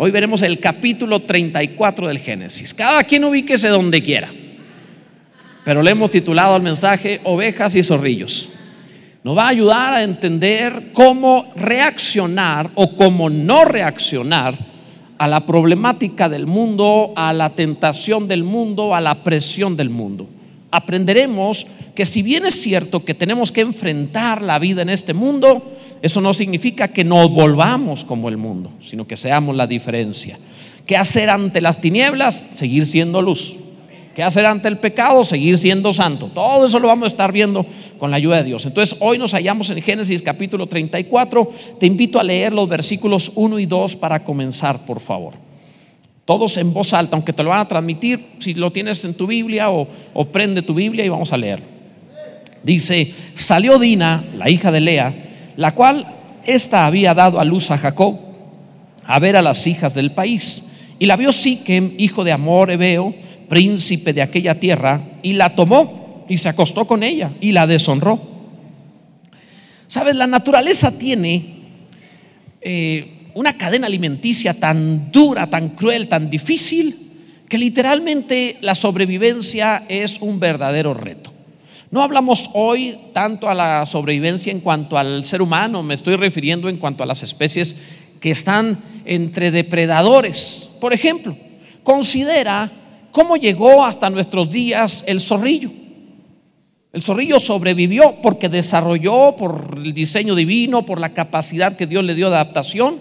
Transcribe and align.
Hoy 0.00 0.12
veremos 0.12 0.42
el 0.42 0.60
capítulo 0.60 1.22
34 1.22 2.06
del 2.06 2.20
Génesis. 2.20 2.72
Cada 2.72 3.02
quien 3.02 3.24
ubíquese 3.24 3.66
donde 3.66 4.00
quiera. 4.00 4.32
Pero 5.64 5.82
le 5.82 5.90
hemos 5.90 6.12
titulado 6.12 6.54
al 6.54 6.62
mensaje 6.62 7.20
Ovejas 7.24 7.74
y 7.74 7.82
Zorrillos. 7.82 8.48
Nos 9.24 9.36
va 9.36 9.46
a 9.46 9.48
ayudar 9.48 9.94
a 9.94 10.04
entender 10.04 10.90
cómo 10.92 11.50
reaccionar 11.56 12.70
o 12.76 12.94
cómo 12.94 13.28
no 13.28 13.64
reaccionar 13.64 14.54
a 15.18 15.26
la 15.26 15.44
problemática 15.44 16.28
del 16.28 16.46
mundo, 16.46 17.12
a 17.16 17.32
la 17.32 17.50
tentación 17.50 18.28
del 18.28 18.44
mundo, 18.44 18.94
a 18.94 19.00
la 19.00 19.24
presión 19.24 19.76
del 19.76 19.90
mundo. 19.90 20.28
Aprenderemos 20.70 21.66
que 21.98 22.04
si 22.04 22.22
bien 22.22 22.46
es 22.46 22.54
cierto 22.54 23.04
que 23.04 23.12
tenemos 23.12 23.50
que 23.50 23.60
enfrentar 23.60 24.40
la 24.40 24.60
vida 24.60 24.82
en 24.82 24.88
este 24.88 25.14
mundo, 25.14 25.60
eso 26.00 26.20
no 26.20 26.32
significa 26.32 26.86
que 26.86 27.02
nos 27.02 27.28
volvamos 27.28 28.04
como 28.04 28.28
el 28.28 28.36
mundo, 28.36 28.70
sino 28.80 29.04
que 29.04 29.16
seamos 29.16 29.56
la 29.56 29.66
diferencia. 29.66 30.38
¿Qué 30.86 30.96
hacer 30.96 31.28
ante 31.28 31.60
las 31.60 31.80
tinieblas? 31.80 32.50
Seguir 32.54 32.86
siendo 32.86 33.20
luz. 33.20 33.56
¿Qué 34.14 34.22
hacer 34.22 34.46
ante 34.46 34.68
el 34.68 34.78
pecado? 34.78 35.24
Seguir 35.24 35.58
siendo 35.58 35.92
santo. 35.92 36.30
Todo 36.32 36.68
eso 36.68 36.78
lo 36.78 36.86
vamos 36.86 37.06
a 37.06 37.08
estar 37.08 37.32
viendo 37.32 37.66
con 37.98 38.12
la 38.12 38.18
ayuda 38.18 38.36
de 38.36 38.44
Dios. 38.44 38.64
Entonces, 38.64 38.96
hoy 39.00 39.18
nos 39.18 39.32
hallamos 39.32 39.68
en 39.70 39.82
Génesis 39.82 40.22
capítulo 40.22 40.68
34. 40.68 41.50
Te 41.80 41.86
invito 41.86 42.20
a 42.20 42.22
leer 42.22 42.52
los 42.52 42.68
versículos 42.68 43.32
1 43.34 43.58
y 43.58 43.66
2 43.66 43.96
para 43.96 44.22
comenzar, 44.22 44.86
por 44.86 45.00
favor. 45.00 45.34
Todos 46.24 46.58
en 46.58 46.72
voz 46.72 46.92
alta, 46.92 47.16
aunque 47.16 47.32
te 47.32 47.42
lo 47.42 47.50
van 47.50 47.58
a 47.58 47.66
transmitir, 47.66 48.24
si 48.38 48.54
lo 48.54 48.70
tienes 48.70 49.04
en 49.04 49.14
tu 49.14 49.26
Biblia 49.26 49.72
o, 49.72 49.88
o 50.14 50.24
prende 50.26 50.62
tu 50.62 50.74
Biblia 50.74 51.04
y 51.04 51.08
vamos 51.08 51.32
a 51.32 51.36
leer. 51.36 51.77
Dice, 52.62 53.14
salió 53.34 53.78
Dina, 53.78 54.24
la 54.36 54.50
hija 54.50 54.72
de 54.72 54.80
Lea, 54.80 55.14
la 55.56 55.74
cual 55.74 56.06
ésta 56.44 56.86
había 56.86 57.14
dado 57.14 57.40
a 57.40 57.44
luz 57.44 57.70
a 57.70 57.78
Jacob, 57.78 58.18
a 59.04 59.18
ver 59.18 59.36
a 59.36 59.42
las 59.42 59.66
hijas 59.66 59.94
del 59.94 60.12
país. 60.12 60.64
Y 60.98 61.06
la 61.06 61.16
vio 61.16 61.32
Siquem, 61.32 61.94
hijo 61.98 62.24
de 62.24 62.32
Amor 62.32 62.70
Ebeo, 62.70 63.14
príncipe 63.48 64.12
de 64.12 64.22
aquella 64.22 64.58
tierra, 64.58 65.02
y 65.22 65.34
la 65.34 65.54
tomó 65.54 66.26
y 66.28 66.36
se 66.36 66.48
acostó 66.48 66.86
con 66.86 67.02
ella 67.02 67.32
y 67.40 67.52
la 67.52 67.66
deshonró. 67.66 68.20
Sabes, 69.86 70.14
la 70.16 70.26
naturaleza 70.26 70.98
tiene 70.98 71.56
eh, 72.60 73.30
una 73.34 73.56
cadena 73.56 73.86
alimenticia 73.86 74.52
tan 74.52 75.10
dura, 75.10 75.48
tan 75.48 75.70
cruel, 75.70 76.08
tan 76.08 76.28
difícil, 76.28 76.96
que 77.48 77.56
literalmente 77.56 78.58
la 78.60 78.74
sobrevivencia 78.74 79.84
es 79.88 80.20
un 80.20 80.38
verdadero 80.38 80.92
reto. 80.92 81.32
No 81.90 82.02
hablamos 82.02 82.50
hoy 82.52 82.98
tanto 83.14 83.48
a 83.48 83.54
la 83.54 83.86
sobrevivencia 83.86 84.52
en 84.52 84.60
cuanto 84.60 84.98
al 84.98 85.24
ser 85.24 85.40
humano, 85.40 85.82
me 85.82 85.94
estoy 85.94 86.16
refiriendo 86.16 86.68
en 86.68 86.76
cuanto 86.76 87.02
a 87.02 87.06
las 87.06 87.22
especies 87.22 87.74
que 88.20 88.30
están 88.30 88.78
entre 89.06 89.50
depredadores. 89.50 90.68
Por 90.80 90.92
ejemplo, 90.92 91.34
considera 91.82 92.70
cómo 93.10 93.36
llegó 93.36 93.84
hasta 93.84 94.10
nuestros 94.10 94.50
días 94.50 95.04
el 95.06 95.20
zorrillo. 95.20 95.70
El 96.92 97.02
zorrillo 97.02 97.40
sobrevivió 97.40 98.16
porque 98.22 98.50
desarrolló 98.50 99.34
por 99.36 99.74
el 99.82 99.94
diseño 99.94 100.34
divino, 100.34 100.84
por 100.84 101.00
la 101.00 101.14
capacidad 101.14 101.76
que 101.76 101.86
Dios 101.86 102.04
le 102.04 102.14
dio 102.14 102.28
de 102.28 102.36
adaptación, 102.36 102.98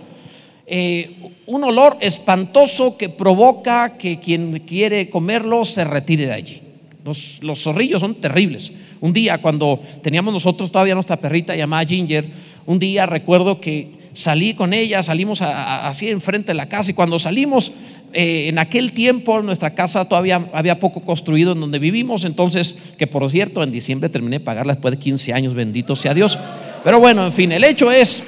eh, 0.66 1.34
un 1.46 1.64
olor 1.64 1.98
espantoso 2.00 2.98
que 2.98 3.10
provoca 3.10 3.98
que 3.98 4.20
quien 4.20 4.60
quiere 4.68 5.10
comerlo 5.10 5.66
se 5.66 5.84
retire 5.84 6.28
de 6.28 6.34
allí. 6.34 6.67
Los, 7.08 7.40
los, 7.42 7.64
zorrillos 7.64 8.02
son 8.02 8.16
terribles. 8.16 8.72
Un 9.02 9.14
día 9.14 9.42
cuando 9.42 9.82
teníamos 10.04 10.34
nosotros 10.34 10.72
todavía 10.72 10.94
nuestra 10.94 11.18
perrita 11.18 11.56
llamada 11.56 11.86
Ginger, 11.86 12.30
un 12.66 12.78
día 12.78 13.06
recuerdo 13.06 13.60
que 13.60 13.90
salí 14.18 14.54
con 14.56 14.74
ella, 14.74 15.04
salimos 15.04 15.42
así 15.42 16.10
enfrente 16.10 16.48
de 16.48 16.56
la 16.56 16.68
casa 16.68 16.92
y 16.92 16.94
cuando 16.96 17.20
salimos 17.20 17.72
eh, 18.14 18.48
en 18.48 18.58
aquel 18.58 18.92
tiempo 18.92 19.42
nuestra 19.42 19.76
casa 19.76 20.10
todavía 20.10 20.50
había 20.54 20.80
poco 20.80 21.02
construido 21.02 21.52
en 21.52 21.60
donde 21.60 21.78
vivimos, 21.78 22.24
entonces, 22.24 22.78
que 22.98 23.06
por 23.06 23.30
cierto, 23.30 23.62
en 23.62 23.72
diciembre 23.72 24.10
terminé 24.10 24.40
de 24.40 24.46
pagarla 24.46 24.74
después 24.74 24.94
de 24.94 24.98
15 24.98 25.34
años, 25.34 25.54
bendito 25.54 25.96
sea 25.96 26.14
Dios. 26.14 26.40
Pero 26.84 27.00
bueno, 27.00 27.26
en 27.26 27.32
fin, 27.32 27.52
el 27.52 27.64
hecho 27.64 27.92
es, 27.92 28.24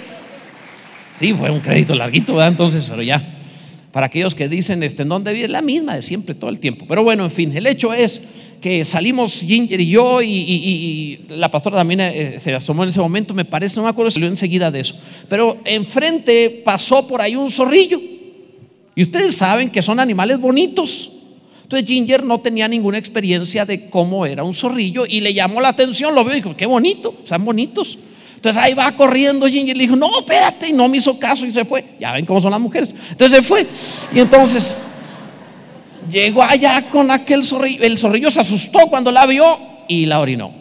sí, 1.15 1.33
fue 1.33 1.49
un 1.49 1.59
crédito 1.59 1.95
larguito, 1.95 2.35
¿verdad? 2.35 2.49
Entonces, 2.49 2.85
pero 2.87 3.01
ya, 3.01 3.39
para 3.91 4.05
aquellos 4.05 4.35
que 4.35 4.47
dicen, 4.47 4.83
este, 4.83 5.01
¿en 5.01 5.09
dónde 5.09 5.33
vive? 5.33 5.47
La 5.47 5.63
misma 5.63 5.95
de 5.95 6.01
siempre, 6.01 6.35
todo 6.35 6.51
el 6.51 6.59
tiempo. 6.59 6.85
Pero 6.87 7.03
bueno, 7.03 7.23
en 7.23 7.31
fin, 7.31 7.55
el 7.57 7.65
hecho 7.65 7.93
es 7.93 8.23
que 8.61 8.83
salimos 8.83 9.39
Ginger 9.39 9.79
y 9.79 9.89
yo 9.89 10.21
y, 10.21 11.19
la 11.29 11.49
pastora 11.49 11.77
también 11.77 12.01
eh, 12.01 12.39
se 12.39 12.53
asomó 12.53 12.83
en 12.83 12.89
ese 12.89 12.99
momento, 12.99 13.33
me 13.33 13.45
parece, 13.45 13.77
no 13.77 13.83
me 13.83 13.89
acuerdo, 13.89 14.11
salió 14.11 14.27
enseguida 14.27 14.69
de 14.71 14.81
eso. 14.81 14.95
Pero 15.27 15.57
enfrente 15.65 16.61
pasó 16.63 17.07
por 17.07 17.21
ahí 17.21 17.35
un 17.35 17.49
zorrillo. 17.49 18.01
Y 18.95 19.03
ustedes 19.03 19.35
saben 19.35 19.69
que 19.69 19.81
son 19.81 19.99
animales 19.99 20.39
bonitos. 20.39 21.11
Entonces 21.63 21.87
Ginger 21.87 22.23
no 22.23 22.39
tenía 22.39 22.67
ninguna 22.67 22.97
experiencia 22.97 23.63
de 23.63 23.89
cómo 23.89 24.25
era 24.25 24.43
un 24.43 24.53
zorrillo 24.53 25.05
y 25.07 25.21
le 25.21 25.33
llamó 25.33 25.61
la 25.61 25.69
atención, 25.69 26.15
lo 26.15 26.23
vio 26.23 26.33
y 26.33 26.37
dijo, 26.37 26.57
qué 26.57 26.65
bonito, 26.65 27.15
son 27.23 27.45
bonitos. 27.45 27.97
Entonces 28.35 28.61
ahí 28.61 28.73
va 28.73 28.91
corriendo 28.93 29.47
Ginger 29.47 29.75
y 29.75 29.79
le 29.79 29.83
dijo, 29.83 29.95
no, 29.95 30.19
espérate, 30.19 30.69
y 30.69 30.73
no 30.73 30.87
me 30.87 30.97
hizo 30.97 31.19
caso 31.19 31.45
y 31.45 31.51
se 31.51 31.65
fue. 31.65 31.85
Ya 31.99 32.11
ven 32.11 32.25
cómo 32.25 32.41
son 32.41 32.51
las 32.51 32.59
mujeres. 32.59 32.95
Entonces 33.11 33.37
se 33.37 33.43
fue. 33.43 33.67
Y 34.13 34.19
entonces 34.19 34.75
llegó 36.09 36.43
allá 36.43 36.89
con 36.89 37.11
aquel 37.11 37.43
zorrillo. 37.43 37.83
El 37.83 37.97
zorrillo 37.97 38.29
se 38.29 38.39
asustó 38.39 38.87
cuando 38.87 39.11
la 39.11 39.25
vio 39.25 39.45
y 39.87 40.05
la 40.05 40.19
orinó. 40.19 40.53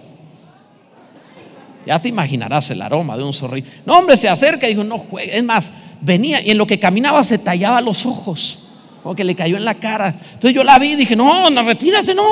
Ya 1.87 2.01
te 2.01 2.09
imaginarás 2.09 2.71
el 2.71 2.83
aroma 2.83 3.17
de 3.17 3.25
un 3.25 3.33
zorrillo. 3.33 3.67
No, 3.87 3.99
hombre, 3.99 4.17
se 4.17 4.29
acerca 4.29 4.67
y 4.67 4.71
dijo, 4.71 4.85
no 4.85 4.99
juegue. 4.99 5.37
Es 5.37 5.45
más, 5.45 5.73
venía 6.01 6.41
y 6.43 6.51
en 6.51 6.59
lo 6.59 6.67
que 6.67 6.79
caminaba 6.79 7.25
se 7.25 7.39
tallaba 7.39 7.81
los 7.81 8.05
ojos, 8.07 8.59
como 9.03 9.15
que 9.15 9.25
le 9.25 9.35
cayó 9.35 9.57
en 9.57 9.65
la 9.65 9.75
cara. 9.75 10.09
Entonces 10.09 10.55
yo 10.55 10.65
la 10.65 10.79
vi 10.79 10.93
y 10.93 10.97
dije, 10.97 11.17
no, 11.17 11.49
no, 11.51 11.63
retírate, 11.63 12.15
no. 12.15 12.25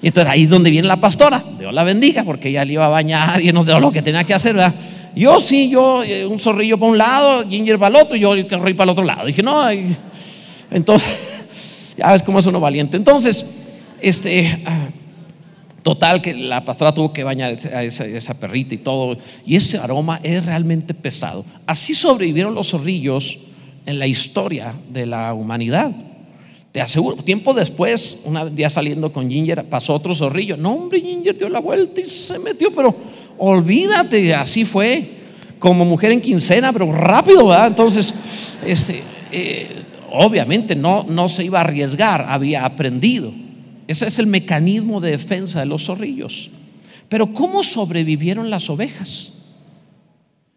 Y 0.00 0.06
entonces 0.06 0.32
ahí 0.32 0.44
es 0.44 0.50
donde 0.50 0.70
viene 0.70 0.88
la 0.88 0.98
pastora, 0.98 1.42
Dios 1.58 1.72
la 1.72 1.82
bendiga, 1.84 2.24
porque 2.24 2.48
ella 2.48 2.64
le 2.64 2.74
iba 2.74 2.86
a 2.86 2.88
bañar 2.88 3.40
y 3.40 3.52
no 3.52 3.64
dio 3.64 3.78
lo 3.80 3.90
que 3.90 4.02
tenía 4.02 4.24
que 4.24 4.34
hacer, 4.34 4.54
¿verdad? 4.54 4.74
Yo 5.14 5.40
sí, 5.40 5.68
yo, 5.68 6.04
eh, 6.04 6.26
un 6.26 6.38
zorrillo 6.38 6.78
para 6.78 6.92
un 6.92 6.98
lado, 6.98 7.48
Ginger 7.48 7.78
para 7.78 7.98
el 7.98 8.04
otro, 8.04 8.16
y 8.16 8.20
yo 8.20 8.30
corrí 8.48 8.74
para 8.74 8.84
el 8.84 8.90
otro 8.90 9.04
lado. 9.04 9.26
Dije, 9.26 9.42
no, 9.42 9.68
entonces, 10.70 11.08
ya 11.98 12.12
ves 12.12 12.22
cómo 12.22 12.38
es 12.38 12.46
uno 12.46 12.60
valiente. 12.60 12.96
Entonces, 12.96 13.44
este, 14.00 14.62
ah, 14.64 14.88
Total, 15.88 16.20
que 16.20 16.34
la 16.34 16.64
pastora 16.66 16.92
tuvo 16.92 17.14
que 17.14 17.24
bañar 17.24 17.56
a 17.72 17.82
esa, 17.82 18.34
perrita 18.34 18.74
y 18.74 18.76
todo. 18.78 19.16
Y 19.46 19.56
ese 19.56 19.78
aroma 19.78 20.20
es 20.22 20.44
realmente 20.44 20.92
pesado. 20.92 21.46
Así 21.64 21.94
sobrevivieron 21.94 22.54
los 22.54 22.68
zorrillos 22.68 23.38
en 23.86 23.98
la 23.98 24.06
historia 24.06 24.74
de 24.90 25.06
la 25.06 25.32
humanidad. 25.32 25.90
Te 26.72 26.82
aseguro, 26.82 27.16
tiempo 27.16 27.54
después, 27.54 28.20
un 28.24 28.54
día 28.54 28.68
saliendo 28.68 29.10
con 29.10 29.30
Ginger, 29.30 29.64
pasó 29.64 29.94
otro 29.94 30.14
zorrillo. 30.14 30.58
No, 30.58 30.74
hombre, 30.74 31.00
Ginger 31.00 31.38
dio 31.38 31.48
la 31.48 31.60
vuelta 31.60 32.02
y 32.02 32.04
se 32.04 32.38
metió, 32.38 32.70
pero 32.70 32.94
olvídate, 33.38 34.34
así 34.34 34.66
fue. 34.66 35.16
Como 35.58 35.84
mujer 35.84 36.12
en 36.12 36.20
quincena, 36.20 36.72
pero 36.72 36.92
rápido, 36.92 37.46
¿verdad? 37.46 37.68
Entonces, 37.68 38.12
este, 38.64 39.02
eh, 39.32 39.84
obviamente 40.10 40.74
no, 40.74 41.04
no 41.08 41.28
se 41.28 41.44
iba 41.44 41.58
a 41.58 41.62
arriesgar, 41.62 42.26
había 42.28 42.64
aprendido. 42.64 43.32
Ese 43.86 44.06
es 44.06 44.18
el 44.18 44.26
mecanismo 44.26 45.00
de 45.00 45.12
defensa 45.12 45.60
de 45.60 45.66
los 45.66 45.84
zorrillos. 45.84 46.50
Pero 47.08 47.32
¿cómo 47.32 47.62
sobrevivieron 47.62 48.50
las 48.50 48.68
ovejas? 48.68 49.32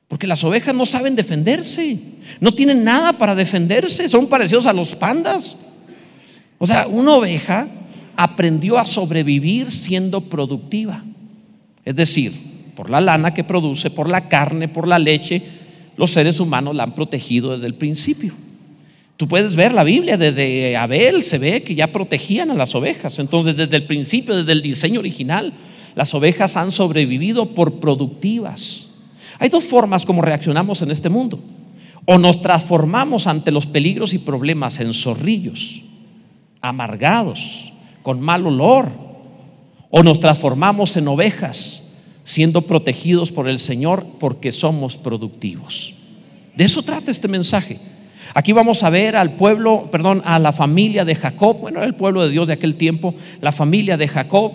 Porque 0.08 0.28
las 0.28 0.44
ovejas 0.44 0.76
no 0.76 0.86
saben 0.86 1.16
defenderse, 1.16 1.98
no 2.42 2.54
tienen 2.54 2.84
nada 2.84 3.14
para 3.14 3.34
defenderse, 3.34 4.10
son 4.10 4.28
parecidos 4.28 4.66
a 4.66 4.74
los 4.74 4.94
pandas. 4.96 5.58
O 6.58 6.68
sea, 6.68 6.88
una 6.88 7.14
oveja 7.14 7.70
aprendió 8.18 8.78
a 8.78 8.86
sobrevivir 8.86 9.72
siendo 9.72 10.22
productiva. 10.22 11.04
Es 11.86 11.96
decir, 11.96 12.34
por 12.76 12.90
la 12.90 13.00
lana 13.00 13.34
que 13.34 13.46
produce, 13.46 13.90
por 13.90 14.10
la 14.10 14.28
carne, 14.28 14.68
por 14.68 14.88
la 14.88 15.00
leche, 15.00 15.42
los 15.96 16.12
seres 16.12 16.40
humanos 16.40 16.76
la 16.76 16.84
han 16.84 16.94
protegido 16.94 17.54
desde 17.54 17.68
el 17.68 17.76
principio. 17.76 18.34
Tú 19.22 19.28
puedes 19.28 19.56
ver 19.56 19.72
la 19.72 19.84
Biblia, 19.84 20.18
desde 20.18 20.76
Abel 20.76 21.22
se 21.22 21.38
ve 21.38 21.62
que 21.62 21.76
ya 21.76 21.92
protegían 21.92 22.50
a 22.50 22.56
las 22.56 22.74
ovejas. 22.74 23.20
Entonces, 23.20 23.56
desde 23.56 23.76
el 23.76 23.86
principio, 23.86 24.36
desde 24.36 24.52
el 24.52 24.64
diseño 24.64 25.00
original, 25.00 25.54
las 25.94 26.16
ovejas 26.16 26.58
han 26.58 26.72
sobrevivido 26.72 27.54
por 27.54 27.80
productivas. 27.80 28.90
Hay 29.38 29.50
dos 29.50 29.64
formas 29.64 30.06
como 30.06 30.24
reaccionamos 30.24 30.82
en 30.82 30.90
este 30.90 31.10
mundo. 31.10 31.40
O 32.06 32.18
nos 32.18 32.42
transformamos 32.42 33.28
ante 33.28 33.52
los 33.52 33.68
peligros 33.68 34.14
y 34.14 34.18
problemas 34.18 34.80
en 34.80 34.92
zorrillos, 34.92 35.84
amargados, 36.60 37.74
con 38.02 38.22
mal 38.22 38.48
olor. 38.48 38.90
O 39.92 40.02
nos 40.02 40.20
transformamos 40.20 40.98
en 40.98 41.08
ovejas, 41.08 42.00
siendo 42.24 42.64
protegidos 42.64 43.32
por 43.32 43.48
el 43.48 43.60
Señor 43.60 44.04
porque 44.20 44.52
somos 44.52 44.98
productivos. 44.98 45.94
De 46.56 46.64
eso 46.64 46.82
trata 46.82 47.12
este 47.12 47.28
mensaje. 47.28 47.92
Aquí 48.34 48.54
vamos 48.54 48.84
a 48.84 48.90
ver 48.90 49.16
al 49.16 49.36
pueblo, 49.36 49.90
perdón, 49.92 50.22
a 50.26 50.40
la 50.40 50.54
familia 50.54 51.04
de 51.04 51.16
Jacob, 51.16 51.60
bueno, 51.60 51.80
era 51.80 51.88
el 51.88 51.96
pueblo 51.96 52.24
de 52.24 52.30
Dios 52.30 52.48
de 52.48 52.54
aquel 52.54 52.76
tiempo, 52.76 53.14
la 53.42 53.52
familia 53.52 53.98
de 53.98 54.08
Jacob, 54.08 54.54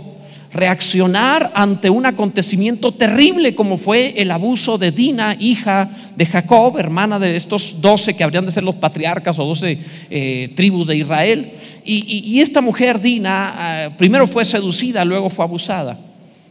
reaccionar 0.52 1.52
ante 1.54 1.90
un 1.90 2.06
acontecimiento 2.06 2.92
terrible 2.92 3.54
como 3.54 3.76
fue 3.76 4.14
el 4.16 4.30
abuso 4.30 4.78
de 4.78 4.90
Dina, 4.90 5.36
hija 5.38 5.90
de 6.16 6.24
Jacob, 6.24 6.78
hermana 6.78 7.18
de 7.18 7.36
estos 7.36 7.80
doce 7.82 8.16
que 8.16 8.24
habrían 8.24 8.46
de 8.46 8.52
ser 8.52 8.62
los 8.62 8.76
patriarcas 8.76 9.38
o 9.38 9.44
doce 9.44 9.78
eh, 10.08 10.52
tribus 10.54 10.86
de 10.86 10.96
Israel. 10.96 11.52
Y, 11.84 12.40
esta 12.40 12.60
mujer, 12.60 13.00
Dina, 13.00 13.54
ah, 13.56 13.90
primero 13.96 14.26
fue 14.26 14.44
seducida, 14.44 15.04
luego 15.04 15.30
fue 15.30 15.44
abusada. 15.44 15.98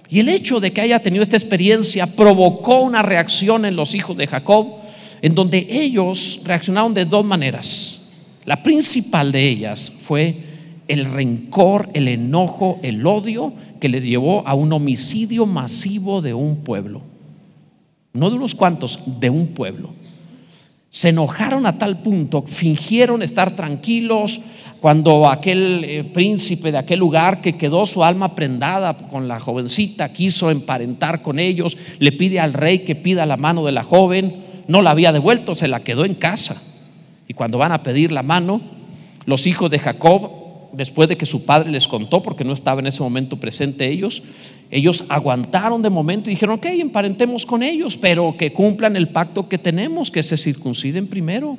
Y 0.09 0.19
el 0.19 0.29
hecho 0.29 0.59
de 0.59 0.71
que 0.71 0.81
haya 0.81 1.01
tenido 1.01 1.23
esta 1.23 1.35
experiencia 1.35 2.05
provocó 2.07 2.81
una 2.81 3.01
reacción 3.01 3.65
en 3.65 3.75
los 3.75 3.95
hijos 3.95 4.15
de 4.15 4.27
Jacob, 4.27 4.84
en 5.21 5.35
donde 5.35 5.67
ellos 5.69 6.41
reaccionaron 6.43 6.93
de 6.93 7.05
dos 7.05 7.25
maneras. 7.25 8.09
La 8.45 8.61
principal 8.61 9.31
de 9.31 9.47
ellas 9.47 9.91
fue 9.99 10.37
el 10.87 11.05
rencor, 11.05 11.89
el 11.93 12.07
enojo, 12.07 12.79
el 12.83 13.05
odio 13.05 13.53
que 13.79 13.89
le 13.89 14.01
llevó 14.01 14.47
a 14.47 14.53
un 14.53 14.71
homicidio 14.71 15.45
masivo 15.45 16.21
de 16.21 16.33
un 16.33 16.57
pueblo. 16.57 17.01
No 18.13 18.29
de 18.29 18.37
unos 18.37 18.55
cuantos, 18.55 18.99
de 19.05 19.29
un 19.29 19.47
pueblo. 19.47 19.93
Se 20.89 21.09
enojaron 21.09 21.65
a 21.65 21.77
tal 21.77 22.01
punto, 22.01 22.43
fingieron 22.43 23.21
estar 23.21 23.55
tranquilos 23.55 24.39
cuando 24.79 25.27
aquel 25.27 25.83
eh, 25.83 26.03
príncipe 26.03 26.71
de 26.71 26.77
aquel 26.77 26.99
lugar 26.99 27.41
que 27.41 27.57
quedó 27.57 27.85
su 27.85 28.03
alma 28.03 28.35
prendada 28.35 28.95
con 28.95 29.27
la 29.27 29.39
jovencita, 29.39 30.13
quiso 30.13 30.51
emparentar 30.51 31.21
con 31.21 31.39
ellos, 31.39 31.75
le 31.99 32.11
pide 32.11 32.39
al 32.39 32.53
rey 32.53 32.85
que 32.85 32.95
pida 32.95 33.25
la 33.25 33.35
mano 33.35 33.65
de 33.65 33.71
la 33.71 33.83
joven, 33.83 34.44
no 34.67 34.81
la 34.81 34.91
había 34.91 35.11
devuelto, 35.11 35.55
se 35.55 35.67
la 35.67 35.83
quedó 35.83 36.05
en 36.05 36.15
casa. 36.15 36.61
Y 37.27 37.33
cuando 37.33 37.57
van 37.57 37.71
a 37.71 37.83
pedir 37.83 38.11
la 38.11 38.23
mano, 38.23 38.61
los 39.25 39.47
hijos 39.47 39.71
de 39.71 39.79
Jacob 39.79 40.45
después 40.75 41.07
de 41.09 41.17
que 41.17 41.25
su 41.25 41.45
padre 41.45 41.71
les 41.71 41.87
contó, 41.87 42.21
porque 42.21 42.43
no 42.43 42.53
estaba 42.53 42.81
en 42.81 42.87
ese 42.87 43.01
momento 43.01 43.37
presente 43.37 43.87
ellos, 43.87 44.21
ellos 44.69 45.05
aguantaron 45.09 45.81
de 45.81 45.89
momento 45.89 46.29
y 46.29 46.33
dijeron, 46.33 46.55
ok, 46.55 46.65
emparentemos 46.65 47.45
con 47.45 47.63
ellos, 47.63 47.97
pero 47.97 48.35
que 48.37 48.51
cumplan 48.51 48.95
el 48.95 49.09
pacto 49.09 49.47
que 49.47 49.57
tenemos, 49.57 50.11
que 50.11 50.23
se 50.23 50.37
circunciden 50.37 51.07
primero. 51.07 51.57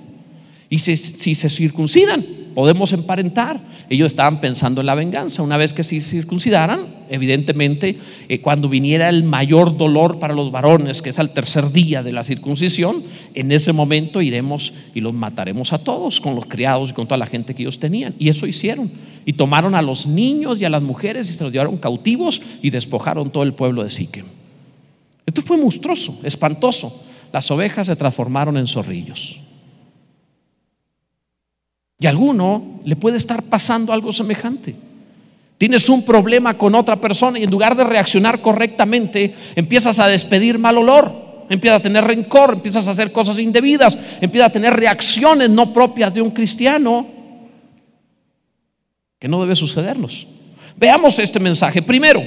Y 0.68 0.78
si, 0.78 0.96
se 0.96 1.50
circuncidan, 1.50 2.24
podemos 2.56 2.94
emparentar. 2.94 3.60
Ellos 3.90 4.06
estaban 4.06 4.40
pensando 4.40 4.80
en 4.80 4.86
la 4.86 4.94
venganza. 4.94 5.42
Una 5.42 5.58
vez 5.58 5.74
que 5.74 5.84
se 5.84 6.00
circuncidaran, 6.00 6.86
evidentemente, 7.10 7.98
eh, 8.30 8.40
cuando 8.40 8.70
viniera 8.70 9.10
el 9.10 9.24
mayor 9.24 9.76
dolor 9.76 10.18
para 10.18 10.32
los 10.32 10.50
varones, 10.50 11.02
que 11.02 11.10
es 11.10 11.18
al 11.18 11.34
tercer 11.34 11.70
día 11.70 12.02
de 12.02 12.12
la 12.12 12.24
circuncisión, 12.24 13.02
en 13.34 13.52
ese 13.52 13.74
momento 13.74 14.22
iremos 14.22 14.72
y 14.94 15.02
los 15.02 15.12
mataremos 15.12 15.74
a 15.74 15.84
todos, 15.84 16.18
con 16.18 16.34
los 16.34 16.46
criados 16.46 16.88
y 16.88 16.92
con 16.94 17.06
toda 17.06 17.18
la 17.18 17.26
gente 17.26 17.54
que 17.54 17.62
ellos 17.62 17.78
tenían. 17.78 18.14
Y 18.18 18.30
eso 18.30 18.46
hicieron. 18.46 18.90
Y 19.26 19.34
tomaron 19.34 19.74
a 19.74 19.82
los 19.82 20.06
niños 20.06 20.58
y 20.58 20.64
a 20.64 20.70
las 20.70 20.82
mujeres 20.82 21.28
y 21.28 21.34
se 21.34 21.44
los 21.44 21.52
llevaron 21.52 21.76
cautivos 21.76 22.40
y 22.62 22.70
despojaron 22.70 23.28
todo 23.28 23.42
el 23.42 23.52
pueblo 23.52 23.84
de 23.84 23.90
Siquem. 23.90 24.24
Esto 25.26 25.42
fue 25.42 25.58
monstruoso, 25.58 26.18
espantoso. 26.22 27.02
Las 27.34 27.50
ovejas 27.50 27.86
se 27.86 27.96
transformaron 27.96 28.56
en 28.56 28.66
zorrillos. 28.66 29.40
Y 31.98 32.06
a 32.06 32.10
alguno 32.10 32.80
le 32.84 32.96
puede 32.96 33.16
estar 33.16 33.42
pasando 33.42 33.92
algo 33.92 34.12
semejante. 34.12 34.76
Tienes 35.58 35.88
un 35.88 36.04
problema 36.04 36.58
con 36.58 36.74
otra 36.74 37.00
persona 37.00 37.38
y 37.38 37.44
en 37.44 37.50
lugar 37.50 37.76
de 37.76 37.84
reaccionar 37.84 38.42
correctamente, 38.42 39.34
empiezas 39.54 39.98
a 39.98 40.06
despedir 40.06 40.58
mal 40.58 40.76
olor, 40.76 41.46
empiezas 41.48 41.80
a 41.80 41.82
tener 41.82 42.04
rencor, 42.04 42.54
empiezas 42.54 42.86
a 42.86 42.90
hacer 42.90 43.10
cosas 43.10 43.38
indebidas, 43.38 43.96
empiezas 44.20 44.50
a 44.50 44.52
tener 44.52 44.74
reacciones 44.74 45.48
no 45.48 45.72
propias 45.72 46.12
de 46.12 46.20
un 46.20 46.30
cristiano 46.30 47.06
que 49.18 49.28
no 49.28 49.40
debe 49.40 49.56
sucederlos. 49.56 50.26
Veamos 50.76 51.18
este 51.18 51.40
mensaje. 51.40 51.80
Primero, 51.80 52.22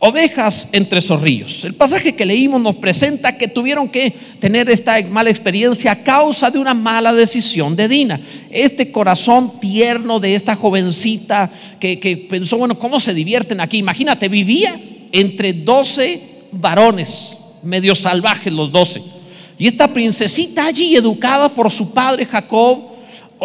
ovejas 0.00 0.70
entre 0.72 1.00
zorrillos. 1.00 1.64
El 1.64 1.74
pasaje 1.74 2.14
que 2.14 2.24
leímos 2.24 2.60
nos 2.60 2.76
presenta 2.76 3.36
que 3.36 3.48
tuvieron 3.48 3.88
que 3.88 4.14
tener 4.38 4.70
esta 4.70 5.00
mala 5.02 5.30
experiencia 5.30 5.92
a 5.92 6.02
causa 6.02 6.50
de 6.50 6.58
una 6.58 6.74
mala 6.74 7.12
decisión 7.12 7.74
de 7.74 7.88
Dina. 7.88 8.20
Este 8.50 8.92
corazón 8.92 9.60
tierno 9.60 10.20
de 10.20 10.34
esta 10.34 10.54
jovencita 10.54 11.50
que, 11.80 12.26
pensó, 12.30 12.58
bueno, 12.58 12.78
¿cómo 12.78 13.00
se 13.00 13.12
divierten 13.12 13.60
aquí? 13.60 13.78
Imagínate, 13.78 14.28
vivía 14.28 14.80
entre 15.10 15.52
12 15.52 16.20
varones, 16.52 17.38
medio 17.62 17.94
salvajes 17.94 18.52
los 18.52 18.70
12. 18.70 19.02
Y 19.58 19.66
esta 19.66 19.88
princesita 19.88 20.66
allí, 20.66 20.94
educada 20.94 21.48
por 21.48 21.72
su 21.72 21.92
padre 21.92 22.24
Jacob, 22.24 22.87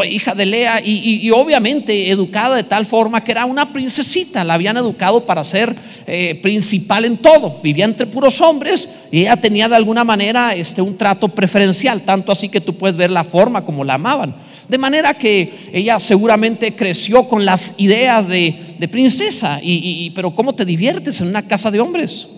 hija 0.04 0.34
de 0.34 0.45
Lea 0.45 0.81
y, 0.84 1.30
obviamente 1.31 2.10
educada 2.10 2.56
de 2.56 2.63
tal 2.63 2.86
forma 2.86 3.24
que 3.24 3.31
era 3.31 3.45
una 3.45 3.72
princesita, 3.72 4.44
la 4.44 4.56
habían 4.56 4.78
educado 4.78 5.25
para 5.25 5.44
ser 5.44 5.75
eh, 6.07 6.40
principal 6.42 7.06
en 7.06 7.18
todo, 7.18 7.60
vivía 7.62 7.86
entre 7.86 8.07
puros 8.07 8.42
hombres 8.42 8.90
y 9.12 9.22
ella 9.22 9.38
tenía 9.38 9.69
de 9.69 9.75
alguna 9.75 10.04
manera 10.04 10.56
este, 10.56 10.81
un 10.81 10.98
trato 10.98 11.28
preferencial, 11.28 12.01
tanto 12.01 12.31
así 12.31 12.50
que 12.50 12.60
tú 12.60 12.75
puedes 12.75 12.98
ver 12.98 13.12
la 13.12 13.24
forma 13.24 13.63
como 13.63 13.84
la 13.84 13.95
amaban. 13.95 14.36
De 14.68 14.78
manera 14.78 15.13
que 15.13 15.54
ella 15.72 16.00
seguramente 16.00 16.75
creció 16.75 17.28
con 17.28 17.46
las 17.46 17.75
ideas 17.78 18.28
de, 18.28 18.75
de 18.80 18.88
princesa, 18.88 19.60
y, 19.62 20.10
pero 20.12 20.34
¿cómo 20.34 20.56
te 20.56 20.66
diviertes 20.66 21.22
en 21.22 21.28
una 21.28 21.48
casa 21.48 21.69
de 21.69 21.80
hombres? 21.80 22.30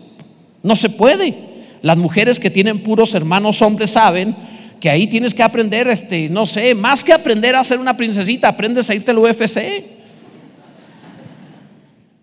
No 0.61 0.75
se 0.75 0.89
puede. 0.89 1.33
Las 1.81 1.97
mujeres 1.97 2.39
que 2.39 2.49
tienen 2.49 2.79
puros 2.81 3.13
hermanos 3.13 3.61
hombres 3.61 3.91
saben 3.91 4.35
que 4.85 4.91
ahí 4.91 5.07
tienes 5.07 5.33
que 5.33 5.41
aprender, 5.41 5.87
este, 5.87 6.29
no 6.29 6.45
sé, 6.45 6.75
más 6.75 7.03
que 7.03 7.11
aprender 7.11 7.55
a 7.55 7.63
ser 7.63 7.79
una 7.79 7.97
princesita, 7.97 8.49
aprendes 8.49 8.87
a 8.87 8.93
irte 8.93 9.09
al 9.09 9.17
UFC. 9.17 9.57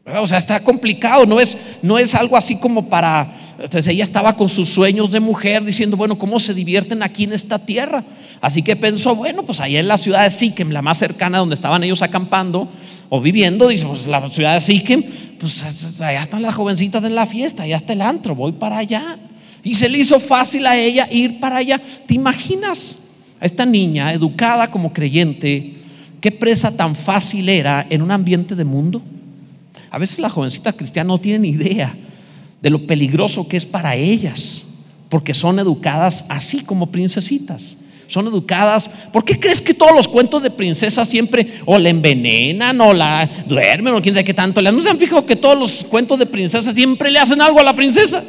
O 0.07 0.25
sea, 0.29 0.39
está 0.39 0.61
complicado, 0.61 1.27
no 1.27 1.41
es, 1.41 1.61
no 1.83 1.99
es 1.99 2.15
algo 2.15 2.37
así 2.37 2.61
como 2.61 2.89
para... 2.89 3.35
Entonces 3.59 3.89
ella 3.89 4.05
estaba 4.05 4.37
con 4.37 4.49
sus 4.49 4.69
sueños 4.69 5.11
de 5.11 5.19
mujer 5.19 5.65
diciendo, 5.65 5.97
bueno, 5.97 6.17
¿cómo 6.17 6.39
se 6.39 6.55
divierten 6.55 7.03
aquí 7.03 7.25
en 7.25 7.33
esta 7.33 7.59
tierra? 7.59 8.05
Así 8.41 8.63
que 8.63 8.77
pensó, 8.77 9.17
bueno, 9.17 9.43
pues 9.43 9.59
allá 9.59 9.81
en 9.81 9.89
la 9.89 9.99
ciudad 9.99 10.23
de 10.23 10.31
Siquem, 10.31 10.71
la 10.71 10.83
más 10.83 10.99
cercana 10.99 11.39
donde 11.39 11.57
estaban 11.57 11.83
ellos 11.83 12.01
acampando 12.01 12.69
o 13.09 13.21
viviendo, 13.21 13.67
dice, 13.67 13.87
pues 13.87 14.07
la 14.07 14.31
ciudad 14.31 14.55
de 14.55 14.61
Siquem, 14.61 15.03
pues 15.41 16.01
allá 16.01 16.23
están 16.23 16.43
las 16.43 16.55
jovencitas 16.55 17.03
en 17.03 17.17
la 17.17 17.27
fiesta, 17.27 17.65
allá 17.65 17.79
está 17.79 17.93
el 17.93 18.03
antro, 18.03 18.37
voy 18.37 18.53
para 18.53 18.79
allá. 18.79 19.19
Y 19.65 19.75
se 19.75 19.89
le 19.89 19.99
hizo 19.99 20.19
fácil 20.19 20.67
a 20.67 20.77
ella 20.77 21.09
ir 21.11 21.39
para 21.39 21.59
allá. 21.59 21.81
¿Te 22.07 22.15
imaginas 22.15 22.99
a 23.41 23.47
esta 23.47 23.65
niña 23.65 24.13
educada 24.13 24.71
como 24.71 24.93
creyente? 24.93 25.75
¿Qué 26.21 26.31
presa 26.31 26.77
tan 26.77 26.97
fácil 26.97 27.49
era 27.49 27.87
en 27.89 28.03
un 28.03 28.11
ambiente 28.11 28.55
de 28.55 28.65
mundo? 28.65 29.03
A 29.91 29.99
veces 29.99 30.19
las 30.19 30.33
jovencitas 30.33 30.75
cristianas 30.75 31.09
no 31.09 31.19
tienen 31.19 31.45
idea 31.45 31.95
de 32.61 32.71
lo 32.71 32.87
peligroso 32.87 33.47
que 33.47 33.57
es 33.57 33.65
para 33.65 33.95
ellas, 33.97 34.65
porque 35.09 35.35
son 35.35 35.59
educadas 35.59 36.25
así 36.29 36.61
como 36.61 36.91
princesitas. 36.91 37.77
Son 38.07 38.27
educadas. 38.27 38.91
¿Por 39.11 39.25
qué 39.25 39.41
crees 39.41 39.61
que 39.61 39.75
todos 39.75 39.95
los 39.95 40.07
cuentos 40.07 40.43
de 40.43 40.51
princesas 40.51 41.09
siempre 41.09 41.47
o 41.65 41.79
la 41.79 41.89
envenenan 41.89 42.81
o 42.81 42.93
la 42.93 43.29
duermen 43.47 43.95
o 43.95 44.03
quién 44.03 44.15
sabe 44.15 44.25
qué 44.25 44.35
tanto? 44.35 44.61
¿No 44.61 44.83
se 44.83 44.91
han 44.91 44.99
fijado 44.99 45.25
que 45.25 45.37
todos 45.37 45.59
los 45.59 45.85
cuentos 45.85 46.19
de 46.19 46.27
princesas 46.27 46.75
siempre 46.75 47.11
le 47.11 47.19
hacen 47.19 47.41
algo 47.41 47.59
a 47.61 47.63
la 47.63 47.75
princesa? 47.75 48.23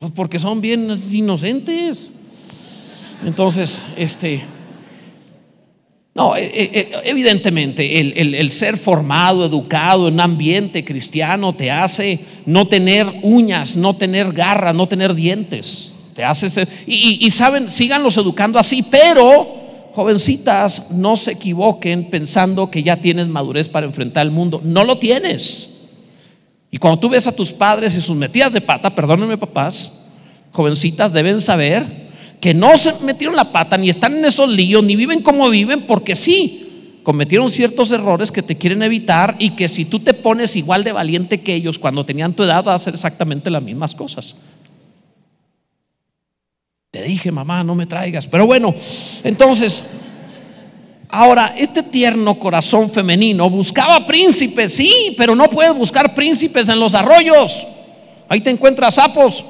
Pues 0.00 0.12
porque 0.12 0.38
son 0.38 0.62
bien 0.62 0.98
inocentes. 1.12 2.10
Entonces, 3.22 3.78
este, 3.98 4.42
no, 6.14 6.34
eh, 6.36 6.50
eh, 6.54 6.70
eh, 6.72 6.92
evidentemente 7.04 8.00
el, 8.00 8.50
ser 8.50 8.78
formado, 8.78 9.44
educado 9.44 10.08
en 10.08 10.14
un 10.14 10.20
ambiente 10.20 10.86
cristiano 10.86 11.54
te 11.54 11.70
hace 11.70 12.18
no 12.46 12.66
tener 12.66 13.06
uñas, 13.22 13.76
no 13.76 13.94
tener 13.94 14.32
garras, 14.32 14.74
no 14.74 14.88
tener 14.88 15.14
dientes. 15.14 15.94
Te 16.14 16.24
hace 16.24 16.48
ser, 16.48 16.66
y, 16.86 17.18
y 17.20 17.28
saben, 17.28 17.70
síganlos 17.70 18.16
educando 18.16 18.58
así, 18.58 18.82
pero 18.82 19.90
jovencitas, 19.92 20.92
no 20.92 21.14
se 21.18 21.32
equivoquen 21.32 22.08
pensando 22.08 22.70
que 22.70 22.82
ya 22.82 22.96
tienes 22.96 23.28
madurez 23.28 23.68
para 23.68 23.84
enfrentar 23.84 24.24
el 24.24 24.32
mundo. 24.32 24.62
No 24.64 24.82
lo 24.82 24.96
tienes. 24.98 25.79
Y 26.70 26.78
cuando 26.78 27.00
tú 27.00 27.08
ves 27.08 27.26
a 27.26 27.32
tus 27.32 27.52
padres 27.52 27.94
y 27.94 28.00
sus 28.00 28.16
metidas 28.16 28.52
de 28.52 28.60
pata, 28.60 28.94
perdónenme 28.94 29.36
papás, 29.36 30.02
jovencitas 30.52 31.12
deben 31.12 31.40
saber 31.40 32.10
que 32.40 32.54
no 32.54 32.76
se 32.76 32.92
metieron 33.00 33.36
la 33.36 33.52
pata, 33.52 33.76
ni 33.76 33.90
están 33.90 34.16
en 34.16 34.24
esos 34.24 34.48
líos, 34.48 34.82
ni 34.82 34.96
viven 34.96 35.22
como 35.22 35.50
viven, 35.50 35.86
porque 35.86 36.14
sí, 36.14 37.00
cometieron 37.02 37.48
ciertos 37.48 37.90
errores 37.92 38.30
que 38.30 38.42
te 38.42 38.56
quieren 38.56 38.82
evitar 38.82 39.36
y 39.38 39.50
que 39.50 39.68
si 39.68 39.84
tú 39.84 40.00
te 40.00 40.14
pones 40.14 40.56
igual 40.56 40.84
de 40.84 40.92
valiente 40.92 41.40
que 41.40 41.54
ellos 41.54 41.78
cuando 41.78 42.06
tenían 42.06 42.34
tu 42.34 42.44
edad, 42.44 42.64
vas 42.64 42.72
a 42.72 42.76
hacer 42.76 42.94
exactamente 42.94 43.50
las 43.50 43.62
mismas 43.62 43.94
cosas. 43.94 44.36
Te 46.90 47.02
dije, 47.02 47.30
mamá, 47.30 47.62
no 47.62 47.74
me 47.74 47.86
traigas. 47.86 48.26
Pero 48.26 48.46
bueno, 48.46 48.74
entonces, 49.22 49.90
Ahora, 51.12 51.54
este 51.56 51.82
tierno 51.82 52.38
corazón 52.38 52.88
femenino 52.88 53.50
buscaba 53.50 54.06
príncipes, 54.06 54.74
sí, 54.74 55.14
pero 55.16 55.34
no 55.34 55.50
puedes 55.50 55.74
buscar 55.74 56.14
príncipes 56.14 56.68
en 56.68 56.78
los 56.78 56.94
arroyos. 56.94 57.66
Ahí 58.28 58.40
te 58.40 58.50
encuentras 58.50 58.94
sapos. 58.94 59.44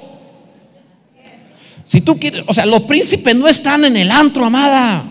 Si 1.85 2.00
tú 2.00 2.19
quieres, 2.19 2.45
o 2.47 2.55
sea, 2.55 2.64
los 2.64 2.83
príncipes 2.83 3.35
no 3.37 3.47
están 3.49 3.85
en 3.85 3.97
el 3.97 4.11
antro, 4.11 4.45
amada. 4.47 5.05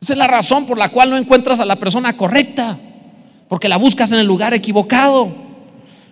Esa 0.00 0.12
es 0.12 0.18
la 0.18 0.26
razón 0.26 0.66
por 0.66 0.76
la 0.76 0.90
cual 0.90 1.10
no 1.10 1.16
encuentras 1.16 1.60
a 1.60 1.64
la 1.64 1.76
persona 1.76 2.16
correcta. 2.16 2.78
porque 3.48 3.68
la 3.68 3.78
buscas 3.78 4.12
en 4.12 4.18
el 4.18 4.26
lugar 4.26 4.52
equivocado. 4.52 5.32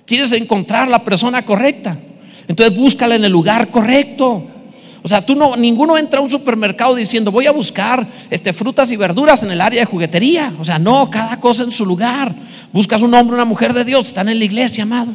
Quieres 0.06 0.32
encontrar 0.32 0.88
la 0.88 1.04
persona 1.04 1.44
correcta, 1.44 1.98
entonces 2.48 2.74
búscala 2.76 3.14
en 3.14 3.24
el 3.24 3.32
lugar 3.32 3.70
correcto. 3.70 4.46
O 5.06 5.08
sea, 5.08 5.24
tú 5.24 5.36
no, 5.36 5.54
ninguno 5.54 5.96
entra 5.96 6.18
a 6.18 6.22
un 6.24 6.28
supermercado 6.28 6.96
diciendo 6.96 7.30
voy 7.30 7.46
a 7.46 7.52
buscar 7.52 8.04
este, 8.28 8.52
frutas 8.52 8.90
y 8.90 8.96
verduras 8.96 9.40
en 9.44 9.52
el 9.52 9.60
área 9.60 9.78
de 9.78 9.86
juguetería. 9.86 10.52
O 10.58 10.64
sea, 10.64 10.80
no, 10.80 11.08
cada 11.08 11.38
cosa 11.38 11.62
en 11.62 11.70
su 11.70 11.86
lugar. 11.86 12.34
Buscas 12.72 13.02
un 13.02 13.14
hombre, 13.14 13.36
una 13.36 13.44
mujer 13.44 13.72
de 13.72 13.84
Dios, 13.84 14.08
están 14.08 14.28
en 14.28 14.40
la 14.40 14.44
iglesia, 14.44 14.82
amado. 14.82 15.14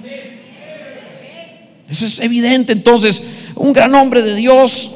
Eso 1.89 2.05
es 2.05 2.21
evidente. 2.21 2.71
Entonces, 2.71 3.21
un 3.53 3.73
gran 3.73 3.93
hombre 3.93 4.21
de 4.21 4.33
Dios 4.33 4.91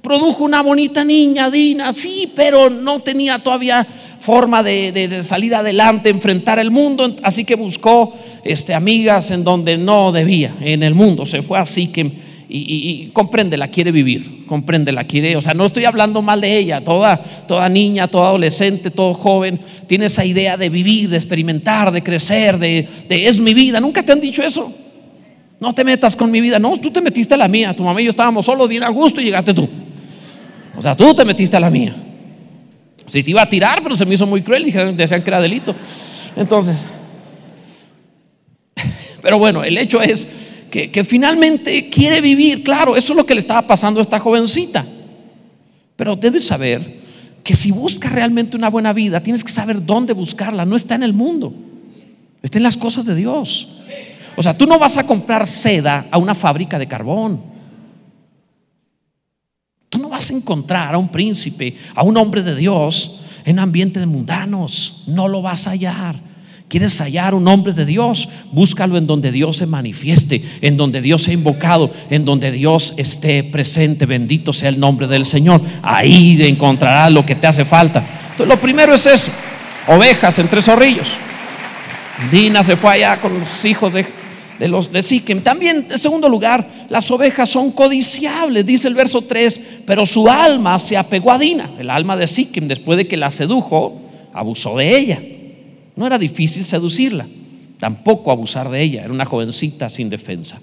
produjo 0.00 0.44
una 0.44 0.62
bonita 0.62 1.02
niña, 1.02 1.50
Dina, 1.50 1.92
sí, 1.92 2.30
pero 2.36 2.70
no 2.70 3.00
tenía 3.00 3.40
todavía 3.40 3.84
forma 4.20 4.62
de, 4.62 5.24
salir 5.24 5.56
adelante, 5.56 6.08
enfrentar 6.08 6.60
el 6.60 6.70
mundo, 6.70 7.16
así 7.24 7.44
que 7.44 7.56
buscó 7.56 8.16
este, 8.44 8.74
amigas 8.74 9.32
en 9.32 9.42
donde 9.42 9.76
no 9.76 10.12
debía, 10.12 10.54
en 10.60 10.84
el 10.84 10.94
mundo. 10.94 11.26
Se 11.26 11.42
fue 11.42 11.58
así 11.58 11.88
que 11.88 12.12
y, 12.48 13.10
comprende, 13.12 13.56
la 13.56 13.68
quiere 13.68 13.90
vivir, 13.90 14.44
comprende, 14.46 14.92
la 14.92 15.04
quiere, 15.04 15.36
o 15.36 15.40
sea, 15.40 15.54
no 15.54 15.64
estoy 15.64 15.86
hablando 15.86 16.20
mal 16.20 16.40
de 16.40 16.58
ella, 16.58 16.82
toda, 16.82 17.16
toda 17.16 17.68
niña, 17.68 18.08
toda 18.08 18.28
adolescente, 18.28 18.90
todo 18.90 19.14
joven, 19.14 19.58
tiene 19.86 20.06
esa 20.06 20.24
idea 20.24 20.56
de 20.56 20.68
vivir, 20.68 21.08
de 21.08 21.16
experimentar, 21.16 21.90
de 21.90 22.02
crecer, 22.02 22.58
de, 22.58 22.86
es 23.08 23.40
mi 23.40 23.54
vida, 23.54 23.80
nunca 23.80 24.02
te 24.02 24.12
han 24.12 24.20
dicho 24.20 24.42
eso. 24.42 24.72
No 25.60 25.74
te 25.74 25.84
metas 25.84 26.14
con 26.14 26.30
mi 26.30 26.40
vida, 26.40 26.58
no, 26.58 26.76
tú 26.76 26.90
te 26.90 27.00
metiste 27.00 27.34
a 27.34 27.36
la 27.38 27.48
mía, 27.48 27.74
tu 27.74 27.82
mamá 27.82 28.00
y 28.02 28.04
yo 28.04 28.10
estábamos 28.10 28.44
solos 28.44 28.68
bien 28.68 28.82
a 28.82 28.88
gusto 28.90 29.20
y 29.20 29.24
llegaste 29.24 29.54
tú. 29.54 29.68
O 30.76 30.82
sea, 30.82 30.94
tú 30.96 31.14
te 31.14 31.24
metiste 31.24 31.56
a 31.56 31.60
la 31.60 31.70
mía. 31.70 31.94
Si 33.06 33.22
te 33.22 33.30
iba 33.30 33.42
a 33.42 33.48
tirar, 33.48 33.82
pero 33.82 33.96
se 33.96 34.04
me 34.04 34.14
hizo 34.14 34.26
muy 34.26 34.42
cruel, 34.42 34.64
dijeron, 34.64 34.96
decían 34.96 35.22
que 35.22 35.30
era 35.30 35.40
delito. 35.40 35.74
Entonces, 36.36 36.76
pero 39.22 39.38
bueno, 39.38 39.64
el 39.64 39.78
hecho 39.78 40.02
es 40.02 40.43
que, 40.74 41.04
finalmente 41.04 41.88
quiere 41.88 42.20
vivir. 42.20 42.64
Claro, 42.64 42.96
eso 42.96 43.12
es 43.12 43.16
lo 43.16 43.24
que 43.24 43.34
le 43.34 43.40
estaba 43.40 43.62
pasando 43.62 44.00
a 44.00 44.02
esta 44.02 44.18
jovencita. 44.18 44.84
Pero 45.94 46.16
debes 46.16 46.46
saber 46.46 47.04
que 47.44 47.54
si 47.54 47.70
buscas 47.70 48.10
realmente 48.10 48.56
una 48.56 48.70
buena 48.70 48.92
vida, 48.92 49.22
tienes 49.22 49.44
que 49.44 49.52
saber 49.52 49.84
dónde 49.84 50.12
buscarla. 50.12 50.64
No 50.64 50.74
está 50.74 50.96
en 50.96 51.04
el 51.04 51.12
mundo, 51.12 51.54
está 52.42 52.58
en 52.58 52.64
las 52.64 52.76
cosas 52.76 53.06
de 53.06 53.14
Dios. 53.14 53.68
O 54.36 54.42
sea, 54.42 54.58
tú 54.58 54.66
no 54.66 54.80
vas 54.80 54.96
a 54.96 55.06
comprar 55.06 55.46
seda 55.46 56.08
a 56.10 56.18
una 56.18 56.34
fábrica 56.34 56.76
de 56.76 56.88
carbón. 56.88 57.40
Tú 59.88 59.98
no 59.98 60.08
vas 60.08 60.28
a 60.30 60.34
encontrar 60.34 60.92
a 60.92 60.98
un 60.98 61.08
príncipe, 61.08 61.76
a 61.94 62.02
un 62.02 62.16
hombre 62.16 62.42
de 62.42 62.56
Dios 62.56 63.20
en 63.44 63.60
ambiente 63.60 64.00
de 64.00 64.06
mundanos. 64.06 65.04
No 65.06 65.28
lo 65.28 65.40
vas 65.40 65.68
a 65.68 65.70
hallar. 65.70 66.33
¿Quieres 66.68 66.98
hallar 67.00 67.34
un 67.34 67.46
hombre 67.46 67.72
de 67.72 67.84
Dios? 67.84 68.28
Búscalo 68.50 68.96
en 68.96 69.06
donde 69.06 69.30
Dios 69.30 69.58
se 69.58 69.66
manifieste, 69.66 70.42
en 70.60 70.76
donde 70.76 71.00
Dios 71.00 71.22
se 71.22 71.30
ha 71.30 71.34
invocado, 71.34 71.92
en 72.10 72.24
donde 72.24 72.50
Dios 72.50 72.94
esté 72.96 73.44
presente. 73.44 74.06
Bendito 74.06 74.52
sea 74.52 74.70
el 74.70 74.80
nombre 74.80 75.06
del 75.06 75.24
Señor. 75.24 75.60
Ahí 75.82 76.36
encontrarás 76.42 77.12
lo 77.12 77.24
que 77.24 77.36
te 77.36 77.46
hace 77.46 77.64
falta. 77.64 78.04
Entonces, 78.30 78.48
lo 78.48 78.60
primero 78.60 78.94
es 78.94 79.06
eso: 79.06 79.30
ovejas 79.86 80.38
entre 80.38 80.62
zorrillos. 80.62 81.08
Dina 82.30 82.64
se 82.64 82.76
fue 82.76 82.92
allá 82.92 83.20
con 83.20 83.38
los 83.38 83.64
hijos 83.64 83.92
de, 83.92 84.06
los 84.66 84.90
de 84.90 85.02
Siquem. 85.02 85.42
También, 85.42 85.86
en 85.88 85.98
segundo 85.98 86.28
lugar, 86.28 86.66
las 86.88 87.10
ovejas 87.10 87.50
son 87.50 87.72
codiciables, 87.72 88.64
dice 88.64 88.88
el 88.88 88.94
verso 88.94 89.22
3, 89.22 89.60
pero 89.86 90.06
su 90.06 90.28
alma 90.28 90.78
se 90.78 90.96
apegó 90.96 91.30
a 91.30 91.38
Dina, 91.38 91.70
el 91.78 91.90
alma 91.90 92.16
de 92.16 92.26
Siquem, 92.26 92.66
después 92.66 92.96
de 92.96 93.06
que 93.06 93.16
la 93.16 93.30
sedujo, 93.30 94.00
abusó 94.32 94.76
de 94.78 94.96
ella. 94.96 95.20
No 95.96 96.06
era 96.06 96.18
difícil 96.18 96.64
seducirla, 96.64 97.26
tampoco 97.78 98.30
abusar 98.30 98.68
de 98.70 98.82
ella, 98.82 99.02
era 99.02 99.12
una 99.12 99.26
jovencita 99.26 99.88
sin 99.88 100.10
defensa. 100.10 100.60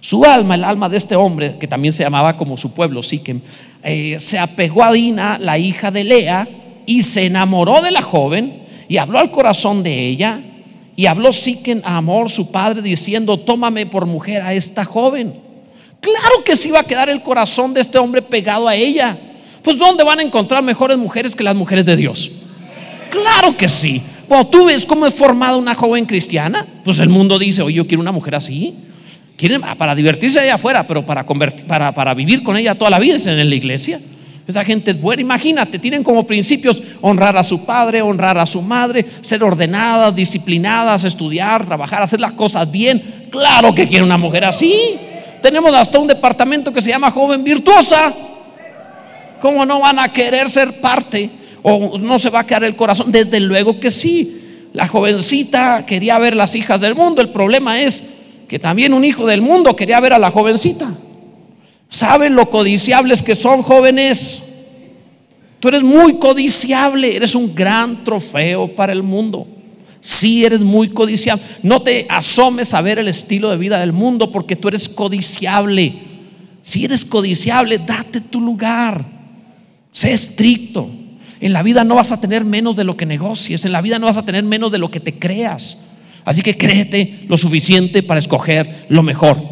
Su 0.00 0.24
alma, 0.24 0.54
el 0.54 0.64
alma 0.64 0.88
de 0.88 0.98
este 0.98 1.16
hombre, 1.16 1.56
que 1.58 1.66
también 1.66 1.94
se 1.94 2.02
llamaba 2.02 2.36
como 2.36 2.58
su 2.58 2.74
pueblo, 2.74 3.02
Siquem, 3.02 3.40
eh, 3.82 4.16
se 4.18 4.38
apegó 4.38 4.84
a 4.84 4.92
Dina, 4.92 5.38
la 5.38 5.56
hija 5.56 5.90
de 5.90 6.04
Lea, 6.04 6.48
y 6.86 7.02
se 7.02 7.26
enamoró 7.26 7.80
de 7.80 7.90
la 7.90 8.02
joven 8.02 8.64
y 8.88 8.98
habló 8.98 9.18
al 9.18 9.30
corazón 9.30 9.82
de 9.82 10.06
ella. 10.06 10.40
Y 10.96 11.06
habló 11.06 11.32
Siquem 11.32 11.80
a 11.84 11.96
Amor, 11.96 12.30
su 12.30 12.52
padre, 12.52 12.82
diciendo: 12.82 13.38
Tómame 13.38 13.86
por 13.86 14.06
mujer 14.06 14.42
a 14.42 14.54
esta 14.54 14.84
joven. 14.84 15.34
Claro 16.00 16.44
que 16.44 16.54
se 16.54 16.68
iba 16.68 16.80
a 16.80 16.84
quedar 16.84 17.08
el 17.08 17.22
corazón 17.22 17.74
de 17.74 17.80
este 17.80 17.98
hombre 17.98 18.22
pegado 18.22 18.68
a 18.68 18.76
ella. 18.76 19.18
Pues, 19.62 19.78
¿dónde 19.78 20.04
van 20.04 20.18
a 20.18 20.22
encontrar 20.22 20.62
mejores 20.62 20.98
mujeres 20.98 21.34
que 21.34 21.42
las 21.42 21.56
mujeres 21.56 21.86
de 21.86 21.96
Dios? 21.96 22.30
Claro 23.10 23.56
que 23.56 23.68
sí. 23.68 24.02
Cuando 24.28 24.48
tú 24.48 24.66
ves 24.66 24.86
cómo 24.86 25.06
es 25.06 25.14
formada 25.14 25.56
una 25.56 25.74
joven 25.74 26.06
cristiana, 26.06 26.66
pues 26.84 26.98
el 26.98 27.08
mundo 27.08 27.38
dice, 27.38 27.62
oye, 27.62 27.76
yo 27.76 27.86
quiero 27.86 28.00
una 28.00 28.12
mujer 28.12 28.34
así. 28.34 28.74
Quieren 29.36 29.62
ah, 29.64 29.74
para 29.74 29.94
divertirse 29.94 30.38
allá 30.38 30.54
afuera, 30.54 30.86
pero 30.86 31.04
para, 31.04 31.26
para, 31.66 31.92
para 31.92 32.14
vivir 32.14 32.42
con 32.42 32.56
ella 32.56 32.76
toda 32.76 32.90
la 32.90 32.98
vida 32.98 33.16
es 33.16 33.26
en 33.26 33.48
la 33.48 33.54
iglesia. 33.54 34.00
Esa 34.46 34.64
gente 34.64 34.90
es 34.90 35.00
buena. 35.00 35.22
Imagínate, 35.22 35.78
tienen 35.78 36.02
como 36.02 36.26
principios 36.26 36.82
honrar 37.00 37.36
a 37.36 37.42
su 37.42 37.64
padre, 37.64 38.02
honrar 38.02 38.38
a 38.38 38.46
su 38.46 38.60
madre, 38.60 39.04
ser 39.22 39.42
ordenadas, 39.42 40.14
disciplinadas, 40.14 41.04
estudiar, 41.04 41.64
trabajar, 41.64 42.02
hacer 42.02 42.20
las 42.20 42.32
cosas 42.32 42.70
bien. 42.70 43.28
Claro 43.30 43.74
que 43.74 43.88
quiere 43.88 44.04
una 44.04 44.18
mujer 44.18 44.44
así. 44.44 44.98
Tenemos 45.42 45.74
hasta 45.74 45.98
un 45.98 46.06
departamento 46.06 46.72
que 46.72 46.82
se 46.82 46.90
llama 46.90 47.10
joven 47.10 47.42
virtuosa. 47.42 48.14
¿Cómo 49.40 49.64
no 49.66 49.80
van 49.80 49.98
a 49.98 50.12
querer 50.12 50.48
ser 50.48 50.80
parte? 50.80 51.30
O 51.66 51.98
no 51.98 52.18
se 52.18 52.28
va 52.28 52.40
a 52.40 52.46
quedar 52.46 52.62
el 52.62 52.76
corazón. 52.76 53.10
Desde 53.10 53.40
luego 53.40 53.80
que 53.80 53.90
sí. 53.90 54.40
La 54.74 54.86
jovencita 54.86 55.86
quería 55.86 56.18
ver 56.18 56.36
las 56.36 56.54
hijas 56.54 56.80
del 56.80 56.94
mundo. 56.94 57.22
El 57.22 57.30
problema 57.30 57.80
es 57.80 58.02
que 58.46 58.58
también 58.58 58.92
un 58.92 59.04
hijo 59.04 59.24
del 59.24 59.40
mundo 59.40 59.74
quería 59.74 59.98
ver 59.98 60.12
a 60.12 60.18
la 60.18 60.30
jovencita. 60.30 60.92
¿Saben 61.88 62.34
lo 62.34 62.50
codiciables 62.50 63.22
que 63.22 63.34
son 63.34 63.62
jóvenes? 63.62 64.42
Tú 65.58 65.68
eres 65.68 65.82
muy 65.82 66.18
codiciable, 66.18 67.16
eres 67.16 67.34
un 67.34 67.54
gran 67.54 68.04
trofeo 68.04 68.74
para 68.74 68.92
el 68.92 69.02
mundo. 69.02 69.46
Sí, 70.00 70.44
eres 70.44 70.60
muy 70.60 70.88
codiciable. 70.90 71.42
No 71.62 71.80
te 71.80 72.04
asomes 72.10 72.74
a 72.74 72.82
ver 72.82 72.98
el 72.98 73.08
estilo 73.08 73.48
de 73.48 73.56
vida 73.56 73.80
del 73.80 73.94
mundo 73.94 74.30
porque 74.30 74.56
tú 74.56 74.68
eres 74.68 74.86
codiciable. 74.86 75.94
Si 76.60 76.84
eres 76.84 77.06
codiciable, 77.06 77.78
date 77.78 78.20
tu 78.20 78.40
lugar. 78.40 79.06
Sé 79.90 80.12
estricto. 80.12 81.03
En 81.40 81.52
la 81.52 81.62
vida 81.62 81.84
no 81.84 81.96
vas 81.96 82.12
a 82.12 82.20
tener 82.20 82.44
menos 82.44 82.76
de 82.76 82.84
lo 82.84 82.96
que 82.96 83.06
negocies, 83.06 83.64
en 83.64 83.72
la 83.72 83.80
vida 83.80 83.98
no 83.98 84.06
vas 84.06 84.16
a 84.16 84.24
tener 84.24 84.44
menos 84.44 84.72
de 84.72 84.78
lo 84.78 84.90
que 84.90 85.00
te 85.00 85.18
creas. 85.18 85.78
Así 86.24 86.42
que 86.42 86.56
créete 86.56 87.24
lo 87.28 87.36
suficiente 87.36 88.02
para 88.02 88.20
escoger 88.20 88.86
lo 88.88 89.02
mejor. 89.02 89.42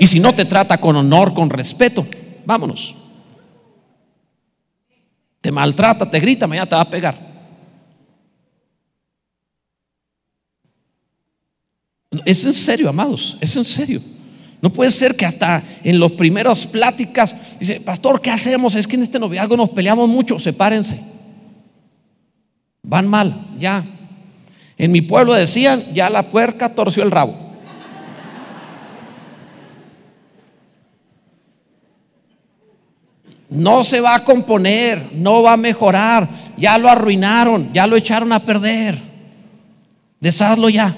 Y 0.00 0.06
si 0.06 0.18
no 0.18 0.34
te 0.34 0.44
trata 0.44 0.78
con 0.78 0.96
honor, 0.96 1.34
con 1.34 1.50
respeto, 1.50 2.06
vámonos. 2.44 2.94
Te 5.40 5.52
maltrata, 5.52 6.10
te 6.10 6.20
grita, 6.20 6.46
mañana 6.46 6.68
te 6.68 6.74
va 6.74 6.82
a 6.82 6.90
pegar. 6.90 7.30
Es 12.24 12.44
en 12.44 12.52
serio, 12.52 12.88
amados, 12.88 13.36
es 13.40 13.54
en 13.56 13.64
serio. 13.64 14.02
No 14.62 14.70
puede 14.70 14.90
ser 14.90 15.16
que 15.16 15.24
hasta 15.24 15.62
en 15.82 15.98
las 15.98 16.12
primeras 16.12 16.66
pláticas 16.66 17.34
dice, 17.58 17.80
pastor, 17.80 18.20
¿qué 18.20 18.30
hacemos? 18.30 18.74
Es 18.74 18.86
que 18.86 18.96
en 18.96 19.02
este 19.02 19.18
noviazgo 19.18 19.56
nos 19.56 19.70
peleamos 19.70 20.08
mucho, 20.08 20.38
sepárense. 20.38 21.00
Van 22.82 23.08
mal, 23.08 23.34
ya. 23.58 23.84
En 24.76 24.92
mi 24.92 25.00
pueblo 25.00 25.32
decían, 25.34 25.82
ya 25.94 26.10
la 26.10 26.28
puerca 26.28 26.74
torció 26.74 27.02
el 27.02 27.10
rabo. 27.10 27.50
No 33.48 33.82
se 33.82 34.00
va 34.00 34.14
a 34.14 34.24
componer, 34.24 35.08
no 35.12 35.42
va 35.42 35.54
a 35.54 35.56
mejorar, 35.56 36.28
ya 36.56 36.78
lo 36.78 36.88
arruinaron, 36.88 37.72
ya 37.72 37.86
lo 37.86 37.96
echaron 37.96 38.32
a 38.32 38.44
perder. 38.44 38.96
Deshazlo 40.20 40.68
ya. 40.68 40.94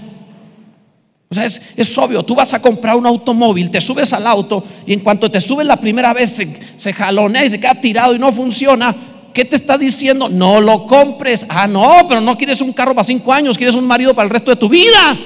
O 1.32 1.34
sea, 1.34 1.46
es, 1.46 1.62
es, 1.76 1.96
obvio, 1.96 2.22
tú 2.22 2.34
vas 2.34 2.52
a 2.52 2.60
comprar 2.60 2.94
un 2.94 3.06
automóvil, 3.06 3.70
te 3.70 3.80
subes 3.80 4.12
al 4.12 4.26
auto 4.26 4.62
y 4.86 4.92
en 4.92 5.00
cuanto 5.00 5.30
te 5.30 5.40
subes 5.40 5.66
la 5.66 5.80
primera 5.80 6.12
vez 6.12 6.30
se, 6.30 6.46
se 6.76 6.92
jalonea 6.92 7.46
y 7.46 7.48
se 7.48 7.58
queda 7.58 7.74
tirado 7.74 8.14
y 8.14 8.18
no 8.18 8.30
funciona, 8.30 8.94
¿Qué 9.32 9.46
te 9.46 9.56
está 9.56 9.78
diciendo? 9.78 10.28
No 10.28 10.60
lo 10.60 10.86
compres. 10.86 11.46
Ah, 11.48 11.66
no, 11.66 12.06
pero 12.06 12.20
no 12.20 12.36
quieres 12.36 12.60
un 12.60 12.74
carro 12.74 12.94
para 12.94 13.04
cinco 13.04 13.32
años, 13.32 13.56
quieres 13.56 13.74
un 13.74 13.86
marido 13.86 14.12
para 14.12 14.24
el 14.24 14.30
resto 14.30 14.50
de 14.50 14.56
tu 14.56 14.68
vida. 14.68 15.16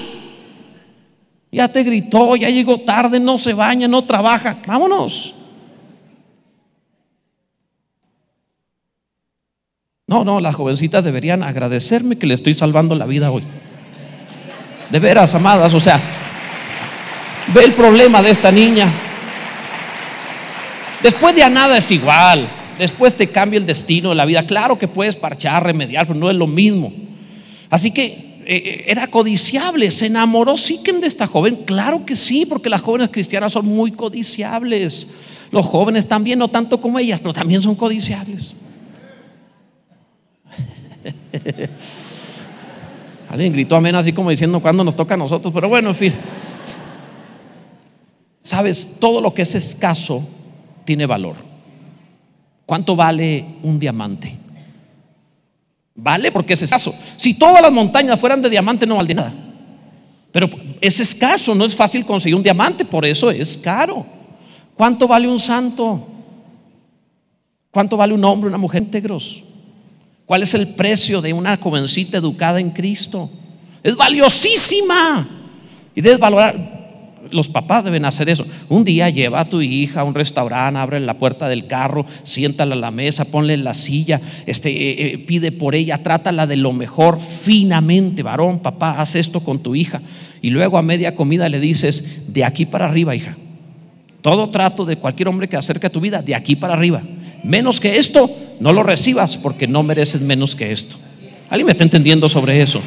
Ya 1.51 1.67
te 1.67 1.83
gritó, 1.83 2.37
ya 2.37 2.49
llegó 2.49 2.79
tarde, 2.79 3.19
no 3.19 3.37
se 3.37 3.53
baña, 3.53 3.89
no 3.89 4.05
trabaja. 4.05 4.59
Vámonos. 4.65 5.35
No, 10.07 10.23
no, 10.23 10.39
las 10.39 10.55
jovencitas 10.55 11.03
deberían 11.03 11.43
agradecerme 11.43 12.17
que 12.17 12.27
le 12.27 12.35
estoy 12.35 12.55
salvando 12.55 12.95
la 12.95 13.07
vida 13.07 13.33
hoy. 13.33 13.43
De 14.91 14.99
veras, 14.99 15.35
amadas, 15.35 15.75
o 15.75 15.81
sea, 15.81 16.01
ve 17.55 17.65
el 17.65 17.73
problema 17.73 18.23
de 18.23 18.31
esta 18.31 18.53
niña. 18.53 18.89
Después 21.03 21.35
de 21.35 21.43
a 21.43 21.51
nada 21.51 21.77
es 21.77 21.91
igual 21.91 22.49
después 22.79 23.17
te 23.17 23.29
cambia 23.29 23.59
el 23.59 23.67
destino 23.67 24.11
de 24.11 24.15
la 24.15 24.25
vida. 24.25 24.47
Claro 24.47 24.79
que 24.79 24.89
puedes 24.89 25.17
parchar, 25.17 25.65
remediar, 25.65 26.07
pero 26.07 26.19
no 26.19 26.31
es 26.31 26.37
lo 26.37 26.47
mismo. 26.47 26.93
Así 27.71 27.91
que 27.91 28.43
eh, 28.47 28.85
era 28.87 29.09
codiciable, 29.09 29.91
se 29.91 30.07
enamoró 30.07 30.57
Siquem 30.57 31.01
de 31.01 31.07
esta 31.07 31.27
joven. 31.27 31.57
Claro 31.65 32.05
que 32.07 32.17
sí, 32.17 32.47
porque 32.47 32.71
las 32.71 32.83
jóvenes 32.83 33.11
cristianas 33.11 33.53
son 33.53 33.67
muy 33.67 33.93
codiciables. 33.93 35.09
Los 35.51 35.67
jóvenes 35.67 36.07
también, 36.07 36.39
no 36.39 36.49
tanto 36.49 36.81
como 36.81 36.99
ellas, 36.99 37.21
pero 37.21 37.33
también 37.33 37.63
son 37.63 37.75
codiciables. 37.75 38.55
Alguien 43.29 43.53
gritó 43.53 43.77
amén 43.77 43.95
así 43.95 44.13
como 44.13 44.31
diciendo 44.31 44.61
cuando 44.61 44.85
nos 44.85 44.95
toca 44.95 45.15
a 45.15 45.17
nosotros, 45.17 45.53
pero 45.53 45.69
bueno, 45.69 45.89
en 45.91 45.95
fin. 45.95 46.15
Sabes, 48.43 48.99
todo 49.01 49.21
lo 49.21 49.35
que 49.35 49.43
es 49.43 49.55
escaso 49.55 50.27
tiene 50.85 51.07
valor. 51.07 51.37
¿Cuánto 52.65 52.95
vale 52.95 53.57
un 53.63 53.79
diamante? 53.79 54.39
Vale 55.97 56.31
porque 56.31 56.53
es 56.53 56.63
escaso. 56.63 56.95
Si 57.17 57.35
todas 57.35 57.61
las 57.61 57.73
montañas 57.73 58.21
fueran 58.21 58.43
de 58.43 58.51
diamante 58.51 58.87
no 58.87 58.97
valdría 58.97 59.17
nada. 59.17 59.35
Pero 60.31 60.51
es 60.81 61.01
escaso, 61.01 61.55
no 61.55 61.65
es 61.65 61.75
fácil 61.75 62.05
conseguir 62.05 62.37
un 62.37 62.43
diamante, 62.43 62.85
por 62.85 63.07
eso 63.07 63.31
es 63.31 63.57
caro. 63.57 64.05
¿Cuánto 64.75 65.09
vale 65.09 65.27
un 65.27 65.41
santo? 65.41 66.07
¿Cuánto 67.71 67.97
vale 67.97 68.13
un 68.13 68.25
hombre, 68.25 68.49
una 68.49 68.59
mujer 68.59 68.83
íntegros? 68.83 69.43
¿Cuál 70.27 70.43
es 70.43 70.55
el 70.55 70.67
precio 70.75 71.23
de 71.23 71.33
una 71.33 71.57
jovencita 71.57 72.19
educada 72.19 72.59
en 72.59 72.71
Cristo? 72.71 73.31
Es 73.85 73.97
valiosísima. 73.97 75.29
Y 75.95 76.01
debes 76.01 76.19
valorar. 76.19 76.75
Los 77.31 77.49
papás 77.49 77.85
deben 77.85 78.05
hacer 78.05 78.29
eso. 78.29 78.45
Un 78.69 78.85
día 78.85 79.09
lleva 79.09 79.41
a 79.41 79.49
tu 79.49 79.61
hija 79.63 80.01
a 80.01 80.05
un 80.05 80.15
restaurante, 80.15 80.81
abre 80.81 81.01
la 81.01 81.19
puerta 81.19 81.49
del 81.49 81.67
carro, 81.69 82.07
siéntala 82.25 82.75
a 82.75 82.79
la 82.79 82.91
mesa, 82.91 83.25
ponle 83.25 83.57
la 83.57 83.75
silla, 83.75 84.21
este, 84.47 84.71
eh, 84.71 85.15
eh, 85.15 85.19
pide 85.19 85.51
por 85.53 85.75
ella, 85.75 86.03
trátala 86.03 86.47
de 86.47 86.57
lo 86.57 86.73
mejor, 86.73 87.21
finamente, 87.21 88.23
varón, 88.23 88.61
papá, 88.61 89.01
haz 89.01 89.15
esto 89.15 89.41
con 89.41 89.61
tu 89.61 89.75
hija. 89.75 90.03
Y 90.43 90.51
luego 90.51 90.79
a 90.79 90.83
media 90.83 91.15
comida 91.15 91.49
le 91.49 91.59
dices, 91.59 92.33
de 92.33 92.45
aquí 92.45 92.67
para 92.67 92.87
arriba, 92.87 93.15
hija. 93.15 93.37
Todo 94.23 94.51
trato 94.51 94.85
de 94.85 94.97
cualquier 94.97 95.29
hombre 95.29 95.49
que 95.49 95.57
acerque 95.57 95.87
a 95.87 95.93
tu 95.93 96.01
vida, 96.01 96.23
de 96.23 96.35
aquí 96.35 96.57
para 96.57 96.75
arriba. 96.75 97.03
Menos 97.43 97.81
que 97.81 97.99
esto, 97.99 98.31
no 98.61 98.73
lo 98.73 98.83
recibas 98.83 99.37
porque 99.37 99.67
no 99.67 99.83
mereces 99.83 100.21
menos 100.21 100.55
que 100.55 100.73
esto. 100.73 100.97
¿Alguien 101.49 101.67
me 101.67 101.73
está 101.73 101.85
entendiendo 101.85 102.29
sobre 102.29 102.61
eso? 102.61 102.81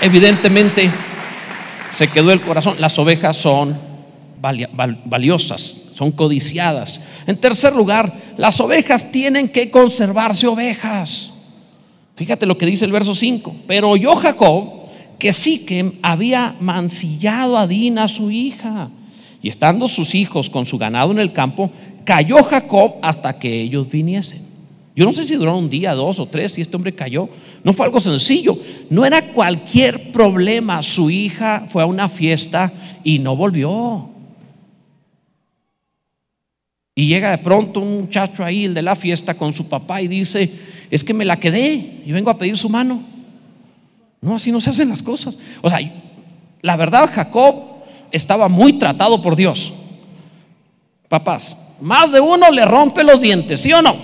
Evidentemente 0.00 0.90
se 1.90 2.08
quedó 2.08 2.32
el 2.32 2.42
corazón. 2.42 2.76
Las 2.78 2.98
ovejas 2.98 3.36
son 3.36 3.78
valiosas, 4.40 5.78
son 5.94 6.12
codiciadas. 6.12 7.00
En 7.26 7.36
tercer 7.36 7.74
lugar, 7.74 8.12
las 8.36 8.60
ovejas 8.60 9.10
tienen 9.10 9.48
que 9.48 9.70
conservarse 9.70 10.46
ovejas. 10.46 11.32
Fíjate 12.16 12.44
lo 12.44 12.58
que 12.58 12.66
dice 12.66 12.84
el 12.84 12.92
verso 12.92 13.14
5. 13.14 13.56
Pero 13.66 13.96
yo 13.96 14.14
Jacob 14.16 14.84
que 15.18 15.32
Siquem 15.32 15.92
había 16.02 16.54
mancillado 16.60 17.56
a 17.56 17.66
Dina, 17.66 18.08
su 18.08 18.30
hija. 18.30 18.90
Y 19.44 19.50
estando 19.50 19.88
sus 19.88 20.14
hijos 20.14 20.48
con 20.48 20.64
su 20.64 20.78
ganado 20.78 21.12
en 21.12 21.18
el 21.18 21.34
campo, 21.34 21.70
cayó 22.02 22.42
Jacob 22.42 22.94
hasta 23.02 23.38
que 23.38 23.60
ellos 23.60 23.90
viniesen. 23.90 24.40
Yo 24.96 25.04
no 25.04 25.12
sé 25.12 25.26
si 25.26 25.34
duró 25.34 25.58
un 25.58 25.68
día, 25.68 25.92
dos 25.92 26.18
o 26.18 26.24
tres, 26.24 26.56
y 26.56 26.62
este 26.62 26.74
hombre 26.74 26.94
cayó. 26.94 27.28
No 27.62 27.74
fue 27.74 27.84
algo 27.84 28.00
sencillo. 28.00 28.58
No 28.88 29.04
era 29.04 29.34
cualquier 29.34 30.12
problema. 30.12 30.80
Su 30.80 31.10
hija 31.10 31.66
fue 31.68 31.82
a 31.82 31.86
una 31.86 32.08
fiesta 32.08 32.72
y 33.04 33.18
no 33.18 33.36
volvió. 33.36 34.08
Y 36.94 37.08
llega 37.08 37.30
de 37.30 37.36
pronto 37.36 37.80
un 37.80 38.00
muchacho 38.00 38.42
ahí, 38.42 38.64
el 38.64 38.72
de 38.72 38.80
la 38.80 38.96
fiesta, 38.96 39.34
con 39.34 39.52
su 39.52 39.68
papá 39.68 40.00
y 40.00 40.08
dice, 40.08 40.50
es 40.90 41.04
que 41.04 41.12
me 41.12 41.26
la 41.26 41.38
quedé 41.38 42.00
y 42.06 42.12
vengo 42.12 42.30
a 42.30 42.38
pedir 42.38 42.56
su 42.56 42.70
mano. 42.70 43.02
No, 44.22 44.36
así 44.36 44.50
no 44.50 44.62
se 44.62 44.70
hacen 44.70 44.88
las 44.88 45.02
cosas. 45.02 45.36
O 45.60 45.68
sea, 45.68 45.80
la 46.62 46.76
verdad, 46.76 47.10
Jacob 47.12 47.73
estaba 48.14 48.48
muy 48.48 48.74
tratado 48.74 49.20
por 49.20 49.34
Dios. 49.34 49.72
Papás, 51.08 51.56
más 51.80 52.12
de 52.12 52.20
uno 52.20 52.50
le 52.50 52.64
rompe 52.64 53.02
los 53.02 53.20
dientes, 53.20 53.60
¿sí 53.60 53.72
o 53.72 53.82
no? 53.82 53.96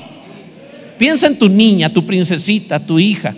Piensa 0.99 1.29
en 1.29 1.39
tu 1.39 1.49
niña, 1.49 1.93
tu 1.93 2.05
princesita, 2.05 2.85
tu 2.85 2.99
hija, 2.99 3.35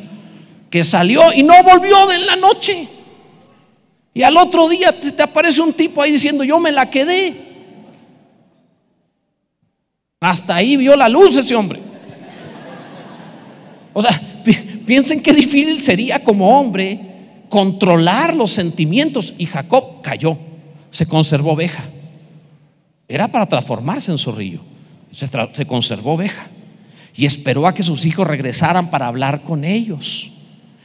que 0.70 0.82
salió 0.82 1.32
y 1.34 1.42
no 1.42 1.54
volvió 1.62 2.06
de 2.06 2.18
la 2.20 2.36
noche. 2.36 2.88
Y 4.14 4.22
al 4.22 4.36
otro 4.36 4.68
día 4.68 4.98
te, 4.98 5.12
te 5.12 5.22
aparece 5.22 5.60
un 5.60 5.72
tipo 5.72 6.02
ahí 6.02 6.12
diciendo, 6.12 6.42
yo 6.42 6.58
me 6.58 6.72
la 6.72 6.90
quedé. 6.90 7.52
Hasta 10.20 10.56
ahí 10.56 10.76
vio 10.76 10.96
la 10.96 11.08
luz 11.08 11.36
ese 11.36 11.54
hombre. 11.54 11.80
O 13.92 14.00
sea, 14.00 14.20
piensen 14.86 15.22
qué 15.22 15.32
difícil 15.32 15.80
sería 15.80 16.24
como 16.24 16.58
hombre 16.58 17.00
controlar 17.48 18.34
los 18.34 18.50
sentimientos. 18.50 19.34
Y 19.38 19.46
Jacob 19.46 20.00
cayó 20.02 20.38
se 20.92 21.06
conservó 21.06 21.52
oveja. 21.52 21.82
Era 23.08 23.26
para 23.32 23.46
transformarse 23.46 24.12
en 24.12 24.18
zorrillo. 24.18 24.60
Se, 25.10 25.26
se, 25.26 25.66
conservó 25.66 26.12
oveja. 26.12 26.46
Y 27.16 27.26
esperó 27.26 27.66
a 27.66 27.74
que 27.74 27.82
sus 27.82 28.04
hijos 28.06 28.26
regresaran 28.26 28.90
para 28.90 29.08
hablar 29.08 29.42
con 29.42 29.64
ellos. 29.64 30.30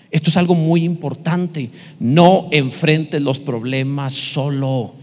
Esto 0.10 0.30
es 0.30 0.38
algo 0.38 0.56
muy 0.56 0.84
importante. 0.84 1.70
No 2.00 2.48
enfrenten 2.52 3.24
los 3.24 3.40
problemas 3.40 4.14
solo. 4.14 4.96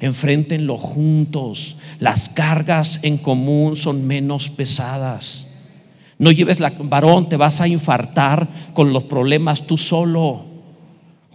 Enfrentenlo 0.00 0.76
juntos. 0.76 1.78
Las 2.00 2.28
cargas 2.28 3.00
en 3.02 3.18
común 3.18 3.76
son 3.76 4.06
menos 4.06 4.48
pesadas. 4.48 5.54
No 6.18 6.32
lleves 6.32 6.60
la 6.60 6.70
varón, 6.70 7.28
te 7.28 7.36
vas 7.36 7.60
a 7.60 7.68
infartar 7.68 8.48
con 8.74 8.92
los 8.92 9.04
problemas 9.04 9.66
tú 9.66 9.78
solo. 9.78 10.55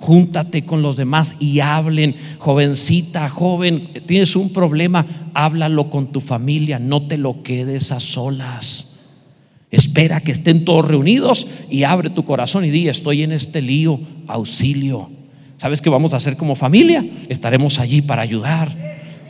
Júntate 0.01 0.65
con 0.65 0.81
los 0.81 0.97
demás 0.97 1.35
y 1.39 1.59
hablen. 1.59 2.15
Jovencita, 2.39 3.29
joven, 3.29 3.87
tienes 4.07 4.35
un 4.35 4.49
problema, 4.49 5.05
háblalo 5.35 5.91
con 5.91 6.11
tu 6.11 6.19
familia, 6.19 6.79
no 6.79 7.03
te 7.03 7.17
lo 7.17 7.43
quedes 7.43 7.91
a 7.91 7.99
solas. 7.99 8.97
Espera 9.69 10.19
que 10.19 10.31
estén 10.31 10.65
todos 10.65 10.87
reunidos 10.87 11.45
y 11.69 11.83
abre 11.83 12.09
tu 12.09 12.25
corazón 12.25 12.65
y 12.65 12.71
di, 12.71 12.89
estoy 12.89 13.21
en 13.21 13.31
este 13.31 13.61
lío, 13.61 13.99
auxilio. 14.27 15.11
¿Sabes 15.57 15.81
qué 15.81 15.91
vamos 15.91 16.13
a 16.13 16.17
hacer 16.17 16.35
como 16.35 16.55
familia? 16.55 17.05
Estaremos 17.29 17.77
allí 17.77 18.01
para 18.01 18.23
ayudar 18.23 18.75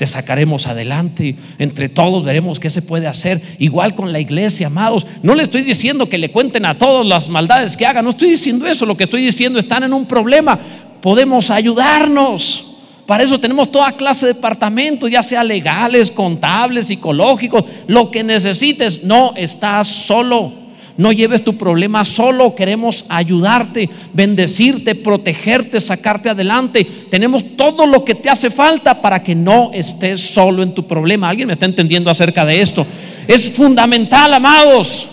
te 0.01 0.07
sacaremos 0.07 0.65
adelante. 0.65 1.35
Entre 1.59 1.87
todos 1.87 2.23
veremos 2.23 2.59
qué 2.59 2.71
se 2.71 2.81
puede 2.81 3.05
hacer. 3.05 3.39
Igual 3.59 3.93
con 3.93 4.11
la 4.11 4.19
iglesia, 4.19 4.65
amados. 4.65 5.05
No 5.21 5.35
le 5.35 5.43
estoy 5.43 5.61
diciendo 5.61 6.09
que 6.09 6.17
le 6.17 6.31
cuenten 6.31 6.65
a 6.65 6.75
todos 6.75 7.05
las 7.05 7.29
maldades 7.29 7.77
que 7.77 7.85
hagan. 7.85 8.05
No 8.05 8.09
estoy 8.09 8.31
diciendo 8.31 8.65
eso. 8.65 8.87
Lo 8.87 8.97
que 8.97 9.03
estoy 9.03 9.23
diciendo, 9.23 9.59
están 9.59 9.83
en 9.83 9.93
un 9.93 10.07
problema. 10.07 10.57
Podemos 11.03 11.51
ayudarnos. 11.51 12.77
Para 13.05 13.23
eso 13.23 13.39
tenemos 13.39 13.71
toda 13.71 13.91
clase 13.91 14.25
de 14.25 14.33
departamentos, 14.33 15.07
ya 15.11 15.21
sea 15.21 15.43
legales, 15.43 16.09
contables, 16.09 16.87
psicológicos, 16.87 17.63
lo 17.85 18.09
que 18.09 18.23
necesites. 18.23 19.03
No 19.03 19.33
estás 19.35 19.87
solo. 19.87 20.60
No 21.01 21.11
lleves 21.11 21.43
tu 21.43 21.57
problema 21.57 22.05
solo, 22.05 22.53
queremos 22.53 23.05
ayudarte, 23.09 23.89
bendecirte, 24.13 24.93
protegerte, 24.93 25.81
sacarte 25.81 26.29
adelante. 26.29 26.85
Tenemos 27.09 27.57
todo 27.57 27.87
lo 27.87 28.05
que 28.05 28.13
te 28.13 28.29
hace 28.29 28.51
falta 28.51 29.01
para 29.01 29.23
que 29.23 29.33
no 29.33 29.71
estés 29.73 30.21
solo 30.21 30.61
en 30.61 30.75
tu 30.75 30.85
problema. 30.85 31.27
¿Alguien 31.27 31.47
me 31.47 31.53
está 31.53 31.65
entendiendo 31.65 32.11
acerca 32.11 32.45
de 32.45 32.61
esto? 32.61 32.85
Es 33.27 33.49
fundamental, 33.49 34.31
amados. 34.31 35.07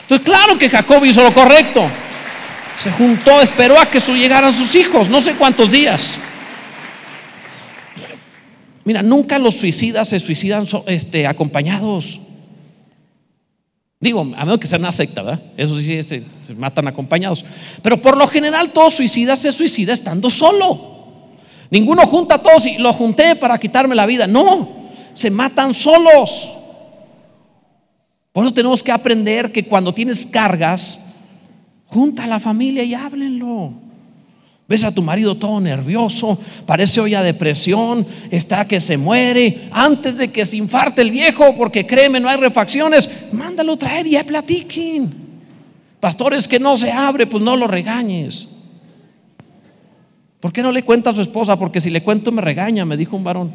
Entonces, 0.00 0.24
claro 0.24 0.58
que 0.58 0.70
Jacob 0.70 1.04
hizo 1.04 1.22
lo 1.22 1.34
correcto. 1.34 1.82
Se 2.82 2.90
juntó, 2.90 3.42
esperó 3.42 3.78
a 3.78 3.84
que 3.84 4.00
llegaran 4.00 4.54
sus 4.54 4.74
hijos, 4.74 5.10
no 5.10 5.20
sé 5.20 5.34
cuántos 5.34 5.70
días. 5.70 6.16
Mira, 8.84 9.02
nunca 9.02 9.38
los 9.38 9.56
suicidas 9.56 10.08
se 10.08 10.18
suicidan 10.18 10.64
este, 10.86 11.26
acompañados. 11.26 12.18
Digo, 14.02 14.20
a 14.20 14.44
menos 14.44 14.58
que 14.58 14.66
sea 14.66 14.80
una 14.80 14.90
secta, 14.90 15.22
¿verdad? 15.22 15.40
Eso 15.56 15.78
sí, 15.78 16.02
se, 16.02 16.24
matan 16.56 16.88
acompañados. 16.88 17.44
Pero 17.82 18.02
por 18.02 18.16
lo 18.16 18.26
general 18.26 18.72
todo 18.72 18.90
suicida 18.90 19.36
se 19.36 19.52
suicida 19.52 19.92
estando 19.92 20.28
solo. 20.28 20.88
Ninguno 21.70 22.04
junta 22.04 22.34
a 22.34 22.42
todos 22.42 22.66
y 22.66 22.78
lo 22.78 22.92
junté 22.92 23.36
para 23.36 23.58
quitarme 23.58 23.94
la 23.94 24.04
vida. 24.04 24.26
No, 24.26 24.68
se 25.14 25.30
matan 25.30 25.72
solos. 25.72 26.50
Por 28.32 28.44
eso 28.44 28.52
tenemos 28.52 28.82
que 28.82 28.90
aprender 28.90 29.52
que 29.52 29.68
cuando 29.68 29.94
tienes 29.94 30.26
cargas, 30.26 31.06
junta 31.86 32.24
a 32.24 32.26
la 32.26 32.40
familia 32.40 32.82
y 32.82 32.94
háblenlo. 32.94 33.72
Ves 34.72 34.84
a 34.84 34.94
tu 34.94 35.02
marido 35.02 35.34
todo 35.34 35.60
nervioso, 35.60 36.38
parece 36.64 36.98
hoy 36.98 37.14
a 37.14 37.22
depresión, 37.22 38.06
está 38.30 38.66
que 38.66 38.80
se 38.80 38.96
muere. 38.96 39.68
Antes 39.70 40.16
de 40.16 40.32
que 40.32 40.46
se 40.46 40.56
infarte 40.56 41.02
el 41.02 41.10
viejo, 41.10 41.54
porque 41.58 41.86
créeme, 41.86 42.18
no 42.20 42.30
hay 42.30 42.38
refacciones, 42.38 43.06
mándalo 43.32 43.76
traer 43.76 44.06
y 44.06 44.12
ya 44.12 44.24
platiquen. 44.24 45.14
Pastores 46.00 46.48
que 46.48 46.58
no 46.58 46.78
se 46.78 46.90
abre, 46.90 47.26
pues 47.26 47.44
no 47.44 47.54
lo 47.54 47.66
regañes. 47.66 48.48
¿Por 50.40 50.54
qué 50.54 50.62
no 50.62 50.72
le 50.72 50.82
cuenta 50.84 51.10
a 51.10 51.12
su 51.12 51.20
esposa? 51.20 51.58
Porque 51.58 51.78
si 51.78 51.90
le 51.90 52.02
cuento 52.02 52.32
me 52.32 52.40
regaña, 52.40 52.86
me 52.86 52.96
dijo 52.96 53.14
un 53.14 53.24
varón. 53.24 53.52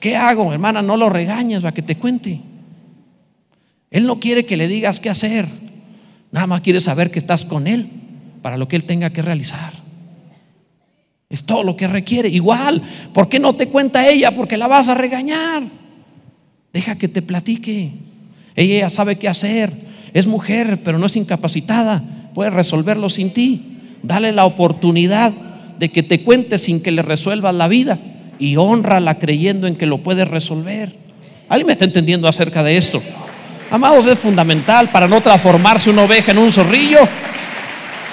¿Qué 0.00 0.16
hago, 0.16 0.52
hermana? 0.52 0.82
No 0.82 0.96
lo 0.96 1.08
regañes 1.08 1.62
para 1.62 1.72
que 1.72 1.82
te 1.82 1.94
cuente. 1.94 2.40
Él 3.92 4.08
no 4.08 4.18
quiere 4.18 4.44
que 4.44 4.56
le 4.56 4.66
digas 4.66 4.98
qué 4.98 5.08
hacer, 5.08 5.46
nada 6.32 6.46
más 6.46 6.60
quiere 6.60 6.80
saber 6.80 7.10
que 7.10 7.18
estás 7.18 7.44
con 7.44 7.66
Él 7.66 7.88
para 8.42 8.56
lo 8.56 8.68
que 8.68 8.76
Él 8.76 8.84
tenga 8.84 9.10
que 9.10 9.22
realizar. 9.22 9.72
Es 11.28 11.44
todo 11.44 11.62
lo 11.62 11.76
que 11.76 11.88
requiere. 11.88 12.28
Igual, 12.28 12.82
¿por 13.12 13.28
qué 13.28 13.40
no 13.40 13.54
te 13.54 13.68
cuenta 13.68 14.08
ella? 14.08 14.34
Porque 14.34 14.56
la 14.56 14.68
vas 14.68 14.88
a 14.88 14.94
regañar. 14.94 15.64
Deja 16.72 16.96
que 16.96 17.08
te 17.08 17.22
platique. 17.22 17.92
Ella 18.54 18.80
ya 18.80 18.90
sabe 18.90 19.16
qué 19.16 19.28
hacer. 19.28 19.72
Es 20.14 20.26
mujer, 20.26 20.80
pero 20.84 20.98
no 20.98 21.06
es 21.06 21.16
incapacitada. 21.16 22.30
Puede 22.34 22.50
resolverlo 22.50 23.08
sin 23.08 23.30
ti. 23.30 23.78
Dale 24.02 24.30
la 24.32 24.44
oportunidad 24.44 25.32
de 25.78 25.90
que 25.90 26.02
te 26.02 26.22
cuente 26.22 26.58
sin 26.58 26.80
que 26.80 26.90
le 26.90 27.02
resuelvas 27.02 27.54
la 27.54 27.68
vida 27.68 27.98
y 28.38 28.56
honrala 28.56 29.18
creyendo 29.18 29.66
en 29.66 29.76
que 29.76 29.86
lo 29.86 30.02
puedes 30.02 30.28
resolver. 30.28 30.94
¿Alguien 31.48 31.66
me 31.66 31.72
está 31.72 31.84
entendiendo 31.84 32.28
acerca 32.28 32.62
de 32.62 32.76
esto? 32.76 33.02
Amados, 33.70 34.06
es 34.06 34.18
fundamental 34.18 34.88
para 34.90 35.08
no 35.08 35.20
transformarse 35.20 35.90
una 35.90 36.02
oveja 36.02 36.30
en 36.30 36.38
un 36.38 36.52
zorrillo, 36.52 37.00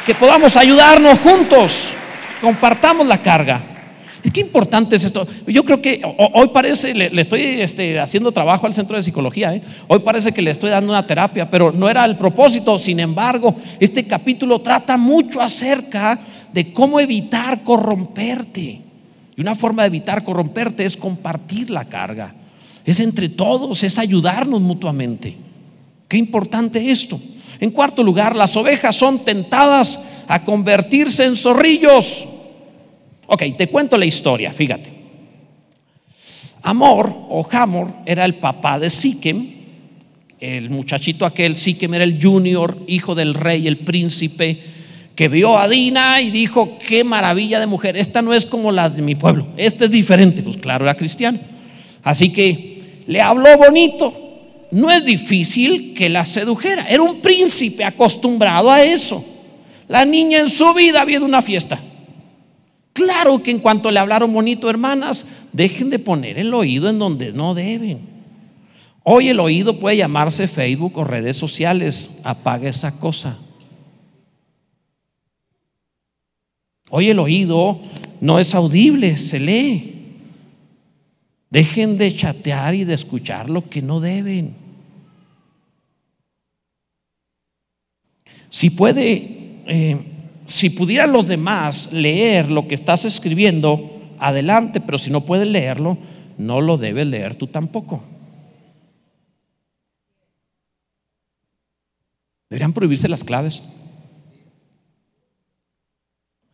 que 0.05 0.15
podamos 0.15 0.57
ayudarnos 0.57 1.19
juntos, 1.19 1.89
compartamos 2.41 3.05
la 3.05 3.21
carga. 3.21 3.61
Que 4.31 4.39
importante 4.39 4.95
es 4.95 5.03
esto. 5.03 5.27
Yo 5.45 5.63
creo 5.63 5.81
que 5.81 6.01
hoy 6.33 6.47
parece, 6.47 6.93
le, 6.93 7.21
estoy 7.21 7.41
este, 7.41 7.99
haciendo 7.99 8.31
trabajo 8.31 8.65
al 8.65 8.73
centro 8.73 8.97
de 8.97 9.03
psicología, 9.03 9.53
¿eh? 9.53 9.61
hoy 9.87 9.99
parece 9.99 10.31
que 10.31 10.41
le 10.41 10.49
estoy 10.49 10.71
dando 10.71 10.91
una 10.91 11.05
terapia, 11.05 11.47
pero 11.49 11.71
no 11.71 11.87
era 11.87 12.03
el 12.05 12.17
propósito. 12.17 12.79
Sin 12.79 12.99
embargo, 12.99 13.55
este 13.79 14.07
capítulo 14.07 14.61
trata 14.61 14.97
mucho 14.97 15.39
acerca 15.39 16.19
de 16.51 16.73
cómo 16.73 16.99
evitar 16.99 17.63
corromperte. 17.63 18.81
Y 19.35 19.41
una 19.41 19.53
forma 19.55 19.83
de 19.83 19.87
evitar 19.89 20.23
corromperte 20.23 20.85
es 20.85 20.97
compartir 20.97 21.69
la 21.69 21.85
carga. 21.85 22.33
Es 22.85 22.99
entre 22.99 23.29
todos, 23.29 23.83
es 23.83 23.97
ayudarnos 23.97 24.61
mutuamente. 24.61 25.37
Qué 26.07 26.17
importante 26.17 26.91
esto. 26.91 27.19
En 27.59 27.71
cuarto 27.71 28.03
lugar, 28.03 28.35
las 28.35 28.55
ovejas 28.55 28.95
son 28.95 29.23
tentadas 29.23 30.03
a 30.27 30.43
convertirse 30.43 31.25
en 31.25 31.37
zorrillos. 31.37 32.27
Ok, 33.27 33.43
te 33.57 33.67
cuento 33.67 33.97
la 33.97 34.05
historia, 34.05 34.51
fíjate. 34.51 34.93
Amor 36.61 37.13
o 37.29 37.47
Hamor 37.51 37.87
era 38.05 38.25
el 38.25 38.35
papá 38.35 38.79
de 38.79 38.89
Siquem. 38.89 39.63
El 40.39 40.69
muchachito 40.69 41.25
aquel, 41.25 41.55
Siquem 41.55 41.93
era 41.93 42.03
el 42.03 42.21
junior, 42.21 42.83
hijo 42.87 43.15
del 43.15 43.33
rey, 43.33 43.67
el 43.67 43.79
príncipe, 43.79 44.61
que 45.15 45.29
vio 45.29 45.57
a 45.57 45.67
Dina 45.67 46.21
y 46.21 46.31
dijo, 46.31 46.77
qué 46.85 47.03
maravilla 47.03 47.59
de 47.59 47.65
mujer, 47.65 47.95
esta 47.95 48.21
no 48.21 48.33
es 48.33 48.45
como 48.45 48.71
las 48.71 48.95
de 48.95 49.03
mi 49.03 49.15
pueblo, 49.15 49.47
esta 49.57 49.85
es 49.85 49.91
diferente. 49.91 50.41
Pues 50.41 50.57
claro, 50.57 50.85
era 50.85 50.95
cristiano. 50.95 51.39
Así 52.03 52.31
que 52.31 52.72
le 53.07 53.21
habló 53.21 53.57
bonito. 53.57 54.13
No 54.71 54.89
es 54.89 55.05
difícil 55.05 55.93
que 55.93 56.09
la 56.09 56.25
sedujera. 56.25 56.87
Era 56.89 57.03
un 57.03 57.21
príncipe 57.21 57.83
acostumbrado 57.83 58.71
a 58.71 58.81
eso. 58.81 59.23
La 59.87 60.05
niña 60.05 60.39
en 60.39 60.49
su 60.49 60.73
vida 60.73 61.01
había 61.01 61.19
de 61.19 61.25
una 61.25 61.41
fiesta. 61.41 61.79
Claro 62.93 63.41
que 63.41 63.51
en 63.51 63.59
cuanto 63.59 63.91
le 63.91 63.99
hablaron 63.99 64.33
bonito, 64.33 64.69
hermanas, 64.69 65.27
dejen 65.51 65.89
de 65.89 65.99
poner 65.99 66.37
el 66.39 66.53
oído 66.53 66.89
en 66.89 66.99
donde 66.99 67.31
no 67.33 67.53
deben. 67.53 68.13
Hoy 69.03 69.29
el 69.29 69.39
oído 69.39 69.79
puede 69.79 69.97
llamarse 69.97 70.47
Facebook 70.47 70.97
o 70.97 71.03
redes 71.03 71.35
sociales. 71.35 72.19
Apaga 72.23 72.69
esa 72.69 72.97
cosa. 72.99 73.37
Hoy 76.89 77.09
el 77.09 77.19
oído 77.19 77.79
no 78.21 78.39
es 78.39 78.55
audible, 78.55 79.17
se 79.17 79.39
lee. 79.39 79.92
Dejen 81.53 81.99
de 81.99 82.15
chatear 82.15 82.73
y 82.73 82.83
de 82.83 82.95
escuchar 82.95 83.47
lo 83.49 83.69
que 83.69 83.83
no 83.83 83.99
deben. 83.99 84.55
Si 88.49 88.71
puede 88.71 89.61
eh, 89.67 89.97
si 90.45 90.69
pudieran 90.71 91.13
los 91.13 91.27
demás 91.27 91.91
leer 91.93 92.51
lo 92.51 92.67
que 92.67 92.75
estás 92.75 93.05
escribiendo, 93.05 94.01
adelante, 94.19 94.81
pero 94.81 94.97
si 94.97 95.09
no 95.09 95.21
pueden 95.21 95.51
leerlo, 95.51 95.97
no 96.37 96.61
lo 96.61 96.77
debes 96.77 97.07
leer 97.07 97.35
tú 97.35 97.47
tampoco. 97.47 98.03
Deberían 102.49 102.73
prohibirse 102.73 103.07
las 103.07 103.23
claves. 103.23 103.63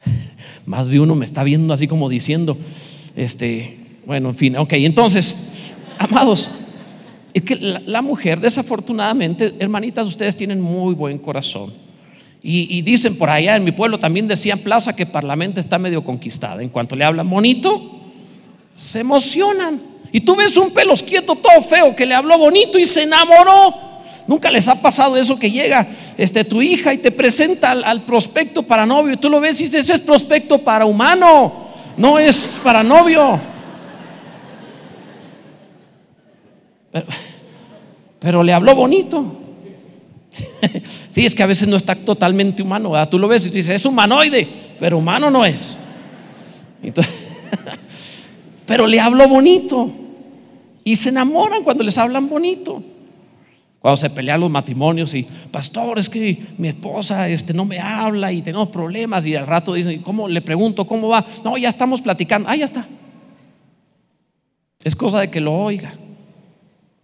Más 0.65 0.89
de 0.89 0.99
uno 0.99 1.15
me 1.15 1.25
está 1.25 1.43
viendo 1.43 1.73
así 1.73 1.87
como 1.87 2.09
diciendo, 2.09 2.57
este, 3.15 3.78
bueno, 4.09 4.29
en 4.29 4.35
fin, 4.35 4.57
ok, 4.57 4.73
entonces, 4.73 5.35
amados, 5.99 6.49
es 7.31 7.43
que 7.43 7.55
la 7.55 8.01
mujer, 8.01 8.39
desafortunadamente, 8.39 9.53
hermanitas, 9.59 10.07
ustedes 10.07 10.35
tienen 10.35 10.59
muy 10.59 10.95
buen 10.95 11.19
corazón 11.19 11.71
y, 12.41 12.81
dicen 12.81 13.19
por 13.19 13.29
allá 13.29 13.55
en 13.55 13.63
mi 13.63 13.71
pueblo 13.71 13.99
también 13.99 14.27
decían 14.27 14.57
plaza 14.57 14.95
que 14.95 15.05
Parlamento 15.05 15.59
está 15.59 15.77
medio 15.77 16.03
conquistada. 16.03 16.63
En 16.63 16.69
cuanto 16.69 16.95
le 16.95 17.05
hablan 17.05 17.29
bonito, 17.29 17.99
se 18.73 19.01
emocionan. 19.01 19.79
Y 20.11 20.21
tú 20.21 20.35
ves 20.35 20.57
un 20.57 20.71
pelos 20.71 21.03
quieto 21.03 21.35
todo 21.35 21.61
feo 21.61 21.95
que 21.95 22.07
le 22.07 22.15
habló 22.15 22.39
bonito 22.39 22.79
y 22.79 22.85
se 22.85 23.03
enamoró. 23.03 23.75
Nunca 24.25 24.49
les 24.49 24.67
ha 24.67 24.81
pasado 24.81 25.17
eso 25.17 25.37
que 25.37 25.51
llega 25.51 25.87
este, 26.17 26.43
tu 26.43 26.63
hija 26.63 26.95
y 26.95 26.97
te 26.97 27.11
presenta 27.11 27.69
al, 27.69 28.01
prospecto 28.05 28.63
para 28.63 28.87
novio 28.87 29.13
y 29.13 29.17
tú 29.17 29.29
lo 29.29 29.39
ves 29.39 29.61
y 29.61 29.65
dices, 29.65 29.81
ese 29.81 29.93
es 29.93 30.01
prospecto 30.01 30.57
para 30.57 30.87
humano, 30.87 31.53
no 31.95 32.17
es 32.17 32.57
para 32.63 32.81
novio. 32.81 33.39
Pero 38.19 38.43
le 38.43 38.53
habló 38.53 38.75
bonito. 38.75 39.37
sí, 41.09 41.25
es 41.25 41.35
que 41.35 41.43
a 41.43 41.47
veces 41.47 41.67
no 41.67 41.77
está 41.77 41.95
totalmente 41.95 42.61
humano. 42.61 42.93
Tú 43.09 43.19
lo 43.19 43.27
ves 43.27 43.45
y 43.45 43.49
dices, 43.49 43.75
es 43.75 43.85
humanoide, 43.85 44.47
pero 44.79 44.97
humano 44.97 45.29
no 45.29 45.45
es. 45.45 45.77
pero 48.65 48.87
le 48.87 48.99
hablo 48.99 49.27
bonito. 49.27 49.91
Y 50.83 50.95
se 50.95 51.09
enamoran 51.09 51.63
cuando 51.63 51.83
les 51.83 51.97
hablan 51.97 52.29
bonito. 52.29 52.83
Cuando 53.79 53.97
se 53.97 54.09
pelean 54.09 54.41
los 54.41 54.49
matrimonios 54.49 55.13
y, 55.13 55.23
pastor, 55.23 55.99
es 55.99 56.09
que 56.09 56.37
mi 56.57 56.67
esposa 56.67 57.29
este, 57.29 57.53
no 57.53 57.63
me 57.63 57.79
habla 57.79 58.31
y 58.31 58.41
tenemos 58.41 58.67
problemas 58.67 59.25
y 59.25 59.35
al 59.35 59.47
rato 59.47 59.73
dicen, 59.73 60.01
¿cómo? 60.01 60.27
Le 60.27 60.41
pregunto, 60.41 60.85
¿cómo 60.85 61.07
va? 61.07 61.25
No, 61.45 61.57
ya 61.57 61.69
estamos 61.69 62.01
platicando. 62.01 62.49
Ah, 62.49 62.57
ya 62.57 62.65
está. 62.65 62.85
Es 64.83 64.95
cosa 64.95 65.21
de 65.21 65.29
que 65.29 65.39
lo 65.39 65.53
oiga. 65.53 65.93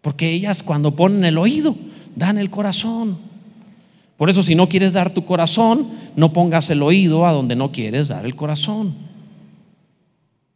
Porque 0.05 0.29
ellas 0.29 0.61
cuando 0.61 0.95
ponen 0.95 1.25
el 1.25 1.35
oído, 1.39 1.75
dan 2.15 2.37
el 2.37 2.51
corazón. 2.51 3.17
Por 4.17 4.29
eso 4.29 4.43
si 4.43 4.53
no 4.53 4.69
quieres 4.69 4.93
dar 4.93 5.09
tu 5.09 5.25
corazón, 5.25 5.89
no 6.15 6.31
pongas 6.31 6.69
el 6.69 6.83
oído 6.83 7.25
a 7.25 7.31
donde 7.31 7.55
no 7.55 7.71
quieres 7.71 8.09
dar 8.09 8.23
el 8.23 8.35
corazón. 8.35 8.93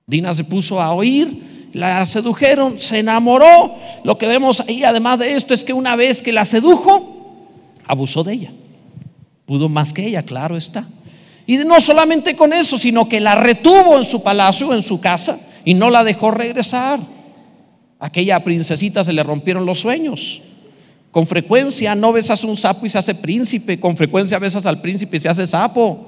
Dina 0.06 0.36
se 0.36 0.44
puso 0.44 0.80
a 0.80 0.92
oír, 0.94 1.70
la 1.74 2.06
sedujeron, 2.06 2.78
se 2.78 3.00
enamoró. 3.00 3.74
Lo 4.04 4.20
que 4.20 4.28
vemos 4.28 4.60
ahí, 4.60 4.84
además 4.84 5.18
de 5.18 5.34
esto, 5.34 5.56
es 5.56 5.64
que 5.64 5.74
una 5.74 5.96
vez 5.96 6.22
que 6.22 6.32
la 6.32 6.46
sedujo, 6.46 7.48
abusó 7.88 8.24
de 8.24 8.34
ella. 8.34 8.52
Pudo 9.48 9.68
más 9.68 9.94
que 9.94 10.06
ella, 10.06 10.22
claro 10.22 10.58
está. 10.58 10.88
Y 11.48 11.58
no 11.58 11.80
solamente 11.80 12.36
con 12.36 12.54
eso, 12.54 12.78
sino 12.78 13.10
que 13.10 13.20
la 13.20 13.34
retuvo 13.34 13.98
en 13.98 14.06
su 14.06 14.22
palacio, 14.22 14.76
en 14.76 14.84
su 14.84 15.02
casa, 15.02 15.40
y 15.66 15.74
no 15.74 15.90
la 15.90 16.04
dejó 16.04 16.30
regresar. 16.30 17.00
Aquella 18.00 18.42
princesita 18.44 19.04
se 19.04 19.12
le 19.12 19.22
rompieron 19.24 19.66
los 19.66 19.80
sueños. 19.80 20.42
Con 21.12 21.28
frecuencia 21.28 21.96
no 21.96 22.14
besas 22.14 22.44
un 22.44 22.56
sapo 22.56 22.86
y 22.86 22.90
se 22.90 22.98
hace 22.98 23.14
príncipe, 23.14 23.80
con 23.80 23.98
frecuencia 23.98 24.40
besas 24.40 24.66
al 24.66 24.80
príncipe 24.80 25.18
y 25.18 25.20
se 25.20 25.28
hace 25.28 25.46
sapo. 25.46 26.08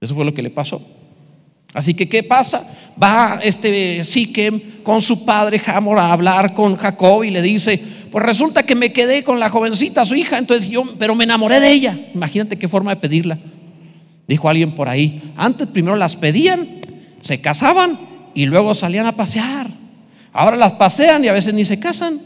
Eso 0.00 0.14
fue 0.14 0.24
lo 0.24 0.32
que 0.32 0.42
le 0.42 0.50
pasó. 0.50 0.86
Así 1.74 1.94
que, 1.94 2.08
¿qué 2.08 2.22
pasa? 2.22 2.70
Va 3.02 3.40
este 3.42 4.04
Siquem 4.04 4.82
con 4.82 5.00
su 5.00 5.24
padre 5.24 5.60
Hamor 5.64 5.98
a 5.98 6.12
hablar 6.12 6.52
con 6.54 6.76
Jacob 6.76 7.24
y 7.24 7.30
le 7.30 7.40
dice: 7.40 7.82
Pues 8.10 8.24
resulta 8.24 8.64
que 8.64 8.74
me 8.74 8.92
quedé 8.92 9.24
con 9.24 9.40
la 9.40 9.48
jovencita, 9.48 10.04
su 10.04 10.14
hija, 10.14 10.38
entonces 10.38 10.68
yo, 10.68 10.84
pero 10.98 11.14
me 11.14 11.24
enamoré 11.24 11.60
de 11.60 11.72
ella. 11.72 11.98
Imagínate 12.14 12.58
qué 12.58 12.68
forma 12.68 12.94
de 12.94 13.00
pedirla. 13.00 13.38
Dijo 14.28 14.50
alguien 14.50 14.74
por 14.74 14.90
ahí: 14.90 15.32
Antes 15.34 15.66
primero 15.68 15.96
las 15.96 16.14
pedían, 16.16 16.68
se 17.22 17.40
casaban 17.40 18.11
y 18.34 18.46
luego 18.46 18.74
salían 18.74 19.06
a 19.06 19.16
pasear. 19.16 19.68
Ahora 20.32 20.56
las 20.56 20.72
pasean 20.72 21.24
y 21.24 21.28
a 21.28 21.32
veces 21.32 21.52
ni 21.52 21.64
se 21.64 21.78
casan. 21.78 22.20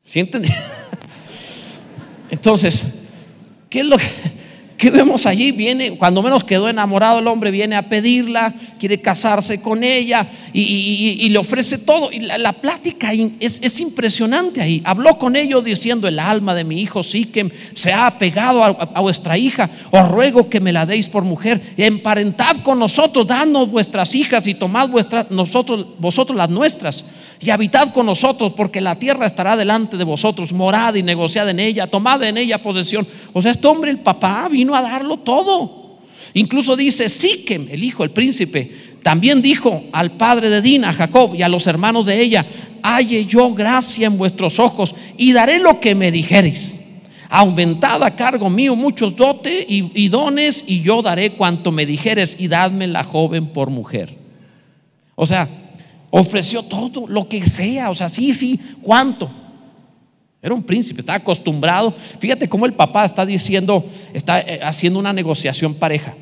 ¿Sienten? 0.00 0.44
Entonces, 2.30 2.82
¿qué 3.70 3.80
es, 3.80 3.86
lo 3.86 3.96
que, 3.96 4.04
¿Qué 4.82 4.90
vemos 4.90 5.26
allí? 5.26 5.52
Viene, 5.52 5.96
cuando 5.96 6.24
menos 6.24 6.42
quedó 6.42 6.68
enamorado 6.68 7.20
el 7.20 7.28
hombre, 7.28 7.52
viene 7.52 7.76
a 7.76 7.88
pedirla, 7.88 8.52
quiere 8.80 9.00
casarse 9.00 9.62
con 9.62 9.84
ella 9.84 10.28
y, 10.52 11.28
le 11.28 11.38
ofrece 11.38 11.78
todo. 11.78 12.10
Y 12.10 12.18
la, 12.18 12.52
plática 12.52 13.12
es, 13.12 13.78
impresionante 13.78 14.60
ahí. 14.60 14.82
Habló 14.84 15.18
con 15.18 15.36
ellos 15.36 15.62
diciendo: 15.62 16.08
El 16.08 16.18
alma 16.18 16.56
de 16.56 16.64
mi 16.64 16.80
hijo 16.80 17.04
Siquem 17.04 17.50
se 17.74 17.92
ha 17.92 18.08
apegado 18.08 18.64
a, 18.64 19.00
vuestra 19.00 19.38
hija. 19.38 19.70
Os 19.92 20.08
ruego 20.08 20.50
que 20.50 20.58
me 20.58 20.72
la 20.72 20.84
deis 20.84 21.08
por 21.08 21.22
mujer. 21.22 21.60
Emparentad 21.76 22.56
con 22.64 22.80
nosotros, 22.80 23.28
danos 23.28 23.70
vuestras 23.70 24.16
hijas 24.16 24.48
y 24.48 24.54
tomad 24.54 24.88
vuestras, 24.88 25.30
nosotros, 25.30 25.86
vosotros 26.00 26.36
las 26.36 26.50
nuestras 26.50 27.04
y 27.42 27.50
habitad 27.50 27.92
con 27.92 28.06
nosotros, 28.06 28.52
porque 28.52 28.80
la 28.80 28.94
tierra 28.94 29.26
estará 29.26 29.56
delante 29.56 29.96
de 29.96 30.04
vosotros, 30.04 30.52
morad 30.52 30.94
y 30.94 31.02
negociad 31.02 31.48
en 31.48 31.58
ella, 31.58 31.88
tomad 31.88 32.22
en 32.22 32.36
ella 32.36 32.62
posesión. 32.62 33.06
O 33.32 33.42
sea, 33.42 33.50
este 33.50 33.66
hombre, 33.66 33.90
el 33.90 33.98
papá, 33.98 34.48
vino 34.48 34.71
a 34.74 34.82
darlo 34.82 35.18
todo. 35.18 35.98
Incluso 36.34 36.76
dice, 36.76 37.08
Siquem, 37.08 37.68
el 37.70 37.84
hijo, 37.84 38.04
el 38.04 38.10
príncipe, 38.10 38.72
también 39.02 39.42
dijo 39.42 39.84
al 39.92 40.12
padre 40.12 40.48
de 40.48 40.62
Dina, 40.62 40.92
Jacob, 40.92 41.34
y 41.34 41.42
a 41.42 41.48
los 41.48 41.66
hermanos 41.66 42.06
de 42.06 42.20
ella, 42.20 42.46
halle 42.82 43.26
yo 43.26 43.52
gracia 43.52 44.06
en 44.06 44.16
vuestros 44.16 44.58
ojos 44.58 44.94
y 45.16 45.32
daré 45.32 45.58
lo 45.58 45.80
que 45.80 45.94
me 45.94 46.10
dijereis. 46.10 46.80
Aumentad 47.28 48.02
a 48.02 48.14
cargo 48.14 48.50
mío 48.50 48.76
muchos 48.76 49.16
dotes 49.16 49.64
y, 49.68 49.90
y 49.94 50.08
dones, 50.08 50.64
y 50.66 50.82
yo 50.82 51.02
daré 51.02 51.32
cuanto 51.32 51.72
me 51.72 51.86
dijeres, 51.86 52.36
y 52.38 52.48
dadme 52.48 52.86
la 52.86 53.04
joven 53.04 53.46
por 53.46 53.70
mujer. 53.70 54.16
O 55.14 55.26
sea, 55.26 55.48
ofreció 56.10 56.62
todo, 56.62 57.06
lo 57.08 57.28
que 57.28 57.48
sea, 57.48 57.90
o 57.90 57.94
sea, 57.94 58.08
sí, 58.08 58.34
sí, 58.34 58.60
¿cuánto? 58.82 59.30
Era 60.42 60.54
un 60.54 60.62
príncipe, 60.64 61.00
estaba 61.00 61.18
acostumbrado. 61.18 61.94
Fíjate 62.18 62.48
cómo 62.48 62.66
el 62.66 62.74
papá 62.74 63.04
está 63.04 63.24
diciendo, 63.24 63.86
está 64.12 64.40
eh, 64.40 64.60
haciendo 64.60 64.98
una 64.98 65.12
negociación 65.12 65.74
pareja. 65.74 66.16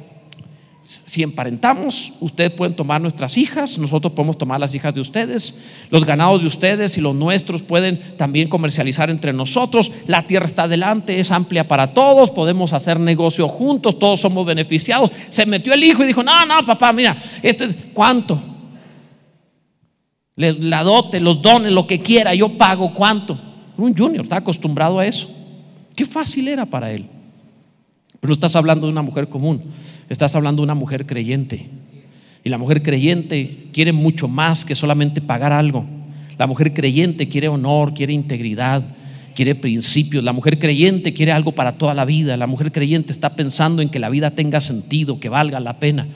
Si 0.83 1.23
emparentamos, 1.23 2.15
ustedes 2.21 2.51
pueden 2.51 2.75
tomar 2.75 3.01
nuestras 3.01 3.37
hijas, 3.37 3.79
nosotros 3.79 4.13
podemos 4.15 4.37
tomar 4.37 4.61
las 4.61 4.75
hijas 4.75 4.95
de 4.95 5.01
ustedes, 5.01 5.61
los 5.91 6.07
ganados 6.07 6.41
de 6.41 6.47
ustedes 6.47 6.97
y 6.97 7.01
los 7.01 7.15
nuestros 7.15 7.63
pueden 7.63 8.17
también 8.17 8.49
comercializar 8.49 9.11
entre 9.11 9.33
nosotros, 9.33 9.93
la 10.07 10.27
tierra 10.27 10.47
está 10.47 10.63
adelante, 10.65 11.21
es 11.21 11.31
amplia 11.31 11.69
para 11.69 11.93
todos, 11.93 12.31
podemos 12.31 12.73
hacer 12.73 12.99
negocio 12.99 13.47
juntos, 13.47 13.99
todos 13.99 14.21
somos 14.21 14.47
beneficiados. 14.47 15.13
Se 15.29 15.45
metió 15.45 15.75
el 15.75 15.85
hijo 15.85 16.03
y 16.03 16.07
dijo, 16.07 16.23
no, 16.23 16.47
no, 16.47 16.65
papá, 16.65 16.93
mira, 16.93 17.17
esto 17.43 17.65
es, 17.65 17.77
¿cuánto? 17.93 18.41
la 20.37 20.83
dote, 20.83 21.21
los 21.21 21.43
dones, 21.43 21.73
lo 21.73 21.87
que 21.87 22.01
quiera, 22.01 22.35
yo 22.35 22.57
pago 22.57 22.95
cuánto. 22.95 23.50
Un 23.81 23.97
junior 23.97 24.25
está 24.25 24.37
acostumbrado 24.37 24.99
a 24.99 25.07
eso. 25.07 25.31
Qué 25.95 26.05
fácil 26.05 26.49
era 26.49 26.67
para 26.67 26.93
él. 26.93 27.07
Pero 28.21 28.29
no 28.29 28.35
estás 28.35 28.55
hablando 28.55 28.87
de 28.87 28.93
una 28.93 29.03
mujer 29.03 29.29
común, 29.29 29.63
estás 30.11 30.35
hablando 30.35 30.61
de 30.61 30.65
una 30.65 30.75
mujer 30.75 31.07
creyente. 31.07 31.71
Y 32.45 32.51
la 32.51 32.59
mujer 32.59 32.83
creyente 32.83 33.69
quiere 33.73 33.93
mucho 33.93 34.29
más 34.29 34.65
que 34.65 34.75
solamente 34.75 35.21
pagar 35.21 35.53
algo. 35.53 35.87
La 36.39 36.47
mujer 36.47 36.73
creyente 36.73 37.29
quiere 37.29 37.49
honor, 37.49 37.95
quiere 37.95 38.13
integridad, 38.13 38.83
quiere 39.35 39.55
principios. 39.55 40.25
La 40.25 40.33
mujer 40.33 40.59
creyente 40.59 41.15
quiere 41.15 41.33
algo 41.33 41.53
para 41.53 41.79
toda 41.79 41.95
la 41.95 42.05
vida. 42.05 42.37
La 42.37 42.47
mujer 42.47 42.73
creyente 42.73 43.13
está 43.13 43.35
pensando 43.37 43.83
en 43.83 43.89
que 43.89 43.99
la 43.99 44.11
vida 44.11 44.31
tenga 44.31 44.61
sentido, 44.61 45.21
que 45.21 45.29
valga 45.29 45.61
la 45.61 45.79
pena. 45.79 46.07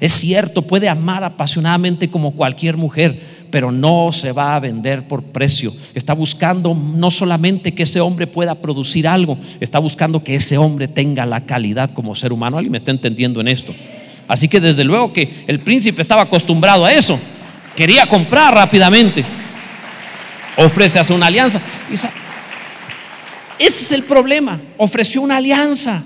Es 0.00 0.12
cierto, 0.12 0.62
puede 0.62 0.88
amar 0.88 1.24
apasionadamente 1.24 2.08
como 2.08 2.32
cualquier 2.32 2.76
mujer, 2.76 3.20
pero 3.50 3.72
no 3.72 4.10
se 4.12 4.32
va 4.32 4.54
a 4.54 4.60
vender 4.60 5.06
por 5.06 5.22
precio. 5.22 5.72
Está 5.94 6.14
buscando 6.14 6.74
no 6.74 7.10
solamente 7.10 7.74
que 7.74 7.84
ese 7.84 8.00
hombre 8.00 8.26
pueda 8.26 8.56
producir 8.56 9.08
algo, 9.08 9.38
está 9.60 9.78
buscando 9.78 10.22
que 10.22 10.34
ese 10.34 10.58
hombre 10.58 10.88
tenga 10.88 11.26
la 11.26 11.44
calidad 11.44 11.90
como 11.92 12.14
ser 12.14 12.32
humano. 12.32 12.58
¿Alguien 12.58 12.72
me 12.72 12.78
está 12.78 12.90
entendiendo 12.90 13.40
en 13.40 13.48
esto? 13.48 13.74
Así 14.26 14.48
que 14.48 14.60
desde 14.60 14.84
luego 14.84 15.12
que 15.12 15.44
el 15.46 15.60
príncipe 15.60 16.02
estaba 16.02 16.22
acostumbrado 16.22 16.84
a 16.84 16.92
eso. 16.92 17.18
Quería 17.74 18.06
comprar 18.06 18.54
rápidamente. 18.54 19.24
Ofrece 20.56 20.98
hacer 20.98 21.16
una 21.16 21.26
alianza. 21.26 21.60
Ese 23.58 23.84
es 23.84 23.92
el 23.92 24.02
problema. 24.02 24.60
Ofreció 24.76 25.22
una 25.22 25.36
alianza. 25.36 26.02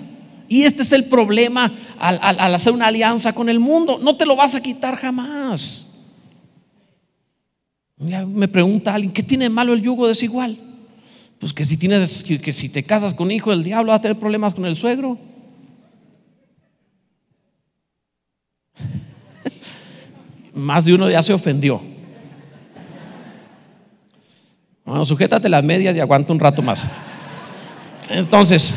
Y 0.49 0.65
este 0.65 0.83
es 0.83 0.93
el 0.93 1.05
problema 1.05 1.73
al, 1.99 2.55
hacer 2.55 2.73
una 2.73 2.89
alianza 2.89 3.33
con 3.33 3.49
el 3.49 3.59
mundo. 3.59 3.99
No 4.03 4.17
te 4.17 4.27
lo 4.27 4.37
vas 4.37 4.55
a 4.55 4.61
quitar 4.61 4.97
jamás 4.97 5.87
me 8.03 8.49
pregunta 8.49 8.95
alguien, 8.95 9.13
¿qué 9.13 9.23
tiene 9.23 9.49
malo 9.49 9.73
el 9.73 9.83
yugo 9.83 10.09
desigual? 10.09 10.59
Pues 11.39 11.53
que 11.53 11.65
si, 11.65 11.77
tienes, 11.77 12.23
que 12.23 12.53
si 12.53 12.69
te 12.69 12.83
casas 12.85 13.15
con 13.15 13.31
hijo 13.31 13.51
del 13.51 13.65
diablo 13.65 13.91
vas 13.91 13.99
a 13.99 14.03
tener 14.03 14.19
problemas 14.19 14.55
con 14.55 14.65
el 14.65 14.77
suegro. 14.77 15.19
Más 20.55 20.85
de 20.85 20.95
uno 20.95 21.11
ya 21.11 21.23
se 21.23 21.33
ofendió. 21.33 21.83
Bueno, 24.85 25.05
sujétate 25.05 25.49
las 25.49 25.65
medias 25.65 25.97
y 25.97 26.01
aguanta 26.01 26.33
un 26.33 26.41
rato 26.41 26.61
más. 26.61 26.85
Entonces, 28.11 28.75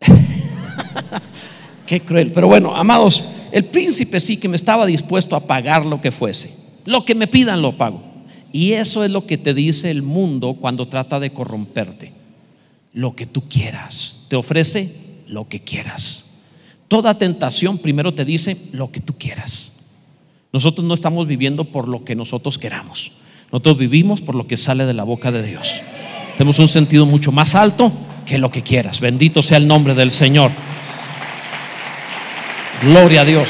qué 1.86 2.00
cruel. 2.00 2.32
Pero 2.32 2.46
bueno, 2.48 2.74
amados, 2.74 3.24
el 3.52 3.66
príncipe 3.66 4.18
sí 4.18 4.38
que 4.38 4.48
me 4.48 4.56
estaba 4.56 4.86
dispuesto 4.86 5.36
a 5.36 5.46
pagar 5.46 5.84
lo 5.84 6.00
que 6.00 6.10
fuese. 6.10 6.56
Lo 6.86 7.04
que 7.04 7.14
me 7.14 7.26
pidan 7.26 7.62
lo 7.62 7.76
pago. 7.76 8.02
Y 8.50 8.72
eso 8.72 9.04
es 9.04 9.10
lo 9.10 9.26
que 9.26 9.38
te 9.38 9.54
dice 9.54 9.90
el 9.90 10.02
mundo 10.02 10.54
cuando 10.60 10.88
trata 10.88 11.20
de 11.20 11.32
corromperte. 11.32 12.12
Lo 12.94 13.14
que 13.14 13.26
tú 13.26 13.48
quieras. 13.48 14.20
Te 14.28 14.36
ofrece 14.36 14.94
lo 15.28 15.48
que 15.48 15.60
quieras. 15.60 16.24
Toda 16.88 17.16
tentación 17.16 17.78
primero 17.78 18.12
te 18.12 18.24
dice 18.24 18.56
lo 18.72 18.90
que 18.90 19.00
tú 19.00 19.16
quieras. 19.18 19.72
Nosotros 20.52 20.86
no 20.86 20.94
estamos 20.94 21.26
viviendo 21.26 21.64
por 21.64 21.88
lo 21.88 22.04
que 22.04 22.14
nosotros 22.14 22.58
queramos. 22.58 23.12
Nosotros 23.50 23.78
vivimos 23.78 24.20
por 24.22 24.34
lo 24.34 24.46
que 24.46 24.56
sale 24.56 24.86
de 24.86 24.94
la 24.94 25.04
boca 25.04 25.30
de 25.30 25.42
Dios. 25.42 25.80
Tenemos 26.36 26.58
un 26.58 26.68
sentido 26.68 27.04
mucho 27.04 27.32
más 27.32 27.54
alto 27.54 27.92
que 28.26 28.38
lo 28.38 28.50
que 28.50 28.62
quieras. 28.62 29.00
Bendito 29.00 29.42
sea 29.42 29.58
el 29.58 29.66
nombre 29.66 29.94
del 29.94 30.10
Señor. 30.10 30.50
Gloria 32.82 33.20
a 33.20 33.24
Dios. 33.24 33.48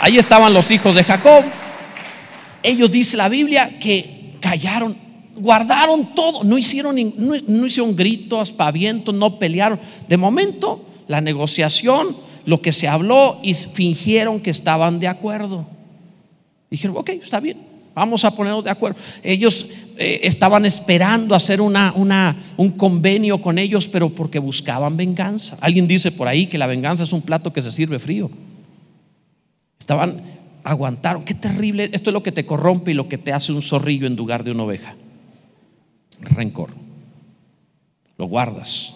Ahí 0.00 0.18
estaban 0.18 0.52
los 0.52 0.70
hijos 0.70 0.94
de 0.94 1.02
Jacob. 1.02 1.44
Ellos 2.62 2.90
dice 2.90 3.16
la 3.16 3.30
Biblia 3.30 3.78
que 3.78 4.34
callaron, 4.40 4.96
guardaron 5.34 6.14
todo, 6.14 6.44
no 6.44 6.58
hicieron, 6.58 6.96
no, 7.16 7.66
hicieron 7.66 7.96
gritos, 7.96 8.40
aspavientos, 8.40 9.14
no 9.14 9.38
pelearon. 9.38 9.80
De 10.08 10.18
momento, 10.18 10.84
la 11.06 11.22
negociación, 11.22 12.18
lo 12.44 12.60
que 12.60 12.72
se 12.72 12.86
habló 12.86 13.40
y 13.42 13.54
fingieron 13.54 14.40
que 14.40 14.50
estaban 14.50 15.00
de 15.00 15.08
acuerdo. 15.08 15.68
Dijeron, 16.70 16.96
ok, 16.98 17.10
está 17.10 17.40
bien, 17.40 17.69
vamos 18.00 18.24
a 18.24 18.34
ponernos 18.34 18.64
de 18.64 18.70
acuerdo. 18.70 18.98
Ellos 19.22 19.66
eh, 19.98 20.20
estaban 20.22 20.64
esperando 20.64 21.34
hacer 21.34 21.60
una, 21.60 21.92
una, 21.94 22.34
un 22.56 22.70
convenio 22.70 23.42
con 23.42 23.58
ellos, 23.58 23.86
pero 23.88 24.08
porque 24.08 24.38
buscaban 24.38 24.96
venganza. 24.96 25.58
Alguien 25.60 25.86
dice 25.86 26.10
por 26.10 26.26
ahí 26.26 26.46
que 26.46 26.56
la 26.56 26.66
venganza 26.66 27.04
es 27.04 27.12
un 27.12 27.20
plato 27.20 27.52
que 27.52 27.60
se 27.60 27.70
sirve 27.70 27.98
frío. 27.98 28.30
Estaban, 29.78 30.22
aguantaron. 30.64 31.24
Qué 31.24 31.34
terrible. 31.34 31.90
Esto 31.92 32.08
es 32.08 32.14
lo 32.14 32.22
que 32.22 32.32
te 32.32 32.46
corrompe 32.46 32.92
y 32.92 32.94
lo 32.94 33.06
que 33.06 33.18
te 33.18 33.34
hace 33.34 33.52
un 33.52 33.60
zorrillo 33.60 34.06
en 34.06 34.16
lugar 34.16 34.44
de 34.44 34.52
una 34.52 34.62
oveja. 34.62 34.96
Rencor. 36.22 36.70
Lo 38.16 38.24
guardas. 38.24 38.94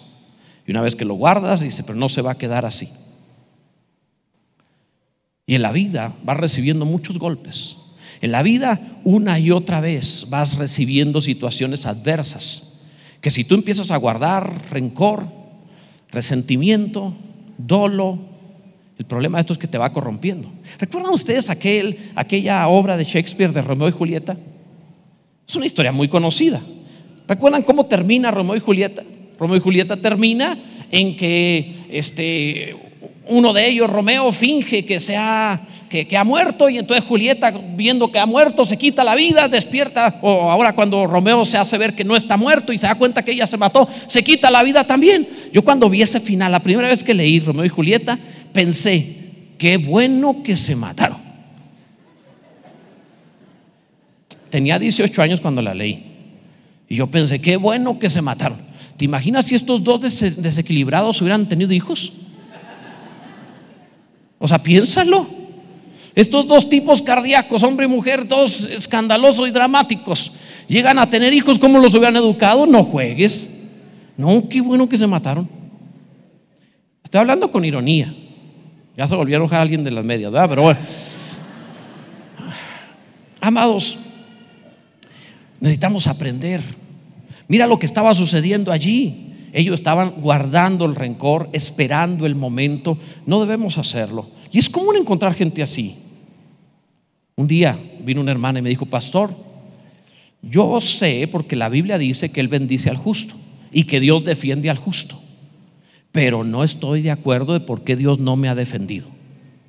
Y 0.65 0.71
una 0.71 0.81
vez 0.81 0.95
que 0.95 1.05
lo 1.05 1.13
guardas, 1.13 1.61
dice, 1.61 1.83
pero 1.83 1.99
no 1.99 2.09
se 2.09 2.23
va 2.23 2.31
a 2.31 2.37
quedar 2.39 2.65
así. 2.65 2.89
Y 5.45 5.53
en 5.53 5.61
la 5.61 5.71
vida 5.71 6.15
vas 6.23 6.37
recibiendo 6.37 6.85
muchos 6.85 7.19
golpes 7.19 7.77
en 8.21 8.31
la 8.31 8.43
vida, 8.43 8.79
una 9.03 9.39
y 9.39 9.51
otra 9.51 9.81
vez 9.81 10.27
vas 10.29 10.57
recibiendo 10.57 11.21
situaciones 11.21 11.85
adversas, 11.85 12.79
que 13.21 13.31
si 13.31 13.43
tú 13.43 13.55
empiezas 13.55 13.91
a 13.91 13.97
guardar 13.97 14.51
rencor, 14.71 15.27
resentimiento, 16.11 17.15
dolo, 17.57 18.19
el 18.97 19.05
problema 19.05 19.37
de 19.37 19.41
esto 19.41 19.53
es 19.53 19.59
que 19.59 19.67
te 19.67 19.77
va 19.77 19.91
corrompiendo. 19.91 20.49
¿Recuerdan 20.79 21.13
ustedes 21.13 21.49
aquel, 21.49 21.97
aquella 22.15 22.67
obra 22.67 22.95
de 22.95 23.03
Shakespeare 23.03 23.51
de 23.51 23.61
Romeo 23.61 23.89
y 23.89 23.91
Julieta? 23.91 24.37
Es 25.47 25.55
una 25.55 25.65
historia 25.65 25.91
muy 25.91 26.07
conocida. 26.07 26.61
¿Recuerdan 27.27 27.63
cómo 27.63 27.85
termina 27.87 28.31
Romeo 28.31 28.55
y 28.55 28.59
Julieta? 28.59 29.03
Romeo 29.37 29.57
y 29.57 29.59
Julieta 29.59 29.97
termina 29.97 30.57
en 30.91 31.17
que 31.17 31.75
este, 31.89 32.75
uno 33.27 33.51
de 33.53 33.67
ellos, 33.67 33.89
Romeo, 33.89 34.31
finge 34.31 34.85
que 34.85 34.99
se 34.99 35.17
ha 35.17 35.67
que, 36.03 36.17
ha 36.17 36.23
muerto 36.23 36.69
y 36.69 36.77
entonces 36.77 37.05
Julieta, 37.05 37.51
viendo 37.51 38.11
que 38.11 38.19
ha 38.19 38.25
muerto, 38.25 38.65
se 38.65 38.77
quita 38.77 39.03
la 39.03 39.15
vida, 39.15 39.47
despierta, 39.47 40.19
o 40.21 40.51
ahora 40.51 40.73
cuando 40.73 41.07
Romeo 41.07 41.45
se 41.45 41.57
hace 41.57 41.77
ver 41.77 41.95
que 41.95 42.03
no 42.03 42.15
está 42.15 42.35
muerto 42.35 42.73
y 42.73 42.77
se 42.77 42.87
da 42.87 42.95
cuenta 42.95 43.23
que 43.23 43.31
ella 43.31 43.47
se 43.47 43.57
mató, 43.57 43.87
se 44.07 44.23
quita 44.23 44.51
la 44.51 44.63
vida 44.63 44.85
también. 44.85 45.27
Yo 45.53 45.63
cuando 45.63 45.89
vi 45.89 46.01
ese 46.01 46.19
final, 46.19 46.51
la 46.51 46.59
primera 46.59 46.89
vez 46.89 47.03
que 47.03 47.13
leí 47.13 47.39
Romeo 47.39 47.65
y 47.65 47.69
Julieta, 47.69 48.19
pensé, 48.51 49.15
qué 49.57 49.77
bueno 49.77 50.43
que 50.43 50.57
se 50.57 50.75
mataron. 50.75 51.17
Tenía 54.49 54.79
18 54.79 55.21
años 55.21 55.41
cuando 55.41 55.61
la 55.61 55.73
leí. 55.73 56.11
Y 56.87 56.95
yo 56.95 57.07
pensé, 57.07 57.39
qué 57.41 57.57
bueno 57.57 57.99
que 57.99 58.09
se 58.09 58.21
mataron. 58.21 58.59
¿Te 58.97 59.05
imaginas 59.05 59.47
si 59.47 59.55
estos 59.55 59.83
dos 59.83 60.01
desequilibrados 60.01 61.21
hubieran 61.21 61.47
tenido 61.47 61.73
hijos? 61.73 62.13
O 64.39 64.47
sea, 64.47 64.61
piénsalo. 64.61 65.44
Estos 66.15 66.47
dos 66.47 66.69
tipos 66.69 67.01
cardíacos, 67.01 67.61
hombre 67.61 67.87
y 67.87 67.89
mujer, 67.89 68.25
dos 68.25 68.61
escandalosos 68.61 69.49
y 69.49 69.51
dramáticos, 69.51 70.31
llegan 70.67 70.97
a 70.97 71.09
tener 71.09 71.33
hijos, 71.33 71.59
¿cómo 71.59 71.77
los 71.79 71.93
hubieran 71.93 72.15
educado? 72.15 72.65
No 72.65 72.83
juegues. 72.83 73.49
No, 74.15 74.47
qué 74.47 74.61
bueno 74.61 74.87
que 74.87 74.97
se 74.97 75.07
mataron. 75.07 75.49
Estoy 77.03 77.19
hablando 77.19 77.51
con 77.51 77.65
ironía. 77.65 78.15
Ya 78.95 79.09
se 79.09 79.15
volvieron 79.15 79.43
a 79.43 79.45
enojar 79.45 79.61
alguien 79.61 79.83
de 79.83 79.91
las 79.91 80.05
medias, 80.05 80.31
¿verdad? 80.31 80.47
Pero 80.47 80.61
bueno. 80.61 80.79
Amados, 83.41 83.97
necesitamos 85.59 86.07
aprender. 86.07 86.61
Mira 87.49 87.67
lo 87.67 87.77
que 87.77 87.85
estaba 87.85 88.15
sucediendo 88.15 88.71
allí. 88.71 89.33
Ellos 89.51 89.75
estaban 89.75 90.11
guardando 90.17 90.85
el 90.85 90.95
rencor, 90.95 91.49
esperando 91.51 92.25
el 92.25 92.35
momento. 92.35 92.97
No 93.25 93.41
debemos 93.41 93.77
hacerlo. 93.77 94.29
Y 94.51 94.59
es 94.59 94.69
común 94.69 94.95
encontrar 94.95 95.33
gente 95.33 95.61
así. 95.61 95.97
Un 97.37 97.47
día 97.47 97.77
vino 97.99 98.21
una 98.21 98.31
hermana 98.31 98.59
y 98.59 98.61
me 98.61 98.69
dijo, 98.69 98.85
pastor, 98.85 99.35
yo 100.41 100.79
sé 100.79 101.27
porque 101.29 101.55
la 101.55 101.69
Biblia 101.69 101.97
dice 101.97 102.31
que 102.31 102.39
Él 102.39 102.47
bendice 102.47 102.89
al 102.89 102.97
justo 102.97 103.35
y 103.71 103.83
que 103.83 103.99
Dios 103.99 104.23
defiende 104.23 104.69
al 104.69 104.77
justo, 104.77 105.19
pero 106.11 106.43
no 106.43 106.63
estoy 106.63 107.01
de 107.01 107.11
acuerdo 107.11 107.53
de 107.53 107.59
por 107.59 107.83
qué 107.83 107.95
Dios 107.95 108.19
no 108.19 108.37
me 108.37 108.47
ha 108.47 108.55
defendido. 108.55 109.09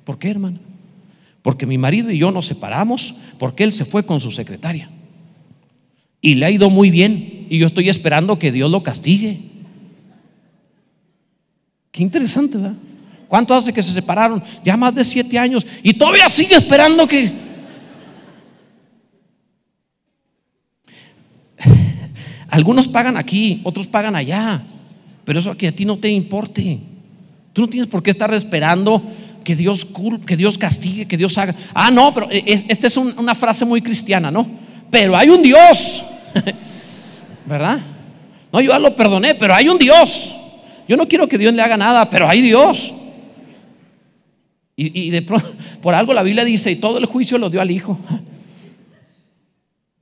¿Por 0.05 0.17
qué, 0.17 0.29
hermana? 0.29 0.59
Porque 1.41 1.65
mi 1.65 1.77
marido 1.77 2.09
y 2.09 2.17
yo 2.17 2.31
nos 2.31 2.45
separamos 2.45 3.15
porque 3.37 3.65
Él 3.65 3.73
se 3.73 3.83
fue 3.83 4.05
con 4.05 4.21
su 4.21 4.31
secretaria. 4.31 4.89
Y 6.21 6.35
le 6.35 6.45
ha 6.45 6.51
ido 6.51 6.69
muy 6.69 6.89
bien 6.89 7.47
y 7.49 7.57
yo 7.57 7.67
estoy 7.67 7.89
esperando 7.89 8.39
que 8.39 8.51
Dios 8.51 8.71
lo 8.71 8.81
castigue. 8.81 9.41
Qué 11.91 12.03
interesante, 12.03 12.57
¿verdad? 12.57 12.77
¿Cuánto 13.27 13.53
hace 13.53 13.73
que 13.73 13.83
se 13.83 13.91
separaron? 13.91 14.41
Ya 14.63 14.77
más 14.77 14.95
de 14.95 15.03
siete 15.03 15.37
años 15.37 15.65
y 15.83 15.93
todavía 15.93 16.29
sigue 16.29 16.55
esperando 16.55 17.05
que... 17.07 17.46
Algunos 22.49 22.87
pagan 22.87 23.17
aquí, 23.17 23.61
otros 23.63 23.87
pagan 23.87 24.15
allá, 24.15 24.63
pero 25.25 25.39
eso 25.39 25.55
que 25.57 25.67
a 25.67 25.71
ti 25.71 25.85
no 25.85 25.97
te 25.97 26.09
importe. 26.09 26.79
Tú 27.53 27.61
no 27.61 27.67
tienes 27.67 27.87
por 27.87 28.01
qué 28.01 28.11
estar 28.11 28.33
esperando 28.33 29.01
que 29.43 29.55
Dios, 29.55 29.87
que 30.25 30.37
Dios 30.37 30.57
castigue, 30.57 31.05
que 31.05 31.17
Dios 31.17 31.37
haga. 31.37 31.55
Ah, 31.73 31.91
no, 31.91 32.13
pero 32.13 32.29
e, 32.31 32.37
e, 32.37 32.65
esta 32.67 32.87
es 32.87 32.97
una 32.97 33.35
frase 33.35 33.65
muy 33.65 33.81
cristiana, 33.81 34.31
¿no? 34.31 34.47
Pero 34.89 35.17
hay 35.17 35.29
un 35.29 35.41
Dios, 35.41 36.03
¿verdad? 37.45 37.79
No, 38.51 38.61
yo 38.61 38.71
ya 38.71 38.79
lo 38.79 38.95
perdoné, 38.95 39.35
pero 39.35 39.53
hay 39.53 39.67
un 39.67 39.77
Dios. 39.77 40.35
Yo 40.87 40.95
no 40.95 41.07
quiero 41.07 41.27
que 41.27 41.37
Dios 41.37 41.53
le 41.53 41.61
haga 41.61 41.75
nada, 41.75 42.09
pero 42.09 42.29
hay 42.29 42.41
Dios. 42.41 42.93
Y, 44.75 45.07
y 45.07 45.09
de 45.09 45.21
pronto, 45.21 45.49
por 45.81 45.93
algo 45.93 46.13
la 46.13 46.23
Biblia 46.23 46.45
dice, 46.45 46.71
y 46.71 46.77
todo 46.77 46.97
el 46.97 47.05
juicio 47.05 47.37
lo 47.37 47.49
dio 47.49 47.59
al 47.59 47.71
Hijo. 47.71 47.99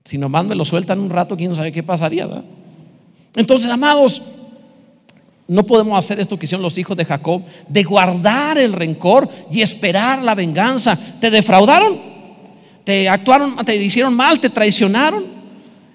Si 0.05 0.19
nomás 0.19 0.45
me 0.45 0.53
lo 0.53 0.63
sueltan 0.63 0.99
un 0.99 1.09
rato, 1.09 1.35
quién 1.35 1.55
sabe 1.55 1.71
qué 1.71 1.81
pasaría. 1.81 2.27
¿verdad? 2.27 2.45
Entonces, 3.35 3.69
amados, 3.69 4.21
no 5.47 5.65
podemos 5.65 5.97
hacer 5.97 6.19
esto 6.19 6.37
que 6.37 6.45
hicieron 6.45 6.61
los 6.61 6.77
hijos 6.77 6.95
de 6.95 7.05
Jacob, 7.05 7.41
de 7.67 7.83
guardar 7.83 8.59
el 8.59 8.73
rencor 8.73 9.27
y 9.51 9.61
esperar 9.61 10.21
la 10.21 10.35
venganza. 10.35 10.97
¿Te 11.19 11.31
defraudaron? 11.31 11.99
¿Te 12.83 13.09
actuaron, 13.09 13.55
te 13.65 13.75
hicieron 13.75 14.15
mal? 14.15 14.39
¿Te 14.39 14.51
traicionaron? 14.51 15.25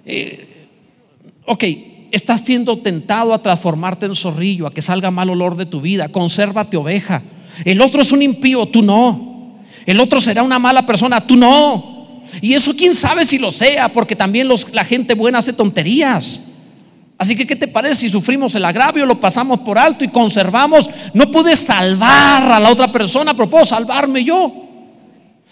Eh, 0.04 0.66
ok, 1.46 1.64
estás 2.10 2.40
siendo 2.40 2.78
tentado 2.78 3.32
a 3.32 3.40
transformarte 3.40 4.06
en 4.06 4.16
zorrillo, 4.16 4.66
a 4.66 4.72
que 4.72 4.82
salga 4.82 5.12
mal 5.12 5.30
olor 5.30 5.56
de 5.56 5.66
tu 5.66 5.80
vida. 5.80 6.08
Consérvate 6.08 6.76
oveja. 6.76 7.22
El 7.64 7.80
otro 7.80 8.02
es 8.02 8.10
un 8.10 8.22
impío, 8.22 8.66
tú 8.66 8.82
no. 8.82 9.60
El 9.86 10.00
otro 10.00 10.20
será 10.20 10.42
una 10.42 10.58
mala 10.58 10.84
persona, 10.84 11.24
tú 11.24 11.36
no. 11.36 11.99
Y 12.40 12.54
eso 12.54 12.74
quién 12.76 12.94
sabe 12.94 13.24
si 13.24 13.38
lo 13.38 13.52
sea, 13.52 13.88
porque 13.88 14.16
también 14.16 14.48
la 14.72 14.84
gente 14.84 15.14
buena 15.14 15.38
hace 15.38 15.52
tonterías. 15.52 16.42
Así 17.18 17.36
que, 17.36 17.46
¿qué 17.46 17.54
te 17.54 17.68
parece 17.68 17.96
si 17.96 18.08
sufrimos 18.08 18.54
el 18.54 18.64
agravio, 18.64 19.04
lo 19.04 19.20
pasamos 19.20 19.60
por 19.60 19.78
alto 19.78 20.04
y 20.04 20.08
conservamos? 20.08 20.88
No 21.12 21.30
puedes 21.30 21.58
salvar 21.58 22.50
a 22.50 22.58
la 22.58 22.70
otra 22.70 22.90
persona, 22.90 23.34
pero 23.34 23.50
puedo 23.50 23.64
salvarme 23.64 24.24
yo. 24.24 24.50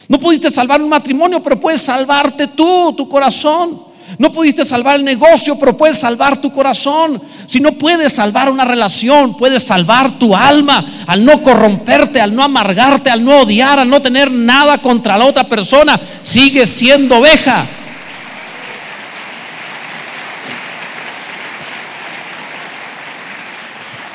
No 0.08 0.18
pudiste 0.18 0.50
salvar 0.50 0.80
un 0.80 0.88
matrimonio, 0.88 1.42
pero 1.42 1.60
puedes 1.60 1.82
salvarte 1.82 2.46
tú, 2.46 2.94
tu 2.96 3.06
corazón. 3.08 3.87
No 4.16 4.32
pudiste 4.32 4.64
salvar 4.64 4.96
el 4.96 5.04
negocio, 5.04 5.58
pero 5.58 5.76
puedes 5.76 5.98
salvar 5.98 6.40
tu 6.40 6.50
corazón. 6.50 7.20
Si 7.46 7.60
no 7.60 7.72
puedes 7.72 8.12
salvar 8.12 8.48
una 8.50 8.64
relación, 8.64 9.36
puedes 9.36 9.62
salvar 9.62 10.18
tu 10.18 10.34
alma 10.34 10.84
al 11.06 11.24
no 11.24 11.42
corromperte, 11.42 12.20
al 12.20 12.34
no 12.34 12.42
amargarte, 12.42 13.10
al 13.10 13.22
no 13.24 13.40
odiar, 13.40 13.78
al 13.78 13.90
no 13.90 14.00
tener 14.00 14.30
nada 14.30 14.78
contra 14.78 15.18
la 15.18 15.26
otra 15.26 15.44
persona. 15.44 16.00
Sigues 16.22 16.70
siendo 16.70 17.18
oveja. 17.18 17.66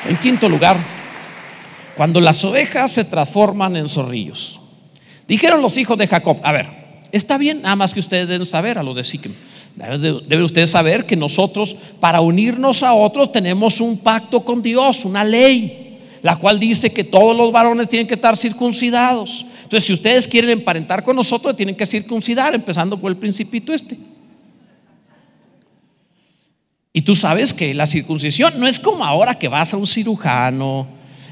En 0.06 0.16
quinto 0.18 0.48
lugar, 0.48 0.76
cuando 1.96 2.20
las 2.20 2.44
ovejas 2.44 2.92
se 2.92 3.04
transforman 3.04 3.76
en 3.76 3.88
zorrillos. 3.88 4.60
Dijeron 5.26 5.62
los 5.62 5.78
hijos 5.78 5.96
de 5.96 6.06
Jacob, 6.06 6.38
a 6.42 6.52
ver, 6.52 6.83
está 7.16 7.38
bien, 7.38 7.62
nada 7.62 7.76
más 7.76 7.92
que 7.92 8.00
ustedes 8.00 8.28
deben 8.28 8.46
saber 8.46 8.78
a 8.78 8.82
los 8.82 8.94
de 8.96 9.04
Siquem 9.04 9.32
Debe 9.76 10.44
usted 10.44 10.66
saber 10.66 11.04
que 11.04 11.16
nosotros 11.16 11.76
para 11.98 12.20
unirnos 12.20 12.82
a 12.84 12.94
otros 12.94 13.32
tenemos 13.32 13.80
un 13.80 13.98
pacto 13.98 14.44
con 14.44 14.62
Dios, 14.62 15.04
una 15.04 15.24
ley, 15.24 15.98
la 16.22 16.36
cual 16.36 16.60
dice 16.60 16.92
que 16.92 17.02
todos 17.02 17.36
los 17.36 17.50
varones 17.50 17.88
tienen 17.88 18.06
que 18.06 18.14
estar 18.14 18.36
circuncidados. 18.36 19.44
Entonces, 19.64 19.84
si 19.84 19.92
ustedes 19.92 20.28
quieren 20.28 20.50
emparentar 20.50 21.02
con 21.02 21.16
nosotros, 21.16 21.56
tienen 21.56 21.74
que 21.74 21.86
circuncidar, 21.86 22.54
empezando 22.54 23.00
por 23.00 23.10
el 23.10 23.16
principito 23.16 23.72
este. 23.72 23.98
Y 26.92 27.02
tú 27.02 27.16
sabes 27.16 27.52
que 27.52 27.74
la 27.74 27.88
circuncisión 27.88 28.54
no 28.60 28.68
es 28.68 28.78
como 28.78 29.04
ahora 29.04 29.36
que 29.36 29.48
vas 29.48 29.74
a 29.74 29.76
un 29.76 29.88
cirujano 29.88 30.86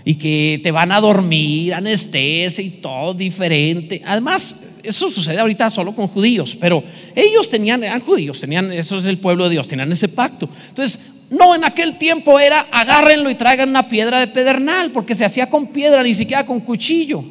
y 0.05 0.16
que 0.16 0.61
te 0.64 0.73
van 0.73 0.90
a 0.90 1.01
dormir, 1.01 1.75
anestesia 1.75 2.64
y 2.64 2.71
todo 2.71 3.14
diferente. 3.14 4.03
Además, 4.05 4.72
eso 4.83 5.11
sucede 5.11 5.38
ahorita 5.38 5.71
solo 5.71 5.95
con 5.95 6.09
judíos, 6.09 6.57
pero 6.61 6.83
ellos 7.14 7.49
tenían, 7.49 7.83
eran 7.85 8.01
judíos, 8.01 8.40
tenían, 8.40 8.73
eso 8.73 8.99
es 8.99 9.05
el 9.05 9.18
pueblo 9.18 9.45
de 9.45 9.51
Dios, 9.51 9.68
tenían 9.68 9.90
ese 9.92 10.09
pacto. 10.09 10.49
Entonces, 10.68 11.12
no, 11.31 11.55
en 11.55 11.64
aquel 11.64 11.97
tiempo 11.97 12.38
era 12.38 12.66
agárrenlo 12.71 13.31
y 13.31 13.35
traigan 13.35 13.71
una 13.71 13.88
piedra 13.88 14.21
de 14.21 14.27
pedernal, 14.27 14.90
porque 14.90 15.14
se 15.14 15.25
hacía 15.25 15.49
con 15.49 15.68
piedra, 15.68 16.03
ni 16.03 16.14
siquiera 16.14 16.45
con 16.45 16.61
cuchillo. 16.61 17.25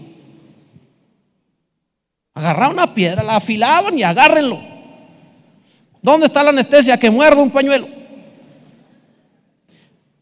Agarraban 2.34 2.74
una 2.74 2.94
piedra, 2.94 3.22
la 3.22 3.36
afilaban 3.36 3.98
y 4.00 4.04
agárrenlo. 4.04 4.60
¿Dónde 6.02 6.26
está 6.26 6.42
la 6.42 6.50
anestesia? 6.50 6.98
Que 6.98 7.12
muerda 7.12 7.42
un 7.42 7.52
pañuelo. 7.52 7.88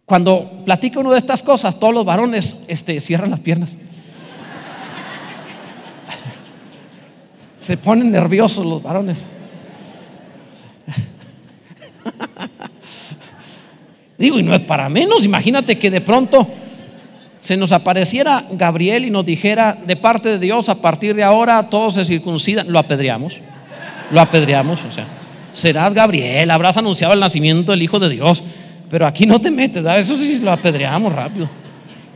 Cuando 0.03 0.63
platica 0.65 0.99
uno 0.99 1.11
de 1.11 1.19
estas 1.19 1.43
cosas, 1.43 1.79
todos 1.79 1.93
los 1.93 2.03
varones 2.03 2.65
este, 2.67 2.99
cierran 2.99 3.29
las 3.29 3.39
piernas. 3.39 3.77
Se 7.69 7.77
ponen 7.77 8.09
nerviosos 8.09 8.65
los 8.65 8.81
varones. 8.81 9.27
Digo, 14.17 14.39
y 14.39 14.41
no 14.41 14.55
es 14.55 14.61
para 14.61 14.89
menos. 14.89 15.23
Imagínate 15.23 15.77
que 15.77 15.91
de 15.91 16.01
pronto 16.01 16.47
se 17.39 17.55
nos 17.57 17.71
apareciera 17.71 18.43
Gabriel 18.53 19.05
y 19.05 19.11
nos 19.11 19.23
dijera 19.23 19.77
de 19.85 19.95
parte 19.95 20.29
de 20.29 20.39
Dios, 20.39 20.67
a 20.67 20.81
partir 20.81 21.13
de 21.13 21.21
ahora 21.21 21.69
todos 21.69 21.93
se 21.93 22.05
circuncidan. 22.05 22.71
Lo 22.73 22.79
apedreamos. 22.79 23.39
Lo 24.09 24.19
apedreamos. 24.19 24.83
O 24.85 24.91
sea, 24.91 25.05
serás 25.53 25.93
Gabriel, 25.93 26.49
habrás 26.49 26.75
anunciado 26.75 27.13
el 27.13 27.19
nacimiento 27.19 27.71
del 27.71 27.83
Hijo 27.83 27.99
de 27.99 28.09
Dios. 28.09 28.41
Pero 28.89 29.05
aquí 29.05 29.27
no 29.27 29.39
te 29.39 29.51
metes, 29.51 29.85
eso 29.85 30.15
sí 30.15 30.39
lo 30.39 30.51
apedreamos 30.51 31.13
rápido. 31.13 31.47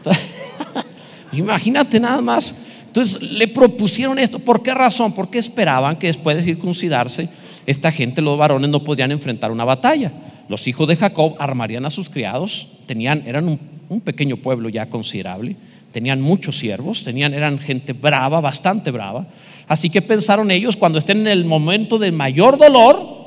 Imagínate 1.32 2.00
nada 2.00 2.22
más 2.24 2.56
entonces 2.94 3.24
le 3.24 3.48
propusieron 3.48 4.20
esto. 4.20 4.38
¿Por 4.38 4.62
qué 4.62 4.72
razón? 4.72 5.14
Porque 5.14 5.40
esperaban 5.40 5.96
que 5.96 6.06
después 6.06 6.38
de 6.38 6.44
circuncidarse, 6.44 7.28
esta 7.66 7.92
gente, 7.92 8.22
los 8.22 8.38
varones, 8.38 8.70
no 8.70 8.84
podían 8.84 9.12
enfrentar 9.12 9.52
una 9.52 9.66
batalla. 9.66 10.14
Los 10.48 10.68
hijos 10.68 10.88
de 10.88 10.96
Jacob 10.96 11.34
armarían 11.40 11.88
a 11.88 11.90
sus 11.90 12.12
criados, 12.12 12.68
tenían, 12.86 13.24
eran 13.26 13.60
un, 13.90 14.02
pequeño 14.02 14.38
pueblo 14.38 14.70
ya 14.70 14.92
considerable, 14.92 15.56
tenían 15.92 16.22
muchos 16.22 16.56
siervos, 16.56 17.04
tenían, 17.04 17.34
eran 17.34 17.58
gente 17.58 17.94
brava, 17.94 18.40
bastante 18.42 18.92
brava. 18.92 19.26
Así 19.68 19.90
que 19.90 20.04
pensaron 20.04 20.52
ellos, 20.52 20.78
cuando 20.78 21.00
estén 21.00 21.22
en 21.22 21.28
el 21.30 21.46
momento 21.46 21.98
de 21.98 22.12
mayor 22.12 22.60
dolor, 22.60 23.24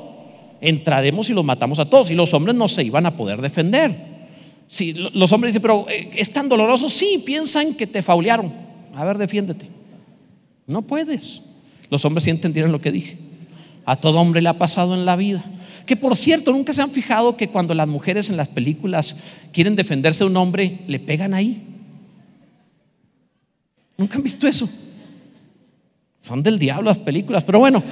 entraremos 0.61 1.29
y 1.29 1.33
los 1.33 1.43
matamos 1.43 1.79
a 1.79 1.89
todos. 1.89 2.09
Y 2.09 2.15
los 2.15 2.33
hombres 2.33 2.55
no 2.55 2.69
se 2.69 2.85
iban 2.85 3.05
a 3.05 3.17
poder 3.17 3.41
defender. 3.41 3.93
Si 4.65 4.93
los 4.93 5.29
hombres 5.33 5.51
dicen, 5.51 5.61
pero 5.61 5.87
eh, 5.89 6.09
es 6.15 6.31
tan 6.31 6.47
doloroso, 6.47 6.87
sí, 6.87 7.21
piensan 7.25 7.73
que 7.73 7.85
te 7.85 8.01
faulearon. 8.01 8.66
A 8.97 9.05
ver, 9.05 9.19
defiéndete. 9.19 9.67
No 10.65 10.81
puedes. 10.81 11.43
Los 11.91 12.03
hombres 12.03 12.23
sí 12.23 12.31
entendieron 12.31 12.71
lo 12.71 12.81
que 12.81 12.91
dije. 12.91 13.19
A 13.85 13.95
todo 13.95 14.19
hombre 14.19 14.41
le 14.41 14.49
ha 14.49 14.57
pasado 14.57 14.95
en 14.95 15.05
la 15.05 15.15
vida 15.15 15.45
Que 15.85 15.95
por 15.95 16.17
cierto, 16.17 16.51
nunca 16.51 16.73
se 16.73 16.81
han 16.81 16.89
fijado 16.91 17.37
que 17.37 17.47
cuando 17.47 17.73
las 17.75 17.87
mujeres 17.87 18.29
en 18.29 18.35
las 18.35 18.47
películas 18.47 19.15
quieren 19.53 19.75
defenderse 19.75 20.23
de 20.23 20.31
un 20.31 20.37
hombre, 20.37 20.79
le 20.87 20.99
pegan 20.99 21.35
ahí. 21.35 21.63
Nunca 23.97 24.17
han 24.17 24.23
visto 24.23 24.47
eso. 24.47 24.67
Son 26.19 26.41
del 26.41 26.57
diablo 26.57 26.89
las 26.89 26.97
películas, 26.97 27.43
pero 27.43 27.59
bueno. 27.59 27.83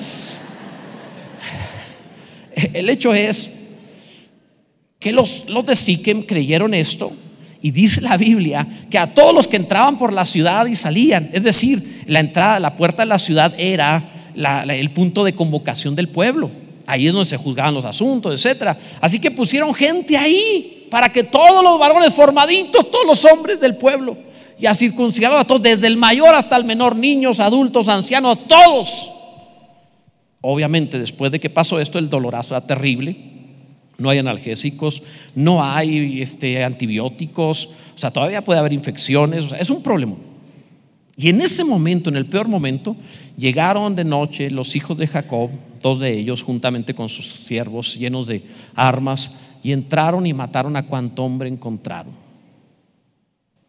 El 2.74 2.90
hecho 2.90 3.14
es 3.14 3.52
que 4.98 5.12
los, 5.12 5.48
los 5.50 5.68
de 5.68 5.76
Siquem 5.76 6.24
creyeron 6.24 6.74
esto 6.74 7.16
y 7.66 7.72
dice 7.72 8.00
la 8.00 8.16
Biblia 8.16 8.68
que 8.92 9.00
a 9.00 9.12
todos 9.16 9.34
los 9.34 9.48
que 9.48 9.56
entraban 9.56 9.98
por 9.98 10.14
la 10.14 10.28
ciudad 10.28 10.68
y 10.68 10.76
salían, 10.76 11.32
es 11.34 11.42
decir, 11.42 12.04
la 12.06 12.20
entrada, 12.20 12.60
la 12.60 12.76
puerta 12.76 13.02
de 13.02 13.08
la 13.08 13.18
ciudad 13.18 13.56
era 13.58 14.04
el 14.70 14.92
punto 14.92 15.24
de 15.24 15.34
convocación 15.34 15.96
del 15.96 16.10
pueblo. 16.10 16.52
Ahí 16.86 17.08
es 17.08 17.14
donde 17.14 17.26
se 17.28 17.38
juzgaban 17.38 17.74
los 17.74 17.84
asuntos, 17.84 18.46
etc. 18.46 18.78
Así 19.02 19.20
que 19.20 19.32
pusieron 19.32 19.74
gente 19.74 20.16
ahí 20.16 20.86
para 20.92 21.12
que 21.12 21.24
todos 21.24 21.64
los 21.64 21.80
varones 21.80 22.14
formaditos, 22.14 22.92
todos 22.92 23.08
los 23.08 23.26
hombres 23.26 23.60
del 23.60 23.78
pueblo, 23.78 24.16
y 24.60 24.68
a 24.68 24.76
circuncidarlos 24.76 25.40
a 25.40 25.46
todos, 25.46 25.64
desde 25.64 25.88
el 25.88 25.98
mayor 25.98 26.36
hasta 26.36 26.58
el 26.58 26.66
menor, 26.66 26.96
niños, 26.96 27.40
adultos, 27.40 27.88
ancianos, 27.88 28.48
todos. 28.48 29.10
Obviamente, 30.42 31.00
después 31.00 31.32
de 31.32 31.40
que 31.40 31.50
pasó 31.50 31.80
esto, 31.80 31.98
el 31.98 32.12
dolorazo 32.12 32.56
era 32.56 32.68
terrible 32.68 33.35
no 33.98 34.10
hay 34.10 34.20
analgésicos, 34.20 35.02
no 35.36 35.64
hay 35.64 36.22
este, 36.22 36.64
antibióticos, 36.64 37.70
o 37.96 37.98
sea, 37.98 38.12
todavía 38.12 38.44
puede 38.44 38.60
haber 38.60 38.74
infecciones, 38.74 39.46
es 39.58 39.70
un 39.70 39.82
problema. 39.82 40.16
Y 41.18 41.30
en 41.30 41.42
ese 41.42 41.64
momento, 41.64 42.10
en 42.10 42.18
el 42.18 42.26
peor 42.26 42.48
momento, 42.48 42.96
llegaron 43.38 43.96
de 43.96 44.04
noche 44.04 44.52
los 44.52 44.76
hijos 44.76 44.98
de 44.98 45.08
Jacob, 45.08 45.50
dos 45.82 46.00
de 46.00 46.18
ellos, 46.18 46.44
juntamente 46.44 46.94
con 46.94 47.08
sus 47.08 47.28
siervos 47.28 47.96
llenos 47.96 48.28
de 48.28 48.44
armas, 48.76 49.32
y 49.64 49.72
entraron 49.72 50.28
y 50.28 50.34
mataron 50.34 50.76
a 50.76 50.86
cuanto 50.86 51.24
hombre 51.24 51.50
encontraron. 51.50 52.14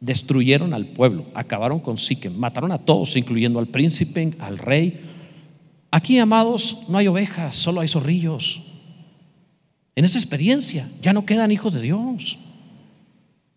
Destruyeron 0.01 0.75
al 0.75 0.87
pueblo, 0.87 1.25
acabaron 1.35 1.79
con 1.79 1.97
Siquem, 1.97 2.37
mataron 2.37 2.73
a 2.73 2.79
todos, 2.79 3.17
incluyendo 3.17 3.61
al 3.61 3.69
príncipe, 3.69 4.35
al 4.41 4.59
rey. 4.59 4.99
Aquí, 5.91 6.19
amados, 6.19 6.79
no 6.89 6.99
hay 6.99 7.07
ovejas, 7.07 7.55
solo 7.55 7.81
hay 7.81 7.89
zorrillos. 7.89 8.66
En 9.97 10.05
esa 10.05 10.19
experiencia 10.19 10.89
ya 11.01 11.15
no 11.15 11.25
quedan 11.25 11.51
hijos 11.51 11.73
de 11.73 11.81
Dios. 11.81 12.39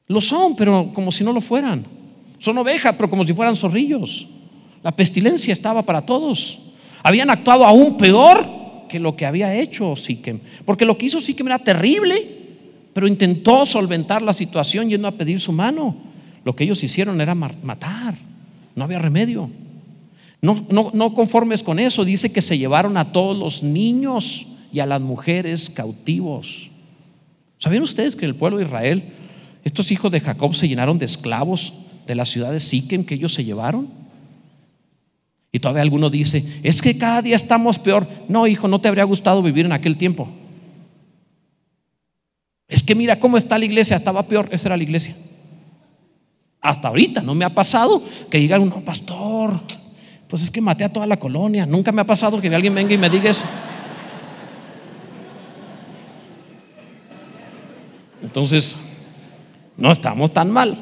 Lo 0.07 0.21
son, 0.21 0.55
pero 0.55 0.91
como 0.93 1.11
si 1.11 1.23
no 1.23 1.33
lo 1.33 1.41
fueran. 1.41 1.85
Son 2.39 2.57
ovejas, 2.57 2.95
pero 2.95 3.09
como 3.09 3.27
si 3.27 3.33
fueran 3.33 3.57
zorrillos. 3.57 4.25
La 4.81 4.95
pestilencia 4.95 5.51
estaba 5.51 5.83
para 5.83 6.05
todos. 6.05 6.59
Habían 7.03 7.29
actuado 7.29 7.65
aún 7.65 7.97
peor 7.97 8.87
que 8.87 8.99
lo 8.99 9.17
que 9.17 9.25
había 9.25 9.53
hecho 9.53 9.97
Siquem. 9.97 10.39
Porque 10.63 10.85
lo 10.85 10.97
que 10.97 11.07
hizo 11.07 11.19
Siquem 11.19 11.47
era 11.47 11.59
terrible, 11.59 12.25
pero 12.93 13.05
intentó 13.05 13.65
solventar 13.65 14.21
la 14.21 14.33
situación 14.33 14.89
yendo 14.89 15.09
a 15.09 15.11
pedir 15.11 15.41
su 15.41 15.51
mano. 15.51 15.95
Lo 16.45 16.55
que 16.55 16.63
ellos 16.63 16.81
hicieron 16.81 17.19
era 17.19 17.35
matar. 17.35 18.15
No 18.75 18.85
había 18.85 18.99
remedio. 18.99 19.49
No, 20.41 20.65
no, 20.69 20.91
no 20.93 21.13
conformes 21.13 21.63
con 21.63 21.79
eso, 21.79 22.05
dice 22.05 22.31
que 22.31 22.41
se 22.41 22.57
llevaron 22.57 22.95
a 22.95 23.11
todos 23.11 23.37
los 23.37 23.61
niños 23.61 24.47
y 24.71 24.79
a 24.79 24.85
las 24.85 25.01
mujeres 25.01 25.69
cautivos. 25.69 26.69
¿Sabían 27.57 27.83
ustedes 27.83 28.15
que 28.15 28.25
en 28.25 28.31
el 28.31 28.37
pueblo 28.37 28.57
de 28.57 28.65
Israel 28.65 29.13
estos 29.63 29.91
hijos 29.91 30.11
de 30.11 30.21
Jacob 30.21 30.53
se 30.55 30.67
llenaron 30.67 30.97
de 30.97 31.05
esclavos 31.05 31.73
de 32.07 32.15
la 32.15 32.25
ciudad 32.25 32.51
de 32.51 32.59
Siquem 32.59 33.03
que 33.03 33.15
ellos 33.15 33.33
se 33.33 33.43
llevaron? 33.43 33.89
Y 35.51 35.59
todavía 35.59 35.81
alguno 35.81 36.09
dice, 36.09 36.45
es 36.63 36.81
que 36.81 36.97
cada 36.97 37.21
día 37.21 37.35
estamos 37.35 37.79
peor. 37.79 38.07
No, 38.27 38.45
hijo, 38.47 38.67
no 38.67 38.79
te 38.79 38.87
habría 38.87 39.03
gustado 39.03 39.41
vivir 39.41 39.65
en 39.65 39.71
aquel 39.71 39.97
tiempo. 39.97 40.31
Es 42.67 42.83
que 42.83 42.93
mira 42.93 43.19
cómo 43.19 43.35
está 43.35 43.57
la 43.57 43.65
iglesia, 43.65 43.97
estaba 43.97 44.27
peor, 44.27 44.47
esa 44.51 44.69
era 44.69 44.77
la 44.77 44.83
iglesia. 44.83 45.15
Hasta 46.61 46.89
ahorita 46.89 47.21
no 47.21 47.33
me 47.33 47.45
ha 47.45 47.53
pasado 47.53 48.03
que 48.29 48.37
diga 48.37 48.59
uno, 48.59 48.81
pastor, 48.85 49.59
pues 50.27 50.43
es 50.43 50.51
que 50.51 50.61
maté 50.61 50.83
a 50.83 50.93
toda 50.93 51.07
la 51.07 51.17
colonia. 51.17 51.65
Nunca 51.65 51.91
me 51.91 52.01
ha 52.01 52.05
pasado 52.05 52.39
que 52.39 52.53
alguien 52.53 52.75
venga 52.75 52.93
y 52.93 52.97
me 52.97 53.09
diga 53.09 53.31
eso. 53.31 53.45
Entonces, 58.29 58.75
no 59.75 59.91
estamos 59.91 60.31
tan 60.31 60.51
mal. 60.51 60.77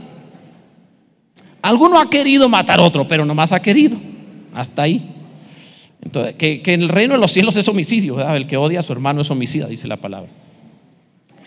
Alguno 1.62 1.98
ha 1.98 2.10
querido 2.10 2.50
matar 2.50 2.82
a 2.82 2.84
otro, 2.84 3.08
pero 3.08 3.24
nomás 3.24 3.54
ha 3.54 3.62
querido. 3.62 3.96
Hasta 4.54 4.82
ahí. 4.82 5.10
Entonces, 6.02 6.36
que, 6.36 6.62
en 6.66 6.82
el 6.82 6.90
reino 6.90 7.14
de 7.14 7.22
los 7.22 7.32
cielos 7.32 7.56
es 7.56 7.66
homicidio, 7.70 8.20
el 8.36 8.48
que 8.48 8.58
odia 8.58 8.82
a 8.82 8.84
su 8.84 8.92
hermano 8.92 9.22
es 9.22 9.32
homicida, 9.32 9.68
dice 9.68 9.88
la 9.88 9.96
palabra. 9.96 10.30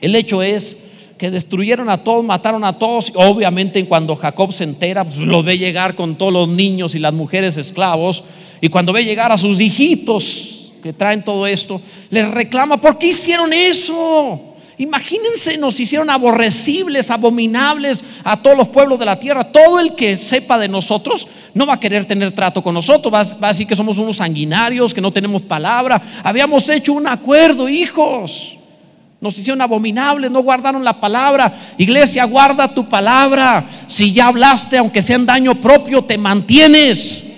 El 0.00 0.16
hecho 0.16 0.42
es 0.42 0.84
que 1.18 1.30
destruyeron 1.30 1.90
a 1.90 2.02
todos, 2.02 2.24
mataron 2.24 2.64
a 2.64 2.78
todos. 2.78 3.12
Obviamente, 3.14 3.84
cuando 3.84 4.16
Jacob 4.16 4.54
se 4.54 4.64
entera, 4.64 5.04
pues 5.04 5.18
lo 5.18 5.42
ve 5.42 5.58
llegar 5.58 5.96
con 5.96 6.16
todos 6.16 6.32
los 6.32 6.48
niños 6.48 6.94
y 6.94 6.98
las 6.98 7.12
mujeres 7.12 7.58
esclavos. 7.58 8.24
Y 8.62 8.70
cuando 8.70 8.94
ve 8.94 9.04
llegar 9.04 9.32
a 9.32 9.36
sus 9.36 9.60
hijitos 9.60 10.72
que 10.82 10.94
traen 10.94 11.22
todo 11.26 11.46
esto, 11.46 11.82
les 12.08 12.26
reclama: 12.30 12.80
¿Por 12.80 12.96
qué 12.96 13.08
hicieron 13.08 13.52
eso? 13.52 14.49
Imagínense, 14.80 15.58
nos 15.58 15.78
hicieron 15.78 16.08
aborrecibles, 16.08 17.10
abominables 17.10 18.02
a 18.24 18.40
todos 18.40 18.56
los 18.56 18.68
pueblos 18.68 18.98
de 18.98 19.04
la 19.04 19.20
tierra. 19.20 19.44
Todo 19.44 19.78
el 19.78 19.94
que 19.94 20.16
sepa 20.16 20.58
de 20.58 20.68
nosotros 20.68 21.28
no 21.52 21.66
va 21.66 21.74
a 21.74 21.80
querer 21.80 22.06
tener 22.06 22.32
trato 22.32 22.62
con 22.62 22.72
nosotros. 22.72 23.12
Va, 23.12 23.20
a 23.20 23.48
decir 23.48 23.66
que 23.66 23.76
somos 23.76 23.98
unos 23.98 24.16
sanguinarios, 24.16 24.94
que 24.94 25.02
no 25.02 25.12
tenemos 25.12 25.42
palabra. 25.42 26.00
Habíamos 26.24 26.66
hecho 26.70 26.94
un 26.94 27.06
acuerdo, 27.06 27.68
hijos. 27.68 28.56
Nos 29.20 29.36
hicieron 29.36 29.60
abominables, 29.60 30.30
no 30.30 30.40
guardaron 30.42 30.82
la 30.82 30.98
palabra. 30.98 31.54
Iglesia, 31.76 32.24
guarda 32.24 32.72
tu 32.72 32.88
palabra. 32.88 33.68
Si 33.86 34.14
ya 34.14 34.28
hablaste, 34.28 34.78
aunque 34.78 35.02
sea 35.02 35.16
en 35.16 35.26
daño 35.26 35.56
propio, 35.56 36.02
te 36.02 36.16
mantienes. 36.16 37.29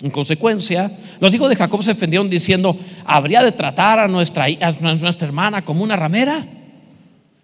En 0.00 0.10
consecuencia, 0.10 0.96
los 1.18 1.34
hijos 1.34 1.48
de 1.48 1.56
Jacob 1.56 1.82
se 1.82 1.90
ofendieron 1.90 2.30
diciendo, 2.30 2.76
¿habría 3.04 3.42
de 3.42 3.50
tratar 3.50 3.98
a 3.98 4.06
nuestra, 4.06 4.46
nuestra 5.00 5.26
hermana 5.26 5.64
como 5.64 5.82
una 5.82 5.96
ramera? 5.96 6.46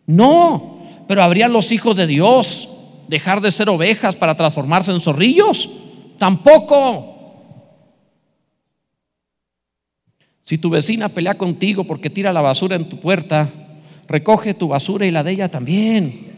No, 0.07 0.79
pero 1.09 1.23
¿habrían 1.23 1.53
los 1.53 1.73
hijos 1.73 1.97
de 1.97 2.07
Dios 2.07 2.69
dejar 3.09 3.41
de 3.41 3.51
ser 3.51 3.69
ovejas 3.69 4.15
para 4.15 4.37
transformarse 4.37 4.93
en 4.93 5.01
zorrillos? 5.01 5.69
Tampoco. 6.17 7.11
Si 10.45 10.59
tu 10.59 10.71
vecina 10.71 11.09
pelea 11.09 11.37
contigo 11.37 11.85
porque 11.85 12.11
tira 12.11 12.33
la 12.33 12.41
basura 12.41 12.77
en 12.77 12.89
tu 12.89 13.01
puerta, 13.01 13.51
recoge 14.07 14.55
tu 14.55 14.69
basura 14.69 15.07
y 15.07 15.11
la 15.11 15.25
de 15.25 15.33
ella 15.33 15.49
también, 15.49 16.35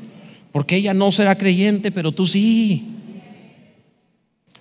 porque 0.51 0.77
ella 0.77 0.95
no 0.95 1.13
será 1.13 1.37
creyente, 1.37 1.93
pero 1.93 2.13
tú 2.13 2.27
sí. 2.27 2.96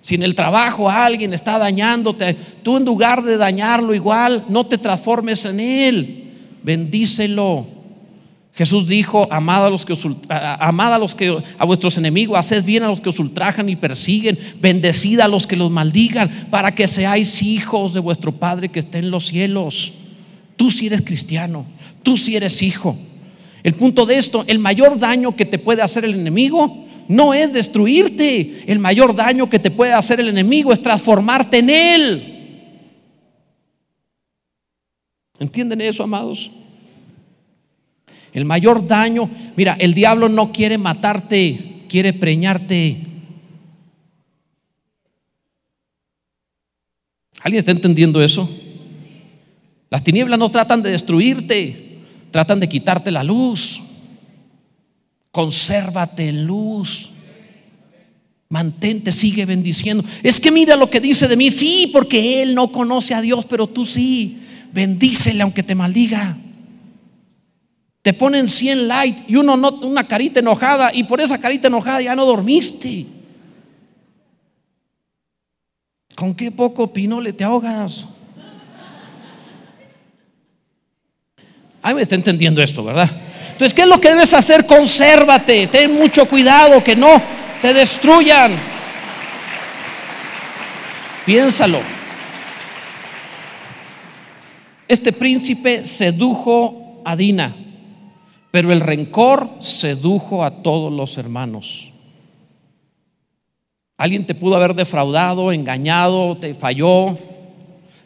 Si 0.06 0.14
en 0.14 0.22
el 0.22 0.36
trabajo 0.36 0.88
alguien 0.88 1.34
está 1.34 1.58
dañándote, 1.58 2.34
tú 2.62 2.76
en 2.76 2.84
lugar 2.84 3.24
de 3.24 3.36
dañarlo 3.36 3.92
igual, 3.92 4.44
no 4.48 4.64
te 4.64 4.78
transformes 4.78 5.44
en 5.46 5.58
él. 5.58 6.32
Bendícelo. 6.62 7.66
Jesús 8.54 8.86
dijo, 8.86 9.26
amad 9.32 9.66
a 9.66 9.68
los 9.68 9.84
que 9.84 9.94
a 10.28 10.98
los 11.00 11.16
que 11.16 11.36
a 11.58 11.64
vuestros 11.64 11.98
enemigos, 11.98 12.38
haced 12.38 12.64
bien 12.64 12.84
a 12.84 12.86
los 12.86 13.00
que 13.00 13.08
os 13.08 13.18
ultrajan 13.18 13.68
y 13.68 13.74
persiguen, 13.74 14.38
bendecid 14.60 15.18
a 15.18 15.26
los 15.26 15.44
que 15.44 15.56
los 15.56 15.72
maldigan, 15.72 16.30
para 16.52 16.72
que 16.72 16.86
seáis 16.86 17.42
hijos 17.42 17.92
de 17.92 17.98
vuestro 17.98 18.30
Padre 18.30 18.68
que 18.68 18.78
está 18.78 18.98
en 18.98 19.10
los 19.10 19.26
cielos. 19.26 19.94
Tú 20.56 20.70
si 20.70 20.86
eres 20.86 21.02
cristiano, 21.02 21.66
tú 22.04 22.16
si 22.16 22.36
eres 22.36 22.62
hijo. 22.62 22.96
El 23.64 23.74
punto 23.74 24.06
de 24.06 24.18
esto, 24.18 24.44
el 24.46 24.60
mayor 24.60 25.00
daño 25.00 25.34
que 25.34 25.46
te 25.46 25.58
puede 25.58 25.82
hacer 25.82 26.04
el 26.04 26.14
enemigo 26.14 26.85
no 27.08 27.34
es 27.34 27.52
destruirte. 27.52 28.64
El 28.66 28.78
mayor 28.78 29.14
daño 29.14 29.48
que 29.48 29.58
te 29.58 29.70
puede 29.70 29.92
hacer 29.92 30.20
el 30.20 30.28
enemigo 30.28 30.72
es 30.72 30.80
transformarte 30.80 31.58
en 31.58 31.70
él. 31.70 32.32
¿Entienden 35.38 35.80
eso, 35.80 36.02
amados? 36.02 36.50
El 38.32 38.44
mayor 38.44 38.86
daño, 38.86 39.30
mira, 39.56 39.76
el 39.78 39.94
diablo 39.94 40.28
no 40.28 40.52
quiere 40.52 40.78
matarte, 40.78 41.84
quiere 41.88 42.12
preñarte. 42.12 43.02
¿Alguien 47.40 47.60
está 47.60 47.70
entendiendo 47.70 48.22
eso? 48.22 48.48
Las 49.88 50.02
tinieblas 50.02 50.38
no 50.38 50.50
tratan 50.50 50.82
de 50.82 50.90
destruirte, 50.90 51.98
tratan 52.30 52.60
de 52.60 52.68
quitarte 52.68 53.10
la 53.10 53.22
luz. 53.22 53.80
Consérvate 55.36 56.30
en 56.30 56.46
luz. 56.46 57.10
Mantente, 58.48 59.12
sigue 59.12 59.44
bendiciendo. 59.44 60.02
Es 60.22 60.40
que 60.40 60.50
mira 60.50 60.76
lo 60.76 60.88
que 60.88 60.98
dice 60.98 61.28
de 61.28 61.36
mí. 61.36 61.50
Sí, 61.50 61.90
porque 61.92 62.40
él 62.40 62.54
no 62.54 62.72
conoce 62.72 63.12
a 63.12 63.20
Dios, 63.20 63.44
pero 63.44 63.66
tú 63.66 63.84
sí. 63.84 64.40
Bendícele 64.72 65.42
aunque 65.42 65.62
te 65.62 65.74
maldiga. 65.74 66.38
Te 68.00 68.14
ponen 68.14 68.48
100 68.48 68.88
light 68.88 69.18
y 69.28 69.36
uno 69.36 69.58
no, 69.58 69.72
una 69.80 70.08
carita 70.08 70.40
enojada 70.40 70.90
y 70.94 71.04
por 71.04 71.20
esa 71.20 71.38
carita 71.38 71.68
enojada 71.68 72.00
ya 72.00 72.16
no 72.16 72.24
dormiste. 72.24 73.04
¿Con 76.14 76.34
qué 76.34 76.50
poco 76.50 76.90
pinole 76.94 77.34
te 77.34 77.44
ahogas? 77.44 78.08
Ay, 81.82 81.94
me 81.94 82.00
está 82.00 82.14
entendiendo 82.14 82.62
esto, 82.62 82.82
¿verdad? 82.82 83.25
Entonces, 83.56 83.72
¿qué 83.72 83.82
es 83.82 83.88
lo 83.88 83.98
que 83.98 84.10
debes 84.10 84.34
hacer? 84.34 84.66
Consérvate, 84.66 85.66
ten 85.68 85.94
mucho 85.94 86.28
cuidado 86.28 86.84
que 86.84 86.94
no 86.94 87.22
te 87.62 87.72
destruyan. 87.72 88.52
Piénsalo. 91.24 91.80
Este 94.86 95.10
príncipe 95.10 95.86
sedujo 95.86 97.00
a 97.02 97.16
Dina, 97.16 97.56
pero 98.50 98.72
el 98.72 98.80
rencor 98.80 99.56
sedujo 99.58 100.44
a 100.44 100.62
todos 100.62 100.92
los 100.92 101.16
hermanos. 101.16 101.94
Alguien 103.96 104.26
te 104.26 104.34
pudo 104.34 104.56
haber 104.56 104.74
defraudado, 104.74 105.50
engañado, 105.50 106.36
te 106.36 106.54
falló, 106.54 107.16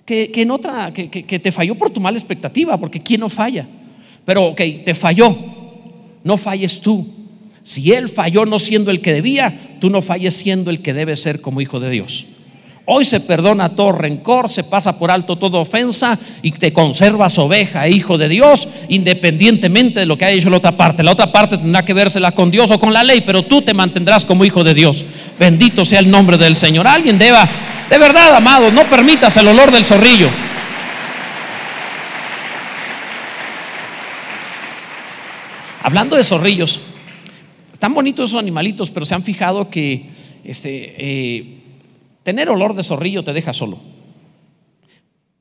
que, 0.07 0.31
en 0.33 0.53
otra, 0.53 0.93
que, 0.93 1.11
que, 1.11 1.39
te 1.41 1.51
falló 1.51 1.75
por 1.75 1.91
tu 1.91 2.01
mala 2.01 2.19
expectativa, 2.19 2.77
porque 2.77 3.03
¿quién 3.03 3.19
no 3.19 3.29
falla? 3.29 3.67
Pero, 4.25 4.47
ok, 4.47 4.61
te 4.85 4.95
falló, 4.95 5.37
no 6.25 6.37
falles 6.37 6.81
tú. 6.81 7.07
Si 7.63 7.93
él 7.93 8.09
falló 8.09 8.47
no 8.47 8.59
siendo 8.59 8.91
el 8.91 9.01
que 9.01 9.13
debía, 9.13 9.59
tú 9.81 9.91
no 9.91 10.03
falles 10.03 10.35
siendo 10.35 10.71
el 10.71 10.81
que 10.81 10.95
debe 10.95 11.17
ser 11.17 11.41
como 11.41 11.61
hijo 11.61 11.81
de 11.81 11.91
Dios. 11.91 12.27
Hoy 12.93 13.05
se 13.05 13.21
perdona 13.21 13.77
todo 13.77 13.93
rencor, 13.93 14.51
se 14.51 14.65
pasa 14.65 14.99
por 14.99 15.13
alto 15.13 15.37
toda 15.37 15.61
ofensa 15.61 16.19
y 16.43 16.51
te 16.51 16.73
conservas 16.73 17.39
oveja, 17.39 17.87
hijo 17.87 18.19
de 18.19 18.29
Dios, 18.29 18.67
independientemente 18.89 20.01
de 20.01 20.07
lo 20.07 20.19
que 20.19 20.25
haya 20.25 20.37
hecho 20.37 20.51
la 20.51 20.57
otra 20.57 20.77
parte. 20.77 21.05
La 21.05 21.13
otra 21.13 21.31
parte 21.31 21.57
tendrá 21.59 21.85
que 21.85 21.95
vérsela 21.95 22.33
con 22.33 22.51
Dios 22.51 22.71
o 22.73 22.81
con 22.81 22.93
la 22.93 23.05
ley, 23.05 23.23
pero 23.25 23.45
tú 23.45 23.63
te 23.63 23.75
mantendrás 23.75 24.25
como 24.25 24.45
hijo 24.45 24.65
de 24.65 24.75
Dios. 24.75 25.05
Bendito 25.39 25.85
sea 25.85 26.01
el 26.01 26.11
nombre 26.11 26.37
del 26.37 26.57
Señor. 26.57 26.89
Alguien 26.89 27.19
deba, 27.19 27.49
de 27.89 27.99
verdad, 27.99 28.35
amado, 28.35 28.73
no 28.73 28.83
permitas 28.85 29.37
el 29.37 29.47
olor 29.47 29.71
del 29.71 29.85
zorrillo. 29.85 30.29
Hablando 35.91 36.15
de 36.15 36.23
zorrillos, 36.23 36.79
están 37.73 37.93
bonitos 37.93 38.31
esos 38.31 38.39
animalitos, 38.41 38.93
pero 38.93 39.05
se 39.05 39.13
han 39.13 39.25
fijado 39.25 39.71
que 39.71 40.09
este, 40.45 40.95
eh, 40.97 41.61
Tener 42.23 42.49
olor 42.49 42.75
de 42.75 42.85
zorrillo 42.85 43.25
te 43.25 43.33
deja 43.33 43.53
solo. 43.53 43.81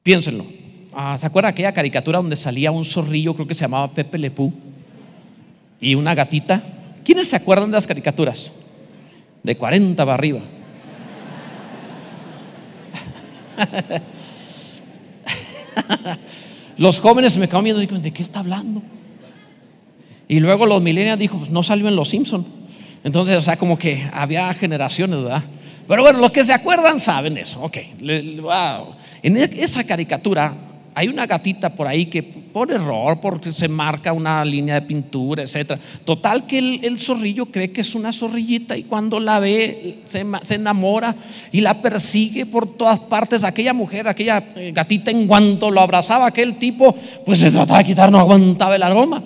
Piénsenlo. 0.02 0.48
Ah, 0.92 1.16
¿Se 1.20 1.28
acuerda 1.28 1.50
aquella 1.50 1.72
caricatura 1.72 2.18
donde 2.18 2.36
salía 2.36 2.72
un 2.72 2.84
zorrillo, 2.84 3.36
creo 3.36 3.46
que 3.46 3.54
se 3.54 3.62
llamaba 3.62 3.94
Pepe 3.94 4.18
Lepú, 4.18 4.52
y 5.80 5.94
una 5.94 6.16
gatita? 6.16 6.64
¿Quiénes 7.06 7.28
se 7.28 7.36
acuerdan 7.36 7.70
de 7.70 7.76
las 7.76 7.86
caricaturas? 7.86 8.54
De 9.44 9.56
40 9.56 10.04
para 10.04 10.16
arriba. 10.16 10.42
los 16.78 17.00
jóvenes 17.00 17.38
me 17.38 17.46
quedaron 17.48 17.66
viendo 17.66 17.84
y 17.84 17.86
¿de 17.86 18.12
qué 18.12 18.24
está 18.24 18.40
hablando? 18.40 18.82
Y 20.30 20.40
luego 20.40 20.68
los 20.68 20.82
millennials 20.82 21.20
dijo, 21.20 21.40
pues 21.40 21.50
no 21.50 21.64
salió 21.64 21.88
en 21.88 21.96
Los 21.96 22.10
Simpson. 22.10 22.46
Entonces, 23.04 23.36
o 23.36 23.42
sea, 23.42 23.58
como 23.58 23.78
que 23.80 24.08
había 24.14 24.54
generaciones, 24.54 25.24
¿verdad? 25.24 25.44
Pero 25.88 26.04
bueno, 26.04 26.20
los 26.20 26.30
que 26.30 26.44
se 26.44 26.54
acuerdan 26.54 27.00
saben 27.00 27.36
eso. 27.36 27.62
Ok, 27.64 27.78
en 29.24 29.38
esa 29.38 29.84
caricatura 29.86 30.54
hay 30.94 31.08
una 31.08 31.26
gatita 31.26 31.74
por 31.74 31.88
ahí 31.88 32.06
que 32.06 32.22
por 32.22 32.72
error, 32.72 33.20
porque 33.20 33.52
se 33.52 33.68
marca 33.68 34.14
una 34.14 34.46
línea 34.46 34.76
de 34.76 34.82
pintura, 34.84 35.42
etcétera. 35.42 35.80
Total 36.06 36.46
que 36.46 36.60
el, 36.60 37.00
zorrillo 37.00 37.48
cree 37.48 37.72
que 37.72 37.82
es 37.82 37.96
una 37.96 38.12
zorrillita 38.12 38.78
y 38.78 38.84
cuando 38.84 39.20
la 39.20 39.40
ve 39.40 40.00
se, 40.04 40.24
se, 40.44 40.56
enamora 40.56 41.16
y 41.52 41.62
la 41.62 41.82
persigue 41.82 42.46
por 42.46 42.78
todas 42.78 43.00
partes. 43.00 43.44
Aquella 43.44 43.74
mujer, 43.74 44.08
aquella 44.08 44.44
eh, 44.58 44.72
gatita, 44.76 45.10
en 45.10 45.26
cuanto 45.26 45.72
lo 45.72 45.82
abrazaba 45.82 46.28
aquel 46.28 46.60
tipo, 46.60 46.96
pues 47.26 47.40
se 47.40 47.50
trataba 47.50 47.80
de 47.80 47.86
quitar, 47.86 48.12
no 48.12 48.20
aguantaba 48.20 48.76
el 48.76 48.84
aroma. 48.84 49.24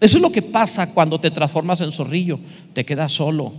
Eso 0.00 0.16
es 0.16 0.22
lo 0.22 0.32
que 0.32 0.42
pasa 0.42 0.94
cuando 0.94 1.20
te 1.20 1.30
transformas 1.30 1.80
en 1.82 1.92
zorrillo, 1.92 2.40
te 2.72 2.84
quedas 2.84 3.12
solo. 3.12 3.52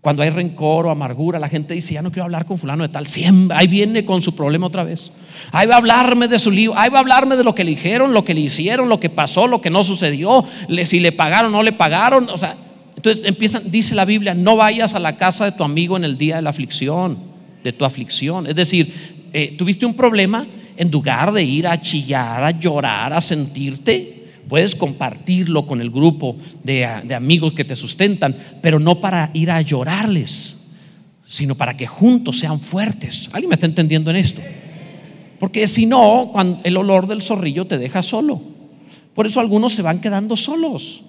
Cuando 0.00 0.22
hay 0.22 0.30
rencor 0.30 0.86
o 0.86 0.90
amargura, 0.90 1.38
la 1.38 1.48
gente 1.48 1.74
dice, 1.74 1.94
ya 1.94 2.02
no 2.02 2.10
quiero 2.10 2.24
hablar 2.24 2.46
con 2.46 2.56
fulano 2.56 2.82
de 2.82 2.88
tal. 2.88 3.06
Siempre, 3.06 3.56
ahí 3.56 3.66
viene 3.66 4.04
con 4.04 4.22
su 4.22 4.34
problema 4.34 4.66
otra 4.66 4.82
vez. 4.82 5.12
Ahí 5.52 5.66
va 5.66 5.74
a 5.74 5.78
hablarme 5.78 6.26
de 6.26 6.38
su 6.38 6.50
lío, 6.50 6.72
ahí 6.76 6.88
va 6.88 6.98
a 6.98 7.00
hablarme 7.00 7.36
de 7.36 7.44
lo 7.44 7.54
que 7.54 7.64
le 7.64 7.70
dijeron, 7.70 8.14
lo 8.14 8.24
que 8.24 8.32
le 8.32 8.40
hicieron, 8.40 8.88
lo 8.88 8.98
que 8.98 9.10
pasó, 9.10 9.46
lo 9.46 9.60
que 9.60 9.68
no 9.68 9.84
sucedió, 9.84 10.44
si 10.84 11.00
le 11.00 11.12
pagaron 11.12 11.54
o 11.54 11.58
no 11.58 11.62
le 11.62 11.72
pagaron. 11.72 12.30
O 12.30 12.38
sea, 12.38 12.56
entonces 12.96 13.24
empiezan, 13.24 13.70
dice 13.70 13.94
la 13.94 14.06
Biblia, 14.06 14.34
no 14.34 14.56
vayas 14.56 14.94
a 14.94 14.98
la 14.98 15.16
casa 15.16 15.44
de 15.44 15.52
tu 15.52 15.64
amigo 15.64 15.98
en 15.98 16.04
el 16.04 16.16
día 16.16 16.36
de 16.36 16.42
la 16.42 16.50
aflicción, 16.50 17.18
de 17.62 17.72
tu 17.74 17.84
aflicción. 17.84 18.46
Es 18.46 18.56
decir, 18.56 19.28
eh, 19.34 19.54
tuviste 19.58 19.84
un 19.84 19.94
problema, 19.94 20.46
en 20.78 20.90
lugar 20.90 21.30
de 21.32 21.42
ir 21.42 21.66
a 21.66 21.78
chillar, 21.78 22.42
a 22.42 22.52
llorar, 22.52 23.12
a 23.12 23.20
sentirte, 23.20 24.19
Puedes 24.48 24.74
compartirlo 24.74 25.66
con 25.66 25.80
el 25.80 25.90
grupo 25.90 26.36
de, 26.64 26.84
amigos 26.84 27.52
que 27.52 27.64
te 27.64 27.76
sustentan, 27.76 28.36
pero 28.60 28.80
no 28.80 29.00
para 29.00 29.30
ir 29.32 29.50
a 29.50 29.60
llorarles, 29.60 30.58
sino 31.24 31.54
para 31.54 31.76
que 31.76 31.86
juntos 31.86 32.38
sean 32.38 32.58
fuertes. 32.58 33.30
¿Alguien 33.32 33.48
me 33.48 33.54
está 33.54 33.66
entendiendo 33.66 34.10
en 34.10 34.16
esto? 34.16 34.40
Porque 35.38 35.66
si 35.68 35.86
no, 35.86 36.32
el 36.64 36.76
olor 36.76 37.06
del 37.06 37.22
zorrillo 37.22 37.66
te 37.66 37.78
deja 37.78 38.02
solo. 38.02 38.40
Por 39.14 39.26
eso 39.26 39.40
algunos 39.40 39.72
se 39.72 39.82
van 39.82 40.00
quedando 40.00 40.36
solos. 40.36 41.02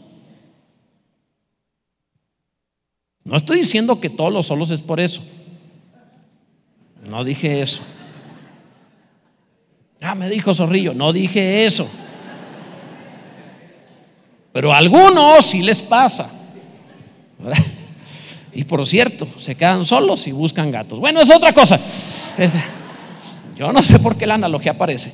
No 3.23 3.37
estoy 3.37 3.59
diciendo 3.59 3.99
que 3.99 4.09
todos 4.09 4.31
los 4.31 4.47
solos 4.47 4.71
es 4.71 4.81
por 4.81 4.99
eso. 4.99 5.23
No 7.07 7.23
dije 7.23 7.61
eso. 7.61 7.81
Ah, 10.01 10.15
me 10.15 10.29
dijo 10.29 10.53
zorrillo, 10.53 10.93
no 10.93 11.13
dije 11.13 11.65
eso. 11.65 11.87
Pero 14.51 14.73
a 14.73 14.77
algunos 14.77 15.45
sí 15.45 15.61
les 15.61 15.81
pasa. 15.81 16.29
Y 18.53 18.65
por 18.65 18.85
cierto, 18.85 19.27
se 19.37 19.55
quedan 19.55 19.85
solos 19.85 20.27
y 20.27 20.31
buscan 20.31 20.71
gatos. 20.71 20.99
Bueno, 20.99 21.21
es 21.21 21.29
otra 21.29 21.53
cosa. 21.53 21.79
Yo 23.55 23.71
no 23.71 23.81
sé 23.81 23.99
por 23.99 24.17
qué 24.17 24.27
la 24.27 24.33
analogía 24.33 24.73
aparece. 24.73 25.13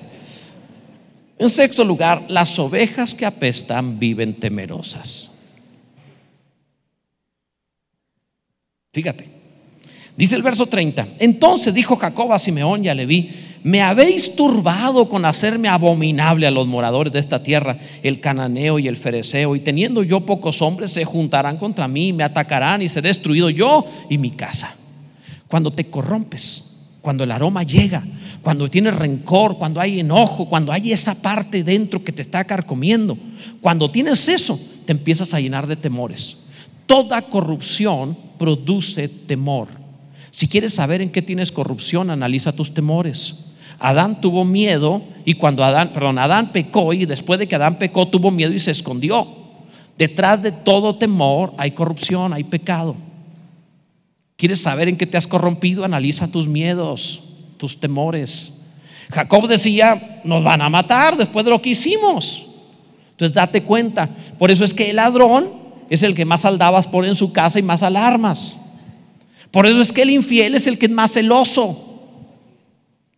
En 1.38 1.50
sexto 1.50 1.84
lugar, 1.84 2.26
las 2.30 2.58
ovejas 2.58 3.14
que 3.14 3.28
apestan 3.28 4.00
viven 4.00 4.34
temerosas. 4.40 5.30
Fíjate, 8.92 9.30
dice 10.18 10.36
el 10.36 10.42
verso 10.42 10.66
30. 10.66 11.08
Entonces 11.20 11.74
dijo 11.74 11.96
Jacob 11.96 12.34
a 12.34 12.40
Simeón 12.40 12.84
y 12.84 12.90
a 12.90 12.96
Leví, 12.96 13.32
me 13.64 13.82
habéis 13.82 14.36
turbado 14.36 15.10
con 15.10 15.26
hacerme 15.26 15.68
abominable 15.68 16.48
a 16.48 16.52
los 16.52 16.68
moradores 16.68 17.14
de 17.14 17.20
esta 17.20 17.44
tierra, 17.44 17.80
el 18.04 18.20
cananeo 18.20 18.80
y 18.80 18.88
el 18.88 18.98
fereceo, 18.98 19.56
y 19.56 19.60
teniendo 19.60 20.04
yo 20.04 20.22
pocos 20.22 20.62
hombres, 20.62 20.92
se 20.92 21.06
juntarán 21.06 21.58
contra 21.58 21.88
mí, 21.88 22.14
me 22.14 22.24
atacarán 22.24 22.82
y 22.82 22.90
seré 22.90 23.10
destruido 23.10 23.50
yo 23.50 23.86
y 24.10 24.18
mi 24.18 24.32
casa. 24.32 24.76
Cuando 25.48 25.72
te 25.72 25.90
corrompes, 25.90 26.64
cuando 27.02 27.24
el 27.24 27.32
aroma 27.32 27.64
llega, 27.64 28.06
cuando 28.42 28.68
tienes 28.70 28.96
rencor, 28.96 29.58
cuando 29.58 29.82
hay 29.82 30.00
enojo, 30.00 30.48
cuando 30.48 30.72
hay 30.72 30.92
esa 30.92 31.22
parte 31.22 31.64
dentro 31.64 32.04
que 32.04 32.12
te 32.12 32.22
está 32.22 32.44
carcomiendo, 32.44 33.18
cuando 33.62 33.90
tienes 33.90 34.28
eso, 34.28 34.60
te 34.86 34.92
empiezas 34.94 35.34
a 35.34 35.40
llenar 35.40 35.68
de 35.68 35.76
temores. 35.76 36.38
Toda 36.86 37.22
corrupción 37.22 38.18
produce 38.38 39.10
temor. 39.10 39.68
Si 40.38 40.48
quieres 40.48 40.76
saber 40.76 41.02
en 41.02 41.10
qué 41.10 41.24
tienes 41.24 41.52
corrupción, 41.52 42.12
analiza 42.12 42.52
tus 42.52 42.72
temores. 42.72 43.46
Adán 43.80 44.22
tuvo 44.22 44.46
miedo 44.46 45.02
y 45.26 45.34
cuando 45.34 45.64
Adán, 45.64 45.90
perdón, 45.92 46.20
Adán 46.20 46.52
pecó 46.52 46.94
y 46.94 47.08
después 47.08 47.40
de 47.40 47.48
que 47.48 47.56
Adán 47.56 47.80
pecó 47.80 48.08
tuvo 48.08 48.30
miedo 48.30 48.54
y 48.54 48.60
se 48.60 48.70
escondió. 48.70 49.28
Detrás 49.98 50.44
de 50.44 50.52
todo 50.52 50.96
temor 50.98 51.56
hay 51.58 51.72
corrupción, 51.72 52.34
hay 52.34 52.44
pecado. 52.44 52.96
¿Quieres 54.36 54.62
saber 54.62 54.90
en 54.90 54.96
qué 54.96 55.08
te 55.08 55.18
has 55.18 55.26
corrompido? 55.26 55.84
Analiza 55.84 56.28
tus 56.28 56.48
miedos, 56.48 57.24
tus 57.58 57.80
temores. 57.80 58.60
Jacob 59.10 59.48
decía, 59.48 60.22
nos 60.24 60.44
van 60.44 60.62
a 60.62 60.70
matar 60.70 61.18
después 61.18 61.46
de 61.46 61.50
lo 61.50 61.64
que 61.64 61.72
hicimos. 61.72 62.46
Entonces 63.10 63.34
date 63.34 63.64
cuenta. 63.64 64.08
Por 64.38 64.52
eso 64.52 64.64
es 64.64 64.76
que 64.76 64.92
el 64.92 64.98
ladrón 64.98 65.50
es 65.90 66.04
el 66.04 66.14
que 66.14 66.26
más 66.26 66.46
aldabas 66.46 66.88
pone 66.88 67.08
en 67.08 67.16
su 67.16 67.34
casa 67.34 67.58
y 67.58 67.64
más 67.64 67.82
alarmas. 67.82 68.60
Por 69.52 69.66
eso 69.66 69.82
es 69.82 69.92
que 69.92 70.02
el 70.02 70.10
infiel 70.10 70.56
es 70.56 70.68
el 70.68 70.78
que 70.78 70.88
es 70.88 70.92
más 70.92 71.14
celoso. 71.14 71.84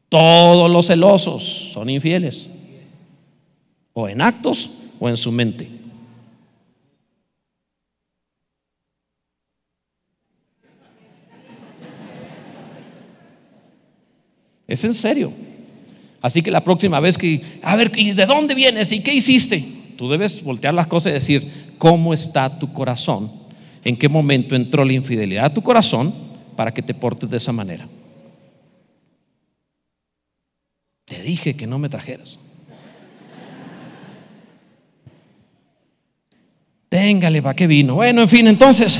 Todos 0.09 0.69
los 0.71 0.87
celosos 0.87 1.71
son 1.73 1.89
infieles, 1.89 2.49
o 3.93 4.09
en 4.09 4.21
actos 4.21 4.71
o 4.99 5.07
en 5.07 5.17
su 5.17 5.31
mente. 5.31 5.69
Es 14.67 14.83
en 14.83 14.93
serio. 14.93 15.33
Así 16.21 16.41
que 16.41 16.51
la 16.51 16.63
próxima 16.63 16.99
vez 16.99 17.17
que, 17.17 17.41
a 17.63 17.75
ver, 17.75 17.91
¿y 17.95 18.11
de 18.11 18.25
dónde 18.25 18.53
vienes? 18.53 18.91
¿Y 18.91 19.01
qué 19.01 19.13
hiciste? 19.13 19.63
Tú 19.97 20.09
debes 20.09 20.43
voltear 20.43 20.73
las 20.73 20.87
cosas 20.87 21.11
y 21.11 21.13
decir, 21.13 21.73
¿cómo 21.77 22.13
está 22.13 22.59
tu 22.59 22.71
corazón? 22.71 23.38
en 23.83 23.97
qué 23.97 24.09
momento 24.09 24.55
entró 24.55 24.83
la 24.83 24.93
infidelidad 24.93 25.45
a 25.45 25.53
tu 25.53 25.61
corazón 25.61 26.13
para 26.55 26.73
que 26.73 26.81
te 26.81 26.93
portes 26.93 27.29
de 27.29 27.37
esa 27.37 27.53
manera. 27.53 27.87
Te 31.05 31.21
dije 31.21 31.55
que 31.55 31.65
no 31.65 31.79
me 31.79 31.89
trajeras. 31.89 32.39
Téngale, 36.89 37.41
¿para 37.41 37.55
qué 37.55 37.67
vino? 37.67 37.95
Bueno, 37.95 38.21
en 38.21 38.27
fin, 38.27 38.47
entonces, 38.47 38.99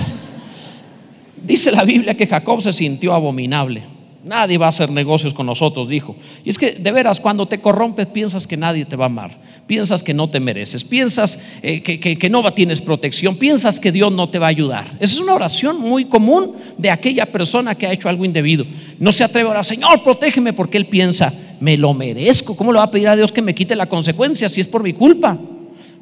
dice 1.43 1.71
la 1.71 1.83
Biblia 1.83 2.15
que 2.15 2.27
Jacob 2.27 2.61
se 2.61 2.71
sintió 2.71 3.13
abominable. 3.13 3.98
Nadie 4.23 4.57
va 4.57 4.65
a 4.65 4.69
hacer 4.69 4.91
negocios 4.91 5.33
con 5.33 5.45
nosotros, 5.45 5.87
dijo. 5.87 6.15
Y 6.43 6.49
es 6.49 6.57
que 6.57 6.73
de 6.73 6.91
veras, 6.91 7.21
cuando 7.21 7.47
te 7.47 7.61
corrompes, 7.61 8.05
piensas 8.05 8.47
que 8.47 8.57
nadie 8.57 8.83
te 8.83 8.97
va 8.97 9.05
a 9.05 9.07
amar, 9.07 9.37
piensas 9.65 10.03
que 10.03 10.13
no 10.13 10.29
te 10.29 10.41
mereces, 10.41 10.83
piensas 10.83 11.41
eh, 11.61 11.81
que, 11.81 11.99
que, 11.99 12.29
no 12.29 12.51
tienes 12.53 12.81
protección, 12.81 13.37
piensas 13.37 13.79
que 13.79 13.93
Dios 13.93 14.11
no 14.11 14.29
te 14.29 14.37
va 14.37 14.47
a 14.47 14.49
ayudar. 14.49 14.87
Esa 14.99 15.13
es 15.13 15.19
una 15.21 15.33
oración 15.33 15.79
muy 15.79 16.05
común 16.05 16.53
de 16.77 16.91
aquella 16.91 17.27
persona 17.27 17.75
que 17.75 17.87
ha 17.87 17.93
hecho 17.93 18.09
algo 18.09 18.25
indebido. 18.25 18.65
No 18.99 19.13
se 19.13 19.23
atreve 19.23 19.47
a 19.47 19.51
orar, 19.51 19.65
Señor, 19.65 20.03
protégeme, 20.03 20.51
porque 20.51 20.77
él 20.77 20.87
piensa, 20.87 21.33
me 21.61 21.77
lo 21.77 21.93
merezco. 21.93 22.57
¿Cómo 22.57 22.73
le 22.73 22.79
va 22.79 22.85
a 22.85 22.91
pedir 22.91 23.07
a 23.07 23.15
Dios 23.15 23.31
que 23.31 23.41
me 23.41 23.55
quite 23.55 23.73
la 23.75 23.87
consecuencia 23.87 24.49
si 24.49 24.59
es 24.59 24.67
por 24.67 24.83
mi 24.83 24.91
culpa? 24.91 25.37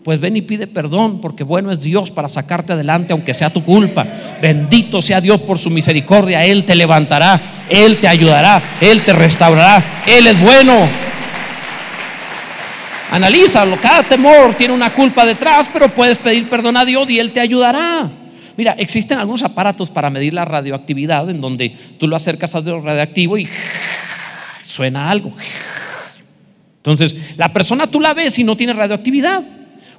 Pues 0.03 0.19
ven 0.19 0.37
y 0.37 0.41
pide 0.41 0.67
perdón, 0.67 1.19
porque 1.19 1.43
bueno 1.43 1.71
es 1.71 1.81
Dios 1.81 2.11
para 2.11 2.27
sacarte 2.27 2.73
adelante, 2.73 3.13
aunque 3.13 3.33
sea 3.33 3.51
tu 3.51 3.63
culpa. 3.63 4.07
Bendito 4.41 5.01
sea 5.01 5.19
Dios 5.19 5.41
por 5.41 5.59
su 5.59 5.69
misericordia, 5.69 6.45
Él 6.45 6.63
te 6.63 6.75
levantará, 6.75 7.39
Él 7.69 7.97
te 7.97 8.07
ayudará, 8.07 8.61
Él 8.79 9.03
te 9.03 9.13
restaurará, 9.13 9.83
Él 10.07 10.27
es 10.27 10.39
bueno. 10.39 10.87
Analízalo, 13.11 13.77
cada 13.77 14.03
temor 14.03 14.53
tiene 14.55 14.73
una 14.73 14.93
culpa 14.93 15.25
detrás, 15.25 15.69
pero 15.71 15.89
puedes 15.89 16.17
pedir 16.17 16.49
perdón 16.49 16.77
a 16.77 16.85
Dios 16.85 17.09
y 17.09 17.19
Él 17.19 17.31
te 17.31 17.39
ayudará. 17.39 18.09
Mira, 18.57 18.75
existen 18.77 19.19
algunos 19.19 19.43
aparatos 19.43 19.89
para 19.89 20.09
medir 20.09 20.33
la 20.33 20.43
radioactividad 20.43 21.29
en 21.29 21.39
donde 21.39 21.75
tú 21.99 22.07
lo 22.07 22.15
acercas 22.15 22.55
a 22.55 22.61
lo 22.61 22.81
radioactivo 22.81 23.37
y 23.37 23.47
suena 24.63 25.11
algo. 25.11 25.31
Entonces, 26.77 27.15
la 27.37 27.51
persona 27.53 27.87
tú 27.87 27.99
la 27.99 28.13
ves 28.13 28.39
y 28.39 28.43
no 28.43 28.55
tiene 28.55 28.73
radioactividad. 28.73 29.43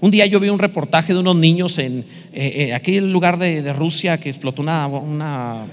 Un 0.01 0.11
día 0.11 0.27
yo 0.27 0.39
vi 0.39 0.49
un 0.49 0.59
reportaje 0.59 1.13
de 1.13 1.19
unos 1.19 1.37
niños 1.37 1.79
en 1.79 2.05
eh, 2.33 2.69
eh, 2.69 2.75
aquel 2.75 3.13
lugar 3.13 3.37
de, 3.39 3.73
Rusia 3.73 4.19
que 4.19 4.29
explotó 4.29 4.63
una, 4.63 5.67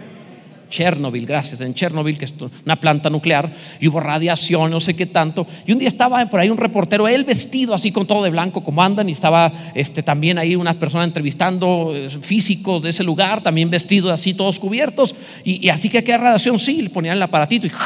Chernobyl, 0.68 1.28
gracias, 1.28 1.62
en 1.62 1.76
Chernobyl, 1.76 2.18
que 2.18 2.26
es 2.26 2.34
una 2.66 2.80
planta 2.80 3.10
nuclear, 3.10 3.52
y 3.80 3.88
hubo 3.88 4.00
radiación, 4.00 4.72
no 4.72 4.80
sé 4.80 4.96
qué 4.96 5.06
tanto. 5.06 5.46
Y 5.68 5.72
un 5.72 5.80
día 5.80 5.88
estaba 5.88 6.26
por 6.26 6.40
ahí 6.40 6.50
un 6.50 6.58
reportero, 6.58 7.08
él 7.08 7.24
vestido 7.24 7.76
así 7.76 7.92
con 7.92 8.08
todo 8.08 8.24
de 8.24 8.32
blanco, 8.32 8.64
como 8.64 8.82
andan, 8.82 9.08
y 9.10 9.12
estaba 9.12 9.54
este, 9.76 10.02
también 10.02 10.40
ahí 10.40 10.56
una 10.56 10.74
persona 10.74 11.04
entrevistando 11.04 11.92
eh, 11.94 12.10
físicos 12.10 12.82
de 12.82 12.90
ese 12.90 13.04
lugar, 13.04 13.42
también 13.42 13.70
vestidos 13.70 14.12
así, 14.12 14.34
todos 14.34 14.58
cubiertos. 14.58 15.14
Y, 15.44 15.70
así 15.70 15.90
que 15.90 16.00
aquella 16.00 16.18
radiación, 16.18 16.58
sí, 16.58 16.82
le 16.82 16.90
ponían 16.90 17.18
el 17.18 17.24
aparatito 17.24 17.68
y. 17.68 17.72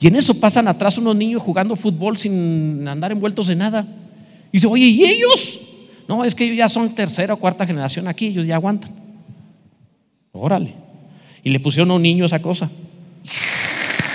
Y 0.00 0.08
en 0.08 0.16
eso 0.16 0.38
pasan 0.38 0.68
atrás 0.68 0.98
unos 0.98 1.16
niños 1.16 1.40
jugando 1.40 1.76
fútbol 1.76 2.18
sin 2.18 2.86
andar 2.86 3.10
envueltos 3.10 3.48
en 3.48 3.56
nada. 3.56 3.86
Y 4.54 4.58
dice, 4.58 4.68
oye, 4.68 4.84
¿y 4.84 5.04
ellos? 5.04 5.58
No, 6.06 6.24
es 6.24 6.32
que 6.32 6.44
ellos 6.44 6.56
ya 6.56 6.68
son 6.68 6.94
tercera 6.94 7.34
o 7.34 7.36
cuarta 7.36 7.66
generación 7.66 8.06
aquí, 8.06 8.26
ellos 8.26 8.46
ya 8.46 8.54
aguantan. 8.54 8.92
Órale. 10.30 10.76
Y 11.42 11.50
le 11.50 11.58
pusieron 11.58 11.90
a 11.90 11.94
un 11.94 12.02
niño 12.02 12.24
esa 12.24 12.40
cosa. 12.40 12.70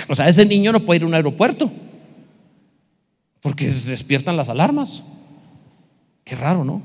O 0.08 0.14
sea, 0.14 0.30
ese 0.30 0.46
niño 0.46 0.72
no 0.72 0.80
puede 0.80 0.96
ir 0.96 1.02
a 1.02 1.08
un 1.08 1.12
aeropuerto. 1.12 1.70
Porque 3.42 3.70
se 3.70 3.90
despiertan 3.90 4.34
las 4.38 4.48
alarmas. 4.48 5.04
Qué 6.24 6.36
raro, 6.36 6.64
¿no? 6.64 6.80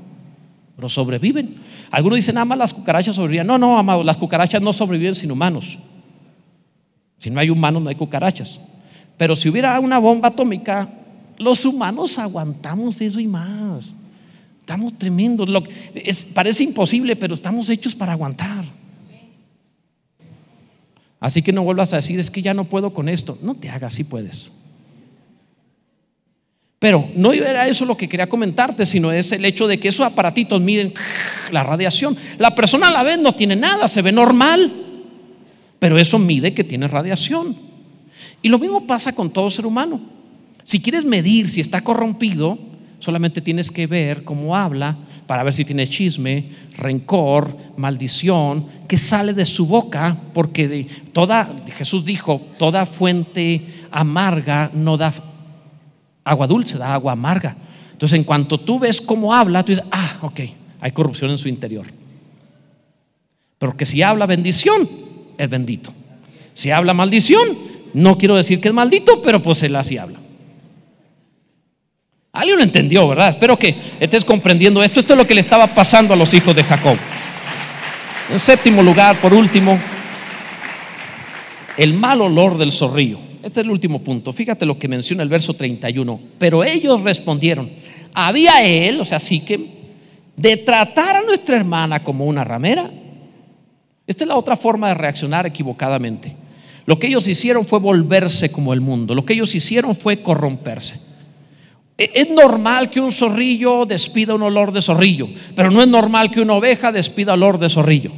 Pero 0.76 0.90
sobreviven. 0.90 1.54
Algunos 1.90 2.16
dicen, 2.16 2.34
nada 2.34 2.44
más 2.44 2.58
las 2.58 2.74
cucarachas 2.74 3.16
sobreviven. 3.16 3.46
No, 3.46 3.56
no, 3.56 3.78
amado, 3.78 4.04
las 4.04 4.18
cucarachas 4.18 4.60
no 4.60 4.74
sobreviven 4.74 5.14
sin 5.14 5.30
humanos. 5.30 5.78
Si 7.16 7.30
no 7.30 7.40
hay 7.40 7.48
humanos, 7.48 7.82
no 7.82 7.88
hay 7.88 7.96
cucarachas. 7.96 8.60
Pero 9.16 9.34
si 9.34 9.48
hubiera 9.48 9.80
una 9.80 9.96
bomba 9.98 10.28
atómica, 10.28 10.90
los 11.38 11.64
humanos 11.64 12.18
aguantamos 12.18 13.00
eso 13.00 13.20
y 13.20 13.26
más. 13.26 13.94
Estamos 14.60 14.98
tremendos. 14.98 15.48
parece 16.34 16.64
imposible, 16.64 17.14
pero 17.16 17.34
estamos 17.34 17.68
hechos 17.68 17.94
para 17.94 18.12
aguantar. 18.12 18.64
Así 21.20 21.42
que 21.42 21.52
no 21.52 21.64
vuelvas 21.64 21.92
a 21.92 21.96
decir, 21.96 22.18
es 22.20 22.30
que 22.30 22.42
ya 22.42 22.52
no 22.52 22.64
puedo 22.64 22.92
con 22.92 23.08
esto. 23.08 23.38
No 23.42 23.54
te 23.54 23.68
hagas, 23.68 23.94
si 23.94 24.04
puedes. 24.04 24.52
Pero 26.78 27.08
no 27.14 27.32
era 27.32 27.66
eso 27.68 27.84
lo 27.84 27.96
que 27.96 28.08
quería 28.08 28.28
comentarte, 28.28 28.84
sino 28.84 29.10
es 29.10 29.32
el 29.32 29.44
hecho 29.44 29.66
de 29.66 29.78
que 29.78 29.88
esos 29.88 30.06
aparatitos 30.06 30.60
miden 30.60 30.92
la 31.50 31.62
radiación. 31.62 32.16
La 32.38 32.54
persona 32.54 32.88
a 32.88 32.92
la 32.92 33.02
vez 33.02 33.18
no 33.18 33.34
tiene 33.34 33.56
nada, 33.56 33.88
se 33.88 34.02
ve 34.02 34.12
normal, 34.12 34.72
pero 35.78 35.98
eso 35.98 36.18
mide 36.18 36.52
que 36.52 36.64
tiene 36.64 36.86
radiación. 36.86 37.56
Y 38.42 38.48
lo 38.48 38.58
mismo 38.58 38.86
pasa 38.86 39.14
con 39.14 39.30
todo 39.30 39.48
ser 39.48 39.64
humano. 39.64 40.15
Si 40.66 40.82
quieres 40.82 41.04
medir 41.04 41.48
si 41.48 41.60
está 41.60 41.84
corrompido, 41.84 42.58
solamente 42.98 43.40
tienes 43.40 43.70
que 43.70 43.86
ver 43.86 44.24
cómo 44.24 44.56
habla 44.56 44.96
para 45.28 45.44
ver 45.44 45.54
si 45.54 45.64
tiene 45.64 45.86
chisme, 45.86 46.50
rencor, 46.76 47.56
maldición, 47.76 48.66
que 48.88 48.98
sale 48.98 49.32
de 49.32 49.44
su 49.44 49.68
boca, 49.68 50.16
porque 50.34 50.66
de 50.66 50.84
toda, 51.12 51.48
Jesús 51.68 52.04
dijo, 52.04 52.40
toda 52.58 52.84
fuente 52.84 53.64
amarga 53.92 54.72
no 54.74 54.96
da 54.96 55.14
agua 56.24 56.48
dulce, 56.48 56.78
da 56.78 56.94
agua 56.94 57.12
amarga. 57.12 57.56
Entonces, 57.92 58.18
en 58.18 58.24
cuanto 58.24 58.58
tú 58.58 58.80
ves 58.80 59.00
cómo 59.00 59.32
habla, 59.32 59.62
tú 59.62 59.70
dices, 59.70 59.86
ah, 59.92 60.18
ok, 60.22 60.40
hay 60.80 60.90
corrupción 60.90 61.30
en 61.30 61.38
su 61.38 61.48
interior. 61.48 61.86
Pero 63.58 63.76
que 63.76 63.86
si 63.86 64.02
habla 64.02 64.26
bendición, 64.26 64.88
es 65.38 65.48
bendito. 65.48 65.92
Si 66.54 66.72
habla 66.72 66.92
maldición, 66.92 67.46
no 67.94 68.18
quiero 68.18 68.34
decir 68.34 68.60
que 68.60 68.66
es 68.66 68.74
maldito, 68.74 69.22
pero 69.22 69.40
pues 69.40 69.62
él 69.62 69.76
así 69.76 69.96
habla. 69.96 70.25
Alguien 72.36 72.58
lo 72.58 72.64
entendió, 72.64 73.08
¿verdad? 73.08 73.30
Espero 73.30 73.58
que 73.58 73.74
estés 73.98 74.22
comprendiendo 74.22 74.82
esto. 74.82 75.00
Esto 75.00 75.14
es 75.14 75.18
lo 75.18 75.26
que 75.26 75.34
le 75.34 75.40
estaba 75.40 75.66
pasando 75.68 76.12
a 76.12 76.16
los 76.16 76.34
hijos 76.34 76.54
de 76.54 76.62
Jacob. 76.62 76.98
En 78.30 78.38
séptimo 78.38 78.82
lugar, 78.82 79.16
por 79.16 79.32
último, 79.32 79.78
el 81.78 81.94
mal 81.94 82.20
olor 82.20 82.58
del 82.58 82.72
zorrillo. 82.72 83.18
Este 83.42 83.60
es 83.60 83.64
el 83.64 83.70
último 83.70 84.02
punto. 84.02 84.34
Fíjate 84.34 84.66
lo 84.66 84.78
que 84.78 84.86
menciona 84.86 85.22
el 85.22 85.30
verso 85.30 85.54
31. 85.54 86.20
Pero 86.38 86.62
ellos 86.62 87.00
respondieron, 87.02 87.70
había 88.12 88.62
él, 88.62 89.00
o 89.00 89.06
sea, 89.06 89.18
sí 89.18 89.40
que, 89.40 89.58
de 90.36 90.58
tratar 90.58 91.16
a 91.16 91.22
nuestra 91.22 91.56
hermana 91.56 92.02
como 92.02 92.26
una 92.26 92.44
ramera. 92.44 92.90
Esta 94.06 94.24
es 94.24 94.28
la 94.28 94.36
otra 94.36 94.58
forma 94.58 94.88
de 94.88 94.94
reaccionar 94.94 95.46
equivocadamente. 95.46 96.36
Lo 96.84 96.98
que 96.98 97.06
ellos 97.06 97.26
hicieron 97.28 97.64
fue 97.64 97.78
volverse 97.78 98.52
como 98.52 98.74
el 98.74 98.82
mundo. 98.82 99.14
Lo 99.14 99.24
que 99.24 99.32
ellos 99.32 99.54
hicieron 99.54 99.96
fue 99.96 100.22
corromperse. 100.22 101.05
E, 101.98 102.10
es 102.14 102.30
normal 102.30 102.90
que 102.90 103.00
un 103.00 103.12
zorrillo 103.12 103.86
despida 103.86 104.34
un 104.34 104.42
olor 104.42 104.72
de 104.72 104.82
zorrillo, 104.82 105.28
pero 105.54 105.70
no 105.70 105.80
es 105.80 105.88
normal 105.88 106.30
que 106.30 106.40
una 106.40 106.54
oveja 106.54 106.92
despida 106.92 107.32
olor 107.34 107.58
de 107.58 107.68
zorrillo. 107.68 108.12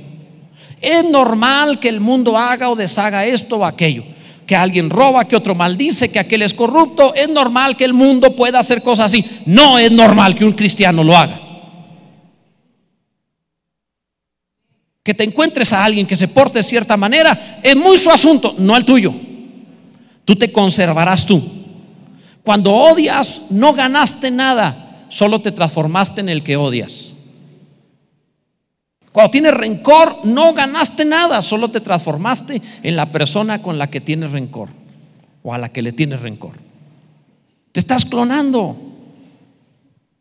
Es 0.81 1.05
normal 1.05 1.79
que 1.79 1.89
el 1.89 2.01
mundo 2.01 2.37
haga 2.37 2.71
o 2.71 2.77
deshaga 2.77 3.27
esto 3.27 3.57
o 3.57 3.65
aquello. 3.65 4.05
Que 4.47 4.57
alguien 4.57 4.89
roba, 4.89 5.27
que 5.27 5.37
otro 5.37 5.55
maldice, 5.55 6.11
que 6.11 6.19
aquel 6.19 6.43
es 6.43 6.55
corrupto. 6.55 7.15
Es 7.15 7.29
normal 7.29 7.77
que 7.77 7.85
el 7.85 7.93
mundo 7.93 8.35
pueda 8.35 8.61
hacer 8.61 8.83
cosas 8.83 9.07
así. 9.07 9.25
No 9.45 9.79
es 9.79 9.91
normal 9.91 10.35
que 10.35 10.45
un 10.45 10.53
cristiano 10.53 11.03
lo 11.05 11.17
haga. 11.17 11.41
Que 15.03 15.15
te 15.15 15.25
encuentres 15.25 15.73
a 15.73 15.85
alguien 15.85 16.07
que 16.07 16.17
se 16.17 16.29
porte 16.29 16.61
de 16.61 16.63
cierta 16.63 16.97
manera 16.97 17.61
es 17.63 17.75
muy 17.77 17.99
su 17.99 18.11
asunto, 18.11 18.55
no 18.59 18.77
el 18.77 18.85
tuyo. 18.85 19.15
Tú 20.25 20.37
te 20.37 20.53
conservarás 20.53 21.27
tú. 21.27 21.58
Cuando 22.43 22.73
odias, 22.73 23.47
no 23.51 23.73
ganaste 23.75 24.31
nada, 24.31 25.07
solo 25.09 25.41
te 25.41 25.53
transformaste 25.53 26.21
en 26.21 26.29
el 26.29 26.43
que 26.43 26.57
odias. 26.57 27.15
Cuando 29.13 29.31
tienes 29.31 29.55
rencor, 29.55 30.21
no 30.25 30.53
ganaste 30.55 31.05
nada, 31.05 31.43
solo 31.43 31.71
te 31.71 31.81
transformaste 31.81 32.63
en 32.83 32.97
la 32.97 33.11
persona 33.11 33.63
con 33.63 33.79
la 33.79 33.91
que 33.91 34.01
tienes 34.01 34.33
rencor 34.33 34.69
o 35.43 35.53
a 35.53 35.59
la 35.59 35.71
que 35.71 35.83
le 35.83 35.93
tienes 35.93 36.21
rencor. 36.21 36.53
Te 37.73 37.81
estás 37.81 38.05
clonando. 38.05 38.77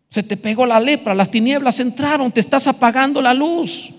Se 0.10 0.24
te 0.24 0.38
pegó 0.38 0.66
la 0.66 0.80
lepra, 0.80 1.14
las 1.14 1.30
tinieblas 1.30 1.80
entraron, 1.80 2.32
te 2.32 2.40
estás 2.40 2.66
apagando 2.68 3.22
la 3.22 3.34
luz. 3.34 3.90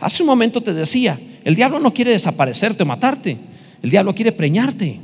Hace 0.00 0.22
un 0.22 0.26
momento 0.26 0.60
te 0.60 0.74
decía, 0.74 1.18
el 1.44 1.54
diablo 1.54 1.78
no 1.78 1.94
quiere 1.94 2.10
desaparecerte 2.10 2.82
o 2.82 2.86
matarte, 2.86 3.38
el 3.80 3.90
diablo 3.90 4.14
quiere 4.14 4.32
preñarte, 4.32 5.00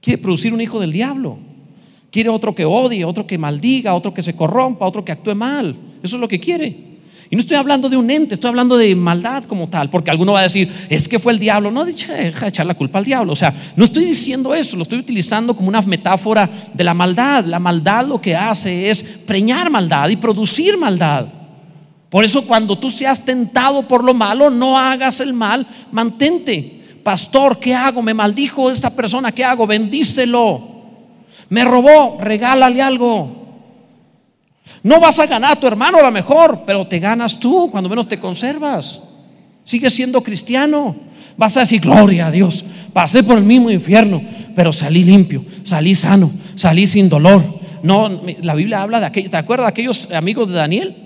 quiere 0.00 0.22
producir 0.22 0.52
un 0.52 0.60
hijo 0.60 0.78
del 0.78 0.92
diablo. 0.92 1.38
Quiere 2.10 2.28
otro 2.28 2.54
que 2.54 2.64
odie, 2.64 3.04
otro 3.04 3.26
que 3.26 3.38
maldiga, 3.38 3.94
otro 3.94 4.14
que 4.14 4.22
se 4.22 4.34
corrompa, 4.34 4.86
otro 4.86 5.04
que 5.04 5.12
actúe 5.12 5.34
mal. 5.34 5.76
Eso 6.02 6.16
es 6.16 6.20
lo 6.20 6.28
que 6.28 6.38
quiere. 6.38 6.86
Y 7.28 7.34
no 7.34 7.42
estoy 7.42 7.56
hablando 7.56 7.88
de 7.88 7.96
un 7.96 8.08
ente, 8.08 8.34
estoy 8.34 8.48
hablando 8.48 8.76
de 8.76 8.94
maldad 8.94 9.44
como 9.44 9.68
tal, 9.68 9.90
porque 9.90 10.10
alguno 10.10 10.32
va 10.32 10.40
a 10.40 10.44
decir, 10.44 10.72
es 10.88 11.08
que 11.08 11.18
fue 11.18 11.32
el 11.32 11.40
diablo. 11.40 11.72
No, 11.72 11.84
deja 11.84 12.14
de 12.14 12.28
echar 12.28 12.66
la 12.66 12.74
culpa 12.74 12.98
al 12.98 13.04
diablo. 13.04 13.32
O 13.32 13.36
sea, 13.36 13.52
no 13.74 13.84
estoy 13.84 14.04
diciendo 14.04 14.54
eso, 14.54 14.76
lo 14.76 14.84
estoy 14.84 14.98
utilizando 14.98 15.56
como 15.56 15.68
una 15.68 15.82
metáfora 15.82 16.48
de 16.72 16.84
la 16.84 16.94
maldad. 16.94 17.44
La 17.44 17.58
maldad 17.58 18.06
lo 18.06 18.20
que 18.20 18.36
hace 18.36 18.90
es 18.90 19.02
preñar 19.02 19.70
maldad 19.70 20.08
y 20.08 20.16
producir 20.16 20.78
maldad. 20.78 21.26
Por 22.08 22.24
eso 22.24 22.46
cuando 22.46 22.78
tú 22.78 22.90
seas 22.90 23.24
tentado 23.24 23.82
por 23.88 24.04
lo 24.04 24.14
malo, 24.14 24.48
no 24.48 24.78
hagas 24.78 25.18
el 25.18 25.32
mal, 25.32 25.66
mantente. 25.90 26.80
Pastor, 27.02 27.58
¿qué 27.58 27.74
hago? 27.74 28.02
Me 28.02 28.14
maldijo 28.14 28.70
esta 28.70 28.90
persona, 28.90 29.32
¿qué 29.32 29.44
hago? 29.44 29.66
Bendícelo. 29.66 30.75
Me 31.48 31.64
robó, 31.64 32.18
regálale 32.20 32.82
algo. 32.82 33.46
No 34.82 35.00
vas 35.00 35.18
a 35.18 35.26
ganar 35.26 35.52
a 35.52 35.60
tu 35.60 35.66
hermano 35.66 35.98
a 35.98 36.02
lo 36.02 36.10
mejor, 36.10 36.62
pero 36.66 36.86
te 36.86 36.98
ganas 36.98 37.38
tú, 37.40 37.70
cuando 37.70 37.88
menos 37.88 38.08
te 38.08 38.18
conservas. 38.18 39.02
Sigues 39.64 39.94
siendo 39.94 40.22
cristiano. 40.22 40.94
Vas 41.36 41.56
a 41.56 41.60
decir, 41.60 41.80
gloria 41.80 42.28
a 42.28 42.30
Dios, 42.30 42.64
pasé 42.92 43.22
por 43.22 43.36
el 43.36 43.44
mismo 43.44 43.70
infierno, 43.70 44.22
pero 44.54 44.72
salí 44.72 45.04
limpio, 45.04 45.44
salí 45.64 45.94
sano, 45.94 46.30
salí 46.54 46.86
sin 46.86 47.08
dolor. 47.08 47.60
No, 47.82 48.22
la 48.42 48.54
Biblia 48.54 48.82
habla 48.82 49.00
de 49.00 49.06
aquellos, 49.06 49.30
¿te 49.30 49.36
acuerdas 49.36 49.66
de 49.66 49.70
aquellos 49.70 50.10
amigos 50.12 50.48
de 50.48 50.54
Daniel? 50.54 51.05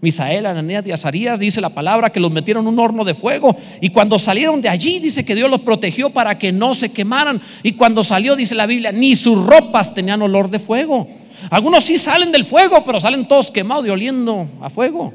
Misael, 0.00 0.44
Ananías 0.44 0.86
y 0.86 0.92
Azarías, 0.92 1.40
dice 1.40 1.60
la 1.60 1.70
palabra 1.70 2.10
que 2.10 2.20
los 2.20 2.30
metieron 2.30 2.64
en 2.64 2.68
un 2.68 2.78
horno 2.78 3.04
de 3.04 3.14
fuego. 3.14 3.56
Y 3.80 3.90
cuando 3.90 4.18
salieron 4.18 4.60
de 4.60 4.68
allí, 4.68 4.98
dice 4.98 5.24
que 5.24 5.34
Dios 5.34 5.50
los 5.50 5.60
protegió 5.60 6.10
para 6.10 6.38
que 6.38 6.52
no 6.52 6.74
se 6.74 6.92
quemaran. 6.92 7.40
Y 7.62 7.72
cuando 7.72 8.04
salió, 8.04 8.36
dice 8.36 8.54
la 8.54 8.66
Biblia, 8.66 8.92
ni 8.92 9.16
sus 9.16 9.44
ropas 9.44 9.94
tenían 9.94 10.20
olor 10.20 10.50
de 10.50 10.58
fuego. 10.58 11.08
Algunos 11.50 11.84
sí 11.84 11.96
salen 11.96 12.30
del 12.30 12.44
fuego, 12.44 12.84
pero 12.84 13.00
salen 13.00 13.26
todos 13.26 13.50
quemados 13.50 13.86
y 13.86 13.90
oliendo 13.90 14.48
a 14.60 14.68
fuego. 14.68 15.14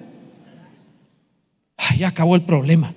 Ay, 1.77 1.99
ya 1.99 2.07
acabó 2.07 2.35
el 2.35 2.41
problema. 2.41 2.93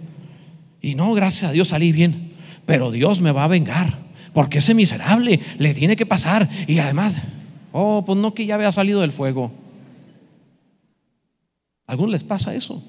Y 0.80 0.94
no, 0.94 1.12
gracias 1.12 1.50
a 1.50 1.52
Dios 1.52 1.68
salí 1.68 1.92
bien. 1.92 2.30
Pero 2.64 2.90
Dios 2.90 3.20
me 3.20 3.32
va 3.32 3.44
a 3.44 3.48
vengar. 3.48 4.04
Porque 4.32 4.58
ese 4.58 4.74
miserable 4.74 5.38
le 5.58 5.74
tiene 5.74 5.96
que 5.96 6.06
pasar. 6.06 6.48
Y 6.66 6.78
además, 6.78 7.14
oh, 7.72 8.04
pues 8.06 8.18
no 8.18 8.34
que 8.34 8.46
ya 8.46 8.54
había 8.54 8.72
salido 8.72 9.02
del 9.02 9.12
fuego. 9.12 9.52
¿A 11.86 11.92
algunos 11.92 12.12
les 12.12 12.24
pasa 12.24 12.54
eso? 12.54 12.82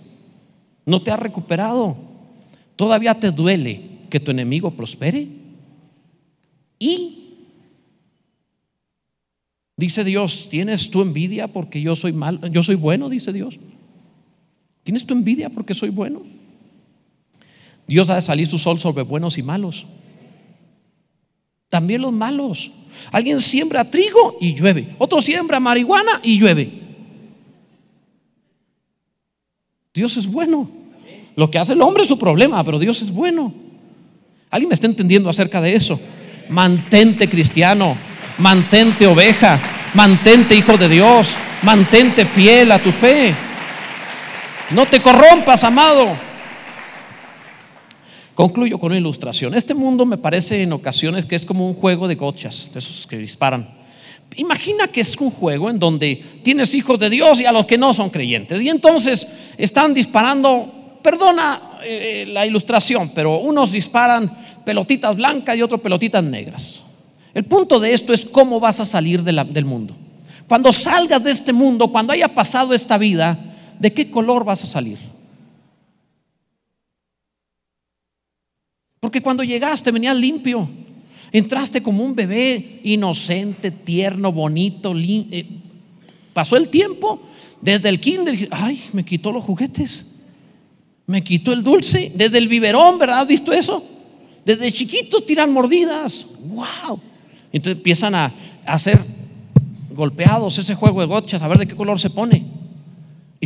¿No 0.85 1.01
te 1.01 1.11
ha 1.11 1.17
recuperado? 1.17 1.97
¿Todavía 2.75 3.19
te 3.19 3.31
duele 3.31 3.81
que 4.09 4.19
tu 4.19 4.31
enemigo 4.31 4.71
prospere? 4.71 5.27
Y 6.79 7.35
dice 9.77 10.03
Dios, 10.03 10.47
¿tienes 10.49 10.89
tu 10.91 11.01
envidia 11.01 11.47
porque 11.47 11.81
yo 11.81 11.95
soy 11.95 12.13
mal, 12.13 12.39
yo 12.51 12.63
soy 12.63 12.75
bueno, 12.75 13.09
dice 13.09 13.33
Dios? 13.33 13.57
¿Tienes 14.83 15.05
tu 15.05 15.13
envidia 15.13 15.49
porque 15.49 15.73
soy 15.73 15.89
bueno? 15.89 16.21
Dios 17.87 18.09
ha 18.09 18.15
de 18.15 18.21
salir 18.21 18.47
su 18.47 18.59
sol 18.59 18.79
sobre 18.79 19.03
buenos 19.03 19.37
y 19.37 19.43
malos. 19.43 19.85
También 21.69 22.01
los 22.01 22.13
malos. 22.13 22.71
Alguien 23.11 23.41
siembra 23.41 23.89
trigo 23.89 24.37
y 24.39 24.53
llueve. 24.53 24.95
Otro 24.97 25.21
siembra 25.21 25.59
marihuana 25.59 26.19
y 26.23 26.39
llueve. 26.39 26.84
Dios 29.95 30.17
es 30.17 30.27
bueno. 30.27 30.69
Lo 31.37 31.49
que 31.49 31.57
hace 31.57 31.73
el 31.73 31.81
hombre 31.81 32.03
es 32.03 32.09
su 32.09 32.19
problema, 32.19 32.63
pero 32.63 32.77
Dios 32.77 33.01
es 33.01 33.11
bueno. 33.11 33.51
¿Alguien 34.51 34.69
me 34.69 34.75
está 34.75 34.87
entendiendo 34.87 35.29
acerca 35.29 35.61
de 35.61 35.73
eso? 35.73 35.99
Mantente 36.49 37.27
cristiano, 37.29 37.95
mantente 38.37 39.07
oveja, 39.07 39.59
mantente 39.93 40.55
hijo 40.55 40.77
de 40.77 40.89
Dios, 40.89 41.35
mantente 41.63 42.25
fiel 42.25 42.71
a 42.71 42.79
tu 42.79 42.91
fe. 42.91 43.33
No 44.71 44.85
te 44.85 45.01
corrompas, 45.01 45.63
amado. 45.63 46.15
Concluyo 48.33 48.77
con 48.77 48.91
una 48.91 48.99
ilustración. 48.99 49.55
Este 49.55 49.73
mundo 49.73 50.05
me 50.05 50.17
parece 50.17 50.61
en 50.61 50.73
ocasiones 50.73 51.25
que 51.25 51.35
es 51.35 51.45
como 51.45 51.65
un 51.65 51.73
juego 51.73 52.09
de 52.09 52.15
gochas, 52.15 52.71
de 52.73 52.79
esos 52.79 53.07
que 53.07 53.17
disparan. 53.17 53.74
Imagina 54.37 54.87
que 54.87 55.01
es 55.01 55.15
un 55.17 55.29
juego 55.29 55.69
en 55.69 55.79
donde 55.79 56.23
tienes 56.43 56.73
hijos 56.73 56.99
de 56.99 57.09
Dios 57.09 57.39
y 57.39 57.45
a 57.45 57.51
los 57.51 57.65
que 57.65 57.77
no 57.77 57.93
son 57.93 58.09
creyentes. 58.09 58.61
Y 58.61 58.69
entonces 58.69 59.27
están 59.57 59.93
disparando, 59.93 60.99
perdona 61.01 61.79
eh, 61.83 62.25
la 62.27 62.45
ilustración, 62.45 63.11
pero 63.13 63.37
unos 63.37 63.71
disparan 63.71 64.29
pelotitas 64.65 65.15
blancas 65.15 65.55
y 65.55 65.61
otros 65.61 65.79
pelotitas 65.79 66.23
negras. 66.23 66.81
El 67.33 67.45
punto 67.45 67.79
de 67.79 67.93
esto 67.93 68.13
es 68.13 68.25
cómo 68.25 68.59
vas 68.59 68.79
a 68.79 68.85
salir 68.85 69.23
del 69.23 69.65
mundo. 69.65 69.95
Cuando 70.47 70.71
salgas 70.71 71.23
de 71.23 71.31
este 71.31 71.53
mundo, 71.53 71.89
cuando 71.89 72.13
haya 72.13 72.33
pasado 72.33 72.73
esta 72.73 72.97
vida, 72.97 73.37
¿de 73.79 73.93
qué 73.93 74.09
color 74.09 74.43
vas 74.45 74.63
a 74.63 74.67
salir? 74.67 74.97
Porque 78.99 79.21
cuando 79.21 79.43
llegaste 79.43 79.91
venías 79.91 80.15
limpio. 80.15 80.67
Entraste 81.35 81.83
como 81.83 82.01
un 82.01 82.15
bebé 82.15 82.79
inocente, 82.83 83.69
tierno, 83.69 84.31
bonito. 84.31 84.93
Eh, 84.95 85.45
pasó 86.31 86.55
el 86.55 86.69
tiempo 86.69 87.19
desde 87.59 87.89
el 87.89 87.99
kinder. 87.99 88.47
Ay, 88.51 88.81
me 88.93 89.03
quitó 89.03 89.33
los 89.33 89.43
juguetes. 89.43 90.05
Me 91.07 91.25
quitó 91.25 91.51
el 91.51 91.61
dulce. 91.61 92.13
Desde 92.15 92.37
el 92.37 92.47
biberón, 92.47 92.97
¿verdad? 92.97 93.19
¿Has 93.19 93.27
visto 93.27 93.51
eso? 93.51 93.85
Desde 94.45 94.71
chiquitos 94.71 95.25
tiran 95.25 95.51
mordidas. 95.51 96.25
¡Wow! 96.39 97.01
Entonces 97.51 97.79
empiezan 97.79 98.15
a, 98.15 98.33
a 98.65 98.73
hacer 98.73 99.03
golpeados 99.93 100.57
ese 100.57 100.73
juego 100.73 101.01
de 101.01 101.07
gochas, 101.07 101.41
a 101.41 101.49
ver 101.49 101.57
de 101.57 101.67
qué 101.67 101.75
color 101.75 101.99
se 101.99 102.11
pone. 102.11 102.45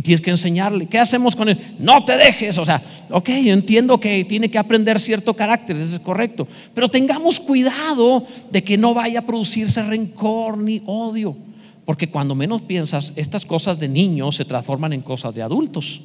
Y 0.00 0.02
tienes 0.02 0.22
que 0.22 0.30
enseñarle. 0.30 0.86
¿Qué 0.86 0.98
hacemos 0.98 1.36
con 1.36 1.50
él? 1.50 1.58
No 1.78 2.06
te 2.06 2.16
dejes. 2.16 2.56
O 2.56 2.64
sea, 2.64 2.82
ok, 3.10 3.28
entiendo 3.28 4.00
que 4.00 4.24
tiene 4.24 4.50
que 4.50 4.56
aprender 4.56 4.98
cierto 4.98 5.34
carácter, 5.34 5.76
eso 5.76 5.96
es 5.96 6.00
correcto. 6.00 6.48
Pero 6.72 6.88
tengamos 6.88 7.38
cuidado 7.38 8.24
de 8.50 8.64
que 8.64 8.78
no 8.78 8.94
vaya 8.94 9.18
a 9.18 9.26
producirse 9.26 9.82
rencor 9.82 10.56
ni 10.56 10.80
odio. 10.86 11.36
Porque 11.84 12.08
cuando 12.08 12.34
menos 12.34 12.62
piensas, 12.62 13.12
estas 13.16 13.44
cosas 13.44 13.78
de 13.78 13.88
niños 13.88 14.36
se 14.36 14.46
transforman 14.46 14.94
en 14.94 15.02
cosas 15.02 15.34
de 15.34 15.42
adultos. 15.42 16.00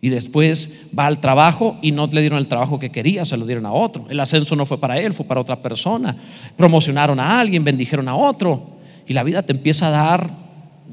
Y 0.00 0.10
después 0.10 0.82
va 0.96 1.08
al 1.08 1.20
trabajo 1.20 1.78
y 1.82 1.90
no 1.90 2.06
le 2.06 2.20
dieron 2.20 2.38
el 2.38 2.46
trabajo 2.46 2.78
que 2.78 2.92
quería, 2.92 3.24
se 3.24 3.36
lo 3.36 3.44
dieron 3.44 3.66
a 3.66 3.72
otro. 3.72 4.06
El 4.08 4.20
ascenso 4.20 4.54
no 4.54 4.66
fue 4.66 4.78
para 4.78 5.00
él, 5.00 5.14
fue 5.14 5.26
para 5.26 5.40
otra 5.40 5.60
persona. 5.60 6.16
Promocionaron 6.56 7.18
a 7.18 7.40
alguien, 7.40 7.64
bendijeron 7.64 8.06
a 8.06 8.14
otro. 8.14 8.78
Y 9.08 9.14
la 9.14 9.24
vida 9.24 9.42
te 9.42 9.50
empieza 9.50 9.88
a 9.88 9.90
dar 9.90 10.30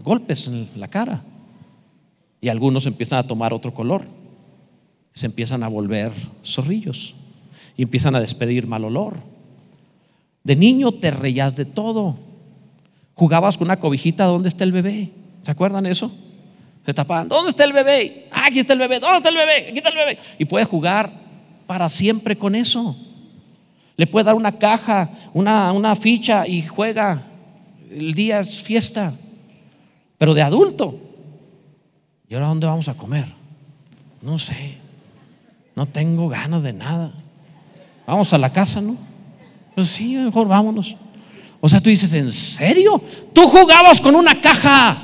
golpes 0.04 0.48
en 0.48 0.68
la 0.78 0.88
cara. 0.88 1.24
Y 2.48 2.50
algunos 2.50 2.86
empiezan 2.86 3.20
a 3.20 3.28
tomar 3.28 3.54
otro 3.54 3.74
color. 3.74 4.08
Se 5.12 5.26
empiezan 5.26 5.64
a 5.64 5.68
volver 5.68 6.14
zorrillos. 6.46 7.14
Y 7.76 7.84
empiezan 7.84 8.16
a 8.16 8.22
despedir 8.22 8.68
mal 8.68 8.86
olor. 8.86 9.18
De 10.46 10.56
niño 10.56 10.94
te 10.94 11.12
reías 11.12 11.58
de 11.58 11.66
todo. 11.66 12.18
Jugabas 13.16 13.58
con 13.58 13.68
una 13.68 13.82
cobijita, 13.82 14.24
¿dónde 14.24 14.48
está 14.48 14.64
el 14.64 14.72
bebé? 14.72 15.10
¿Se 15.42 15.52
acuerdan 15.52 15.86
eso? 15.88 16.10
Se 16.86 16.94
tapaban, 16.94 17.28
¿dónde 17.28 17.50
está 17.50 17.66
el 17.66 17.74
bebé? 17.74 18.30
Ah, 18.32 18.46
aquí 18.46 18.60
está 18.60 18.72
el 18.72 18.80
bebé, 18.80 19.02
¿dónde 19.02 19.18
está 19.18 19.28
el 19.28 19.36
bebé? 19.36 19.68
Aquí 19.68 19.80
está 19.80 19.90
el 19.90 19.98
bebé. 19.98 20.18
Y 20.40 20.46
puedes 20.46 20.70
jugar 20.70 21.12
para 21.66 21.90
siempre 21.90 22.38
con 22.38 22.56
eso. 22.56 22.96
Le 23.98 24.08
puedes 24.08 24.26
dar 24.26 24.36
una 24.36 24.54
caja, 24.54 25.10
una, 25.34 25.74
una 25.74 25.98
ficha 25.98 26.48
y 26.48 26.62
juega. 26.62 27.28
El 27.92 28.14
día 28.14 28.40
es 28.40 28.64
fiesta. 28.64 29.14
Pero 30.18 30.34
de 30.34 30.44
adulto, 30.44 31.07
¿Y 32.30 32.34
ahora 32.34 32.48
dónde 32.48 32.68
vamos 32.68 32.88
a 32.88 32.96
comer? 32.96 33.26
No 34.22 34.38
sé. 34.38 34.78
No 35.76 35.86
tengo 35.86 36.28
ganas 36.28 36.64
de 36.64 36.74
nada. 36.74 37.14
Vamos 38.06 38.34
a 38.34 38.38
la 38.38 38.52
casa, 38.52 38.82
¿no? 38.82 38.98
Pues 39.76 39.90
sí, 39.90 40.16
mejor 40.16 40.48
vámonos. 40.48 40.96
O 41.62 41.70
sea, 41.70 41.82
tú 41.82 41.90
dices, 41.90 42.12
¿en 42.14 42.32
serio? 42.32 43.02
Tú 43.34 43.48
jugabas 43.48 44.02
con 44.02 44.16
una 44.16 44.40
caja. 44.42 44.98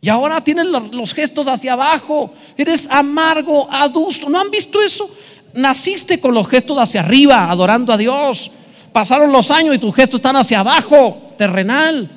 Y 0.00 0.08
ahora 0.08 0.42
tienes 0.42 0.66
los 0.66 1.12
gestos 1.12 1.46
hacia 1.46 1.74
abajo. 1.74 2.32
Eres 2.56 2.90
amargo, 2.90 3.70
adusto. 3.70 4.28
¿No 4.30 4.40
han 4.40 4.50
visto 4.50 4.80
eso? 4.80 5.10
Naciste 5.54 6.20
con 6.20 6.34
los 6.34 6.48
gestos 6.48 6.78
hacia 6.78 7.00
arriba, 7.00 7.50
adorando 7.50 7.92
a 7.92 7.96
Dios. 7.96 8.50
Pasaron 8.92 9.32
los 9.32 9.50
años 9.50 9.74
y 9.74 9.78
tus 9.78 9.94
gestos 9.94 10.18
están 10.18 10.36
hacia 10.36 10.60
abajo, 10.60 11.32
terrenal, 11.36 12.10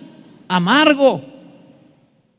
amargo. 0.48 1.33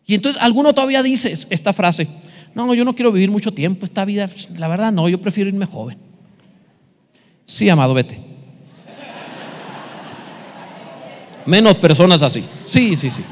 Y 0.06 0.14
entonces 0.14 0.40
alguno 0.40 0.74
todavía 0.74 1.02
dice 1.02 1.36
esta 1.50 1.72
frase, 1.72 2.08
no, 2.54 2.72
yo 2.74 2.84
no 2.84 2.94
quiero 2.94 3.10
vivir 3.10 3.30
mucho 3.30 3.52
tiempo, 3.52 3.84
esta 3.84 4.04
vida, 4.04 4.28
la 4.56 4.68
verdad 4.68 4.92
no, 4.92 5.08
yo 5.08 5.20
prefiero 5.20 5.48
irme 5.48 5.66
joven. 5.66 5.98
Sí, 7.46 7.68
amado, 7.68 7.94
vete. 7.94 8.20
Menos 11.46 11.76
personas 11.76 12.22
así. 12.22 12.44
Sí, 12.66 12.96
sí, 12.96 13.10
sí. 13.10 13.22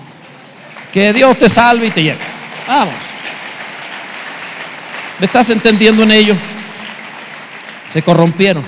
Que 0.92 1.12
Dios 1.12 1.38
te 1.38 1.48
salve 1.48 1.86
y 1.86 1.90
te 1.90 2.02
lleve. 2.02 2.18
Vamos. 2.66 2.94
¿Me 5.18 5.26
estás 5.26 5.48
entendiendo 5.50 6.02
en 6.02 6.10
ello? 6.10 6.34
Se 7.90 8.02
corrompieron. 8.02 8.64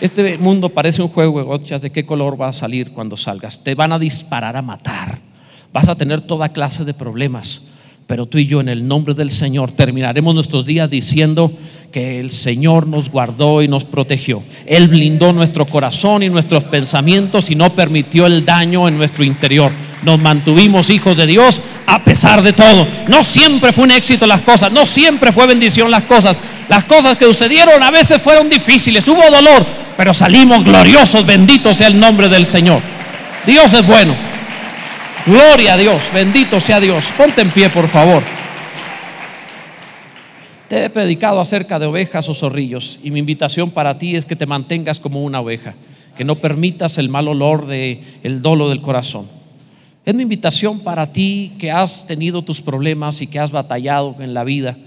Este 0.00 0.38
mundo 0.38 0.68
parece 0.68 1.02
un 1.02 1.08
juego 1.08 1.38
de 1.38 1.44
gochas. 1.44 1.82
¿De 1.82 1.90
qué 1.90 2.06
color 2.06 2.40
va 2.40 2.48
a 2.48 2.52
salir 2.52 2.92
cuando 2.92 3.16
salgas? 3.16 3.64
Te 3.64 3.74
van 3.74 3.92
a 3.92 3.98
disparar 3.98 4.56
a 4.56 4.62
matar 4.62 5.27
vas 5.72 5.88
a 5.88 5.96
tener 5.96 6.20
toda 6.20 6.50
clase 6.50 6.84
de 6.84 6.94
problemas. 6.94 7.62
Pero 8.08 8.24
tú 8.24 8.38
y 8.38 8.46
yo 8.46 8.60
en 8.62 8.70
el 8.70 8.88
nombre 8.88 9.12
del 9.12 9.30
Señor 9.30 9.70
terminaremos 9.72 10.34
nuestros 10.34 10.64
días 10.64 10.88
diciendo 10.88 11.52
que 11.92 12.18
el 12.18 12.30
Señor 12.30 12.86
nos 12.86 13.10
guardó 13.10 13.60
y 13.60 13.68
nos 13.68 13.84
protegió. 13.84 14.42
Él 14.64 14.88
blindó 14.88 15.34
nuestro 15.34 15.66
corazón 15.66 16.22
y 16.22 16.30
nuestros 16.30 16.64
pensamientos 16.64 17.50
y 17.50 17.54
no 17.54 17.74
permitió 17.74 18.24
el 18.24 18.46
daño 18.46 18.88
en 18.88 18.96
nuestro 18.96 19.24
interior. 19.24 19.72
Nos 20.04 20.18
mantuvimos 20.18 20.88
hijos 20.88 21.18
de 21.18 21.26
Dios 21.26 21.60
a 21.86 22.02
pesar 22.02 22.40
de 22.40 22.54
todo. 22.54 22.86
No 23.08 23.22
siempre 23.22 23.72
fue 23.72 23.84
un 23.84 23.90
éxito 23.90 24.26
las 24.26 24.40
cosas, 24.40 24.72
no 24.72 24.86
siempre 24.86 25.30
fue 25.30 25.46
bendición 25.46 25.90
las 25.90 26.04
cosas. 26.04 26.38
Las 26.70 26.84
cosas 26.84 27.18
que 27.18 27.26
sucedieron 27.26 27.82
a 27.82 27.90
veces 27.90 28.22
fueron 28.22 28.48
difíciles, 28.48 29.06
hubo 29.06 29.22
dolor, 29.30 29.66
pero 29.98 30.14
salimos 30.14 30.64
gloriosos, 30.64 31.26
bendito 31.26 31.74
sea 31.74 31.88
el 31.88 32.00
nombre 32.00 32.30
del 32.30 32.46
Señor. 32.46 32.80
Dios 33.46 33.70
es 33.74 33.86
bueno. 33.86 34.27
Gloria 35.28 35.74
a 35.74 35.76
Dios, 35.76 36.04
bendito 36.14 36.58
sea 36.58 36.80
Dios. 36.80 37.12
Ponte 37.14 37.42
en 37.42 37.50
pie, 37.50 37.68
por 37.68 37.86
favor. 37.86 38.22
Te 40.70 40.86
he 40.86 40.88
predicado 40.88 41.38
acerca 41.38 41.78
de 41.78 41.84
ovejas 41.84 42.30
o 42.30 42.34
zorrillos 42.34 42.98
y 43.02 43.10
mi 43.10 43.18
invitación 43.18 43.70
para 43.70 43.98
ti 43.98 44.16
es 44.16 44.24
que 44.24 44.36
te 44.36 44.46
mantengas 44.46 45.00
como 45.00 45.22
una 45.22 45.40
oveja, 45.40 45.74
que 46.16 46.24
no 46.24 46.36
permitas 46.36 46.96
el 46.96 47.10
mal 47.10 47.28
olor 47.28 47.66
de 47.66 48.02
el 48.22 48.40
dolo 48.40 48.70
del 48.70 48.80
corazón. 48.80 49.26
Es 50.06 50.14
mi 50.14 50.22
invitación 50.22 50.80
para 50.80 51.12
ti 51.12 51.52
que 51.58 51.70
has 51.70 52.06
tenido 52.06 52.40
tus 52.40 52.62
problemas 52.62 53.20
y 53.20 53.26
que 53.26 53.38
has 53.38 53.50
batallado 53.50 54.16
en 54.20 54.32
la 54.32 54.44
vida. 54.44 54.78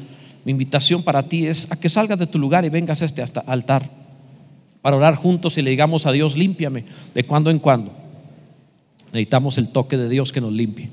Mi 0.44 0.54
invitación 0.54 1.04
para 1.04 1.22
ti 1.22 1.46
es 1.46 1.72
a 1.72 1.80
que 1.80 1.88
salgas 1.88 2.18
de 2.18 2.26
tu 2.26 2.40
lugar 2.40 2.66
y 2.66 2.70
vengas 2.70 3.04
a 3.04 3.06
este 3.06 3.24
altar 3.46 3.92
para 4.82 4.96
orar 4.96 5.14
juntos 5.14 5.60
y 5.60 5.62
le 5.62 5.70
digamos 5.70 6.08
a 6.08 6.12
Dios, 6.12 6.36
límpiame 6.36 6.84
de 7.14 7.24
cuando 7.26 7.52
en 7.52 7.60
cuando. 7.60 8.01
Necesitamos 9.12 9.58
el 9.58 9.70
toque 9.70 9.98
de 9.98 10.10
Dios 10.10 10.32
que 10.32 10.42
nos 10.42 10.54
limpie. 10.54 10.90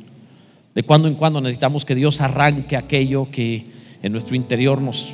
De 0.74 0.82
cuando 0.82 1.08
en 1.08 1.14
cuando 1.14 1.40
necesitamos 1.40 1.84
que 1.84 1.94
Dios 1.94 2.20
arranque 2.20 2.76
aquello 2.76 3.30
que 3.30 3.66
en 4.02 4.12
nuestro 4.12 4.36
interior 4.36 4.80
nos 4.80 5.12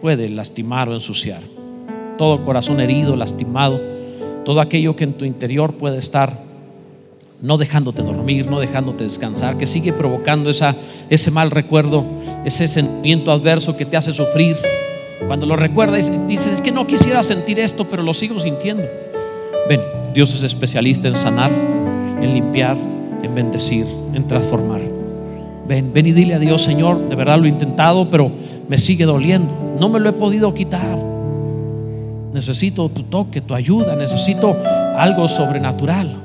puede 0.00 0.28
lastimar 0.28 0.88
o 0.88 0.94
ensuciar. 0.94 1.42
Todo 2.18 2.42
corazón 2.42 2.80
herido, 2.80 3.16
lastimado, 3.16 3.80
todo 4.44 4.60
aquello 4.60 4.96
que 4.96 5.04
en 5.04 5.14
tu 5.14 5.24
interior 5.24 5.74
puede 5.74 5.98
estar 5.98 6.42
no 7.40 7.58
dejándote 7.58 8.02
dormir, 8.02 8.46
no 8.46 8.60
dejándote 8.60 9.04
descansar, 9.04 9.58
que 9.58 9.66
sigue 9.66 9.92
provocando 9.92 10.50
esa, 10.50 10.76
ese 11.10 11.30
mal 11.30 11.50
recuerdo, 11.50 12.04
ese 12.44 12.68
sentimiento 12.68 13.32
adverso 13.32 13.76
que 13.76 13.84
te 13.84 13.96
hace 13.96 14.12
sufrir. 14.12 14.56
Cuando 15.26 15.46
lo 15.46 15.56
recuerdas, 15.56 16.10
dices, 16.26 16.54
es 16.54 16.60
que 16.60 16.72
no 16.72 16.86
quisiera 16.86 17.22
sentir 17.22 17.58
esto, 17.58 17.86
pero 17.86 18.02
lo 18.02 18.14
sigo 18.14 18.40
sintiendo. 18.40 18.84
Ven, 19.68 19.80
Dios 20.14 20.34
es 20.34 20.42
especialista 20.42 21.08
en 21.08 21.16
sanar, 21.16 21.50
en 22.24 22.34
limpiar, 22.34 22.76
en 23.22 23.34
bendecir, 23.34 23.86
en 24.14 24.26
transformar. 24.26 24.80
Ven, 25.68 25.92
ven 25.92 26.06
y 26.06 26.12
dile 26.12 26.34
a 26.34 26.38
Dios, 26.38 26.62
Señor, 26.62 27.08
de 27.08 27.16
verdad 27.16 27.38
lo 27.38 27.44
he 27.44 27.48
intentado, 27.48 28.10
pero 28.10 28.30
me 28.68 28.78
sigue 28.78 29.04
doliendo. 29.04 29.76
No 29.78 29.88
me 29.88 30.00
lo 30.00 30.08
he 30.08 30.12
podido 30.12 30.52
quitar. 30.54 30.98
Necesito 32.32 32.88
tu 32.88 33.04
toque, 33.04 33.40
tu 33.40 33.54
ayuda, 33.54 33.94
necesito 33.94 34.56
algo 34.96 35.28
sobrenatural. 35.28 36.22